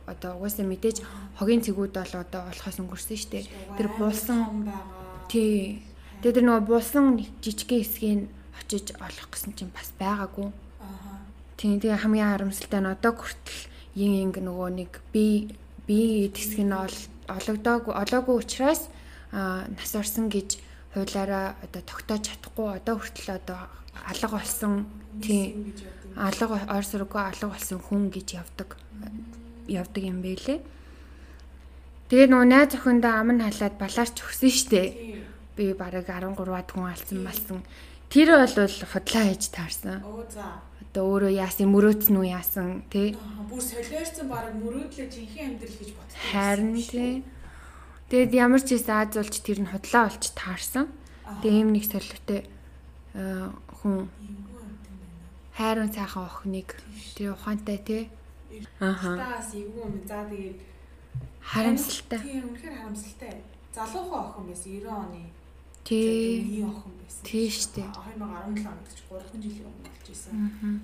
одоо 0.08 0.32
угаасаа 0.38 0.66
мэдээж 0.66 0.98
хогийн 1.38 1.62
цэгүүд 1.66 1.94
бол 1.98 2.16
одоо 2.24 2.42
олохоос 2.48 2.78
өнгөрсөн 2.80 3.18
шүү 3.18 3.32
дээ. 3.32 3.46
Тэр 3.78 3.88
буулсан 4.00 4.40
тий. 5.28 5.84
Тэгээ 6.22 6.36
тэр 6.38 6.46
нөгөө 6.46 6.66
буулсан 6.70 7.06
жижигхэн 7.44 7.82
хэсгийг 7.84 8.22
очиж 8.56 8.86
олох 9.02 9.28
гэсэн 9.34 9.52
чинь 9.58 9.74
бас 9.76 9.90
байгаагүй. 10.00 10.50
Тийм 11.58 11.78
тэгээ 11.82 12.02
хамгийн 12.02 12.30
харамсалтай 12.32 12.82
нь 12.82 12.94
одоо 12.94 13.12
хүртэл 13.18 13.62
ин 14.00 14.12
инг 14.32 14.36
нөгөө 14.40 14.70
нэг 14.72 14.92
би 15.12 15.52
би 15.86 16.32
хэсэг 16.32 16.64
нь 16.64 16.76
ологдоогүй 17.28 17.94
олоогүй 17.94 18.36
учраас 18.40 18.88
нас 19.32 19.92
орсон 19.96 20.28
гэж 20.28 20.60
хуулаараа 20.94 21.56
одоо 21.64 21.82
тогтоож 21.82 22.24
чадахгүй 22.28 22.68
одоо 22.76 22.96
хүртэл 23.00 23.40
одоо 23.40 23.60
алга 24.08 24.28
болсон 24.38 24.86
тийм 25.24 25.74
алга 26.16 26.60
ор 26.68 26.86
сургуу 26.86 27.22
алга 27.22 27.48
болсон 27.48 27.80
хүн 27.80 28.12
гэж 28.12 28.28
явдаг 28.44 28.76
явдаг 29.68 30.04
юм 30.04 30.20
байлээ. 30.22 30.60
Тэгээ 32.12 32.28
нөгөө 32.28 32.48
найз 32.52 32.76
охиндоо 32.76 33.14
ам 33.16 33.30
нь 33.36 33.44
халаад 33.44 33.76
балаарч 33.80 34.16
өгсөн 34.20 34.52
штэ. 34.52 34.84
Би 35.56 35.72
бараг 35.72 36.12
13-аад 36.12 36.70
хүн 36.76 36.92
алсан 36.92 37.20
малсан. 37.24 37.60
Тэр 38.12 38.36
бол 38.36 38.52
худлаа 38.52 39.24
хийж 39.32 39.48
таарсан. 39.56 40.04
Оо 40.04 40.28
за 40.28 40.72
одоо 40.92 41.08
өөрөө 41.08 41.32
яасан 41.40 41.72
мөрөөдсөн 41.72 42.16
үү 42.20 42.28
яасан 42.36 42.84
тий 42.92 43.16
бүр 43.48 43.64
солиорсон 43.64 44.28
баг 44.28 44.52
мөрөөдлөө 44.60 45.08
жинхэнэ 45.08 45.48
амьдрал 45.56 45.78
гэж 45.80 45.90
бодсон 45.96 46.20
харин 46.20 46.76
тий 46.76 47.24
Тэгэд 48.12 48.32
ямар 48.36 48.60
ч 48.60 48.76
ийс 48.76 48.92
Аз 48.92 49.16
болж 49.16 49.36
тэр 49.40 49.64
нь 49.64 49.72
худлаа 49.72 50.12
болж 50.12 50.36
таарсан. 50.36 50.92
Тэгээ 51.40 51.64
ийм 51.64 51.72
нэг 51.72 51.88
солиотой 51.88 52.44
хүн 53.16 54.12
хайрын 55.56 55.96
цаахан 55.96 56.28
охиныг 56.28 56.76
тэр 57.16 57.40
ухаантай 57.40 57.80
тий 57.80 58.04
Аха. 58.80 59.16
Таас 59.16 59.56
эвгүй 59.56 59.80
юм. 59.80 59.96
За 60.04 60.28
тэгээд 60.28 60.60
харамсалтай. 61.40 62.20
Тийм 62.20 62.52
үнэхээр 62.52 62.76
харамсалтай. 62.84 63.34
Залуухан 63.72 64.22
охин 64.28 64.46
байсан 64.52 64.72
90 64.76 64.92
оны. 64.92 65.24
Тий. 65.84 66.64
охин 66.64 66.94
байсан. 67.02 67.24
Тий 67.24 67.50
штэ. 67.50 67.82
2017 67.82 68.68
онд 68.70 68.88
ч 68.94 69.02
3 69.10 69.42
жилийн 69.42 69.68
өмнө 69.70 69.90
болж 69.90 70.08
исэн. 70.14 70.36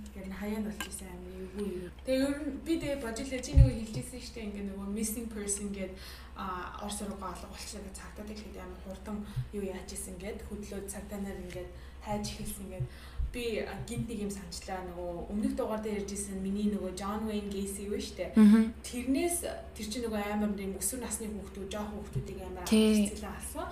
Тэгэхээр 0.09 0.33
хаяанд 0.39 0.65
болж 0.65 0.83
исэн 0.89 1.07
эвгүй 1.07 1.67
эвгүй. 1.67 1.91
Тэгээ 2.05 2.25
ер 2.25 2.37
нь 2.41 2.57
би 2.65 2.73
тэгээ 2.81 3.03
божилээ 3.05 3.41
чи 3.45 3.51
нөгөө 3.57 3.73
хэлжсэн 3.77 4.21
штэ 4.25 4.39
ингээ 4.47 4.65
нөгөө 4.69 4.87
missing 4.97 5.27
person 5.29 5.67
гэдэг 5.69 5.93
а 6.37 6.45
орс 6.85 7.01
руугаа 7.01 7.33
алга 7.33 7.49
болчихсон 7.49 7.81
гэж 7.85 7.95
цагтаад 7.97 8.29
ихэд 8.29 8.57
амар 8.61 8.81
хурдан 8.85 9.17
юу 9.53 9.63
яаж 9.65 9.89
исэн 9.89 10.17
гэд 10.21 10.45
хөдлөө 10.45 10.85
цагтаанаар 10.85 11.41
ингээд 11.45 11.69
хайж 12.05 12.25
эхэлсэн 12.29 12.67
гэд 12.73 12.85
би 13.33 13.43
гинт 13.89 14.07
нэг 14.07 14.19
юм 14.25 14.31
санчлаа 14.31 14.81
нөгөө 14.85 15.33
өмнөх 15.33 15.53
дугаар 15.57 15.81
дээр 15.81 16.05
ярьжсэн 16.05 16.39
миний 16.45 16.69
нөгөө 16.71 16.93
John 16.93 17.25
Wayne 17.27 17.49
Gacy 17.51 17.89
юу 17.89 17.99
штэ 17.99 18.31
тэрнээс 18.85 19.37
тэр 19.75 19.87
чинь 19.89 20.05
нөгөө 20.05 20.21
амар 20.31 20.53
нэг 20.53 20.77
өсвөр 20.79 21.01
насны 21.03 21.27
хүүхдүүд 21.27 21.69
жоох 21.73 21.89
хүүхдүүдийг 21.91 22.39
амар 22.45 22.65
хэцэлээ 22.69 23.33
алсан 23.33 23.67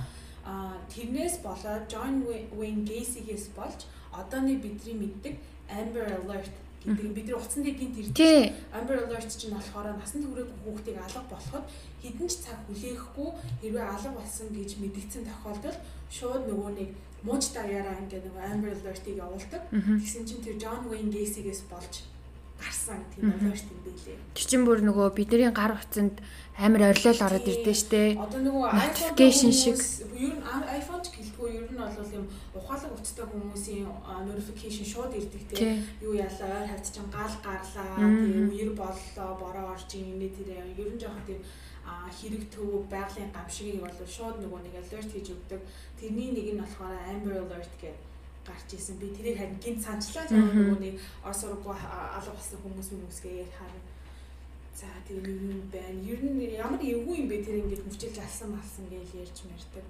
а 0.45 0.77
тэрнээс 0.93 1.41
болоод 1.41 1.89
John 1.89 2.21
Wayne 2.53 2.85
Gacy-гээс 2.85 3.57
болж 3.57 3.89
одооны 4.13 4.61
бидний 4.61 4.93
мэддэг 4.93 5.35
Amber 5.69 6.05
Alert 6.05 6.53
гэдэг 6.85 7.13
бидний 7.17 7.33
утсан 7.33 7.65
дээр 7.65 7.77
гинт 7.81 7.97
ирдэг. 7.97 8.53
Amber 8.69 8.97
Alert 9.01 9.25
чинь 9.33 9.57
болохоор 9.57 9.97
насан 9.97 10.21
туршид 10.21 10.53
хүүхдийг 10.61 11.01
алга 11.01 11.25
болоход 11.25 11.65
хэдэн 12.05 12.29
ч 12.29 12.45
цаг 12.45 12.61
хүлээхгүй 12.69 13.29
хэрвээ 13.65 13.85
алга 13.89 14.11
болсон 14.13 14.47
гэж 14.53 14.69
мэдгдсэн 14.77 15.25
тохиолдолд 15.25 15.79
шууд 16.13 16.45
нөгөө 16.45 16.71
нэг 16.77 16.89
мууч 17.25 17.49
даяараа 17.57 17.97
ингээд 18.05 18.29
нөгөө 18.29 18.43
Amber 18.45 18.69
Alert-ийг 18.69 19.17
явуулдаг. 19.17 19.61
Тэгсэн 19.73 20.29
чинь 20.29 20.45
тэр 20.45 20.61
John 20.61 20.85
Wayne 20.85 21.09
Gacy-гээс 21.09 21.65
болж 21.73 22.05
гарсан 22.61 23.03
тийм 23.11 23.33
alert 23.33 23.65
юм 23.67 23.79
билээ. 23.83 24.17
Тэр 24.37 24.45
чинь 24.47 24.65
бүр 24.65 24.79
нөгөө 24.85 25.11
бидний 25.17 25.51
гар 25.51 25.75
утсанд 25.75 26.21
амар 26.58 26.95
орилол 26.95 27.20
ороод 27.20 27.47
ирдэ 27.51 27.74
штэ. 27.76 28.16
Одоо 28.16 28.39
нөгөө 28.39 28.64
notification 28.80 29.51
шиг 29.51 29.76
ер 30.16 30.39
нь 30.39 30.43
iPhone 30.80 31.03
ч 31.03 31.12
гэлтгүй 31.12 31.49
ер 31.60 31.68
нь 31.68 31.76
бол 31.76 32.16
юм 32.16 32.26
ухаалаг 32.56 32.95
утастай 32.95 33.28
хүмүүсийн 33.28 33.84
notification 34.24 34.88
шууд 34.88 35.12
ирдэг 35.20 35.43
те. 35.51 35.84
Юу 35.99 36.16
яалаа 36.16 36.64
ойр 36.64 36.72
хавцчин 36.72 37.12
гал 37.12 37.36
гарлаа 37.43 37.99
тийм 37.99 38.47
үер 38.56 38.72
боллоо 38.72 39.30
бороо 39.36 39.76
орж 39.76 39.89
инээ 39.99 40.32
тэр 40.32 40.49
ер 40.64 40.89
нь 40.95 41.01
жоохон 41.01 41.28
тийм 41.28 41.43
хэрэг 42.18 42.43
төв 42.47 42.88
байгалийн 42.88 43.36
гамшигыг 43.36 43.84
бол 43.84 43.99
шууд 44.08 44.39
нөгөө 44.39 44.60
нэг 44.64 44.76
alert 44.80 45.10
хийж 45.12 45.28
өгдөг. 45.36 45.62
Тэрний 45.99 46.32
нэг 46.32 46.47
нь 46.56 46.62
болохоор 46.64 46.95
Amber 47.12 47.36
Alert 47.43 47.76
гэдэг 47.84 47.99
гарч 48.47 48.70
исэн. 48.72 48.95
Би 49.01 49.12
тэрийг 49.12 49.38
харин 49.38 49.60
гинт 49.60 49.84
санчлаа 49.84 50.26
нөгөө 50.32 50.80
нэг 50.80 50.95
орос 51.26 51.41
ураггүй 51.45 51.76
алга 51.76 52.32
болсон 52.32 52.60
хүмүүс 52.64 52.89
хүмүүсгээ 52.95 53.43
харин 53.60 53.84
За 54.76 54.88
тийм 55.07 55.23
юм 55.23 55.61
байна. 55.71 56.03
Ер 56.03 56.19
нь 56.19 56.51
ямар 56.51 56.82
эвгүй 56.84 57.23
юм 57.23 57.28
бэ 57.32 57.47
тэр 57.47 57.63
ингээд 57.63 57.88
мөчөлж 57.88 58.17
алсан 58.19 58.51
малсан 58.51 58.86
гэж 58.91 59.07
ярьж 59.23 59.38
мэрдэг. 59.47 59.86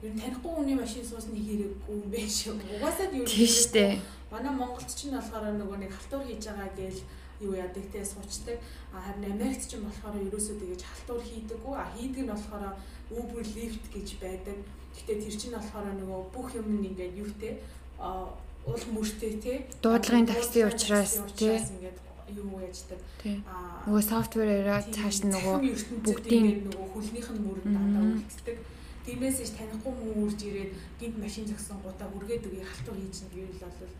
Ер 0.00 0.12
нь 0.16 0.20
танихгүй 0.24 0.52
хүний 0.56 0.76
машин 0.80 1.04
суусны 1.04 1.36
хэрэггүй 1.36 1.92
юм 1.92 2.08
байна 2.08 2.32
шүү. 2.32 2.56
Угаасаа 2.56 3.12
юу 3.12 3.28
тийм 3.28 3.52
штэ. 3.52 4.00
Манай 4.32 4.52
Монголд 4.56 4.88
ч 4.88 5.12
нь 5.12 5.16
болохоор 5.16 5.44
нөгөө 5.60 5.76
нэг 5.76 5.92
халтур 5.92 6.24
хийж 6.24 6.40
байгаа 6.48 6.72
гэж 6.72 6.96
юу 7.44 7.52
яадаг 7.52 7.84
те 7.92 8.00
суучдаг. 8.00 8.56
А 8.96 9.04
харин 9.04 9.28
Америкт 9.28 9.68
ч 9.68 9.76
юм 9.76 9.84
болохоор 9.92 10.16
ерөөсөө 10.16 10.56
тэгэж 10.56 10.80
халтур 10.88 11.20
хийдэггүй. 11.20 11.74
А 11.76 11.92
хийдэг 11.92 12.24
нь 12.24 12.32
болохоор 12.32 12.64
Uber 13.12 13.44
Lyft 13.44 13.84
гэж 13.92 14.08
байдаг. 14.24 14.56
Гэтэ 14.96 15.20
тэр 15.20 15.34
чинь 15.36 15.52
болохоор 15.52 15.86
нөгөө 16.00 16.20
бүх 16.32 16.48
юм 16.56 16.80
ингээд 16.80 17.12
юутэй 17.20 17.60
а 18.00 18.32
уул 18.64 18.84
мөртэй 18.96 19.36
те 19.44 19.52
дуудлагын 19.84 20.24
такси 20.24 20.64
учраас 20.64 21.20
те 21.36 21.60
ингээд 21.60 21.98
юу 22.32 22.60
яждаг. 22.60 23.00
Аа 23.44 23.84
нөгөө 23.86 24.02
софтвераараа 24.08 24.80
цааш 24.88 25.28
нөгөө 25.28 25.56
бүгдийн 26.04 26.68
нөгөө 26.68 26.86
хөлнийх 26.94 27.28
нь 27.34 27.44
мөрөнд 27.44 27.74
дандаа 27.76 28.04
үлддэг. 28.16 28.58
Тиймээс 29.04 29.38
ич 29.44 29.52
танихгүй 29.58 29.92
хүн 29.92 30.24
үрж 30.24 30.40
ирээд 30.48 30.72
гинт 31.00 31.16
машин 31.20 31.44
зогсон 31.44 31.78
гутаа 31.84 32.08
үргээд 32.16 32.48
үгүй 32.48 32.64
халтур 32.64 32.96
хийж 32.96 33.28
нэг 33.28 33.34
юм 33.44 33.52
бол 33.60 33.92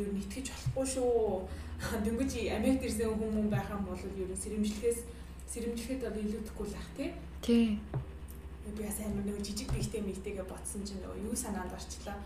ер 0.00 0.08
нь 0.10 0.20
итгэж 0.22 0.46
болохгүй 0.50 0.86
шүү. 0.94 1.14
Дөнгөж 2.04 2.32
Америкт 2.58 2.82
ирсэн 2.86 3.14
хүмүүс 3.14 3.48
байх 3.50 3.70
юм 3.70 3.82
бол 3.86 4.02
ер 4.02 4.30
нь 4.30 4.42
сэрэмжлэхээс 4.42 5.00
сэрэмжлэхэд 5.50 6.02
бол 6.02 6.22
илүүдэхгүй 6.22 6.66
л 6.66 6.78
ах 6.78 6.90
тий. 6.98 7.10
Тий. 7.42 7.78
Би 8.74 8.82
бас 8.82 8.98
амар 9.02 9.24
нэг 9.26 9.38
жижиг 9.42 9.70
бигтэй 9.70 10.02
мэгтэйгээ 10.02 10.46
ботсон 10.46 10.82
чинь 10.86 11.02
нөгөө 11.02 11.26
юу 11.30 11.34
санаанд 11.34 11.74
орчлаа. 11.74 12.18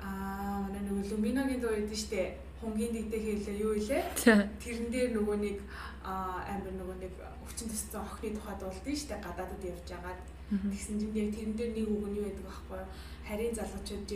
Аа 0.00 0.68
манай 0.68 0.82
нөгөө 0.84 1.08
Lumino-гийн 1.12 1.60
дуу 1.60 1.72
байдсан 1.72 2.00
шүү 2.00 2.51
дээ 2.62 2.70
хонгийн 2.70 2.94
дэгдээ 2.94 3.42
хэлээ 3.42 3.58
юу 3.58 3.74
илээ. 3.74 4.02
Тэрэн 4.62 4.86
дээр 4.90 5.10
нөгөө 5.18 5.36
нэг 5.42 5.58
амир 6.06 6.74
нөгөө 6.78 6.96
нэг 7.02 7.10
өвчин 7.42 7.66
туссан 7.68 8.02
охины 8.06 8.38
тухай 8.38 8.54
дуулдсан 8.58 8.94
шүү 8.94 9.08
дээ 9.10 9.26
гадаадд 9.26 9.64
явж 9.66 9.88
байгаад. 9.90 10.22
Тэгсэн 10.70 10.96
чинь 11.00 11.18
яг 11.18 11.34
тэрэн 11.34 11.56
дээр 11.58 11.72
нэг 11.74 11.88
үг 11.90 12.06
нь 12.06 12.16
юу 12.22 12.30
байдаг 12.30 12.46
аахгүй 12.46 12.78
юу? 12.78 12.86
Харийн 13.26 13.58
залуучууд 13.58 14.10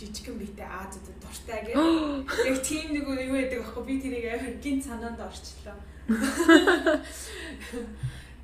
жижигхэн 0.00 0.40
биетэй 0.40 0.64
Азиудад 0.64 1.20
дуртай 1.20 1.60
гэх. 1.64 1.76
Яг 2.50 2.58
тийм 2.64 2.88
нэг 2.96 3.04
юу 3.04 3.36
байдаг 3.36 3.60
аахгүй 3.60 3.84
би 3.84 4.00
тэрийг 4.00 4.32
амар 4.32 4.56
гинт 4.64 4.84
санаанд 4.84 5.20
орчлоо. 5.20 5.76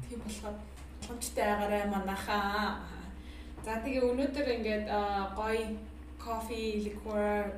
Тийм 0.04 0.20
болохоор 0.20 0.56
хомчтой 1.06 1.44
байгаарай 1.44 1.84
манахаа. 1.88 2.84
За 3.64 3.80
тэгээ 3.82 4.04
өнөөдөр 4.04 4.48
ингээд 4.56 4.86
гоё 5.34 5.89
кофе, 6.20 6.84
liqueur, 6.84 7.48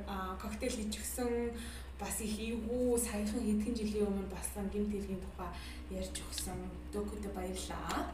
коктейл 0.41 0.75
хийж 0.79 0.97
өгсөн 1.03 1.51
бас 1.99 2.19
их 2.19 2.35
эвгүй 2.39 2.97
саяхан 2.99 3.43
хэдхэн 3.43 3.75
жилийн 3.75 4.07
өмнө 4.07 4.27
болсон 4.31 4.65
гимт 4.73 4.91
хэлгийн 4.91 5.21
тухай 5.21 5.49
ярьж 5.91 6.15
өгсөн 6.23 6.57
докуд 6.91 7.23
баярлаа. 7.35 8.09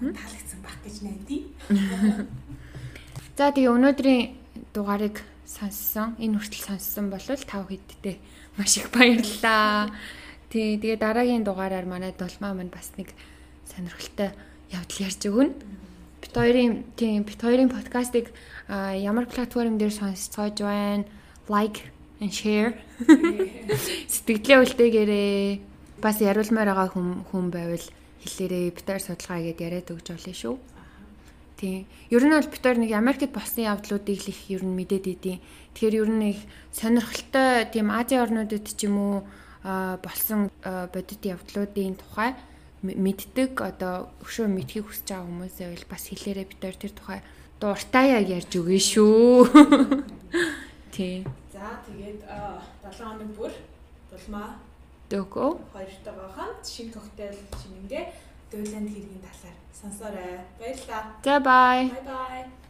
Таалагдсан 0.00 0.60
баг 0.62 0.78
гэж 0.86 0.96
найдаа. 1.02 2.26
За 3.38 3.50
тэгээ 3.50 3.74
өнөөдрийн 3.74 4.22
дугаарыг 4.74 5.18
сонссон, 5.46 6.14
энэ 6.22 6.38
хүртэл 6.38 6.66
сонссон 6.70 7.10
бол 7.10 7.22
тав 7.22 7.66
хэдтэй 7.66 8.18
маш 8.56 8.78
их 8.78 8.90
баярлалаа. 8.94 9.90
Тий, 10.50 10.78
тэгээ 10.78 11.02
дараагийн 11.02 11.42
дугаараар 11.42 11.86
манай 11.86 12.14
долмаа 12.14 12.54
мань 12.54 12.70
бас 12.70 12.94
нэг 12.94 13.10
сонирхолтой 13.66 14.30
явдал 14.70 15.02
ярьж 15.02 15.22
өгнө. 15.26 15.54
Бит 16.34 16.42
хоёрын 16.42 16.82
тийм 16.98 17.22
бит 17.22 17.38
хоёрын 17.38 17.70
подкастыг 17.70 18.34
ямар 18.66 19.26
платформ 19.30 19.78
дээр 19.78 19.94
сонсцоож 19.94 20.58
байна? 20.58 21.06
Like 21.46 21.78
and 22.18 22.34
share. 22.34 22.74
Сэтгэлээ 24.10 24.58
үлдээгээрээ 24.66 26.02
бас 26.02 26.18
яриулмаар 26.18 26.74
байгаа 26.74 26.90
хүн 26.90 27.22
хүн 27.30 27.54
байвал 27.54 27.86
хэлээрээ 28.26 28.74
битээр 28.74 29.02
судалгаа 29.06 29.38
хийгээд 29.46 29.62
яриад 29.62 29.94
өгч 29.94 30.06
болно 30.10 30.34
шүү. 30.34 30.58
Тийм. 31.54 31.86
Ер 32.10 32.22
нь 32.26 32.34
бол 32.34 32.50
битээр 32.50 32.82
нэг 32.82 32.90
Америкт 32.98 33.30
болсон 33.30 33.70
явдлуудыг 33.70 34.18
л 34.18 34.32
их 34.34 34.40
ер 34.50 34.66
нь 34.66 34.74
мэдээд 34.74 35.06
идэв. 35.14 35.38
Тэгэхээр 35.78 35.98
ер 36.02 36.10
нь 36.10 36.34
их 36.34 36.40
сонирхолтой 36.74 37.70
тийм 37.70 37.94
Азийн 37.94 38.26
орнуудад 38.26 38.66
ч 38.66 38.90
юм 38.90 38.98
уу 38.98 39.14
болсон 40.02 40.50
бодит 40.66 41.22
явдлуудын 41.22 41.94
тухай 41.94 42.34
мэддэг 42.84 43.52
одоо 43.56 44.12
өшөө 44.20 44.46
мэдхийг 44.52 44.84
хүсэж 44.84 45.08
байгаа 45.08 45.24
хүмүүсээ 45.24 45.68
бол 45.72 45.86
бас 45.88 46.04
хэлээрээ 46.12 46.46
битээр 46.52 46.76
тэр 46.76 46.92
тухай 46.92 47.20
дуртаяа 47.60 48.20
ярьж 48.20 48.52
өгье 48.60 48.80
шүү. 48.80 49.48
Тийм. 50.94 51.24
За 51.48 51.80
тэгээд 51.88 52.20
7 52.84 52.92
хоног 52.92 53.30
бүр 53.32 53.52
дулмаа 54.12 54.60
Дөкөө 55.08 55.50
хоёртойгоо 55.72 56.28
хамт 56.36 56.64
шинэ 56.64 56.92
коктейл 56.96 57.38
шинэнгээ 57.60 58.04
Дөйлэнд 58.50 58.88
хэргийн 58.92 59.22
талаар 59.24 59.56
сонсоорой. 59.72 60.40
Баярлалаа. 60.60 61.02
За 61.24 61.36
бай. 61.40 61.78
Бай 61.90 62.04
бай. 62.08 62.63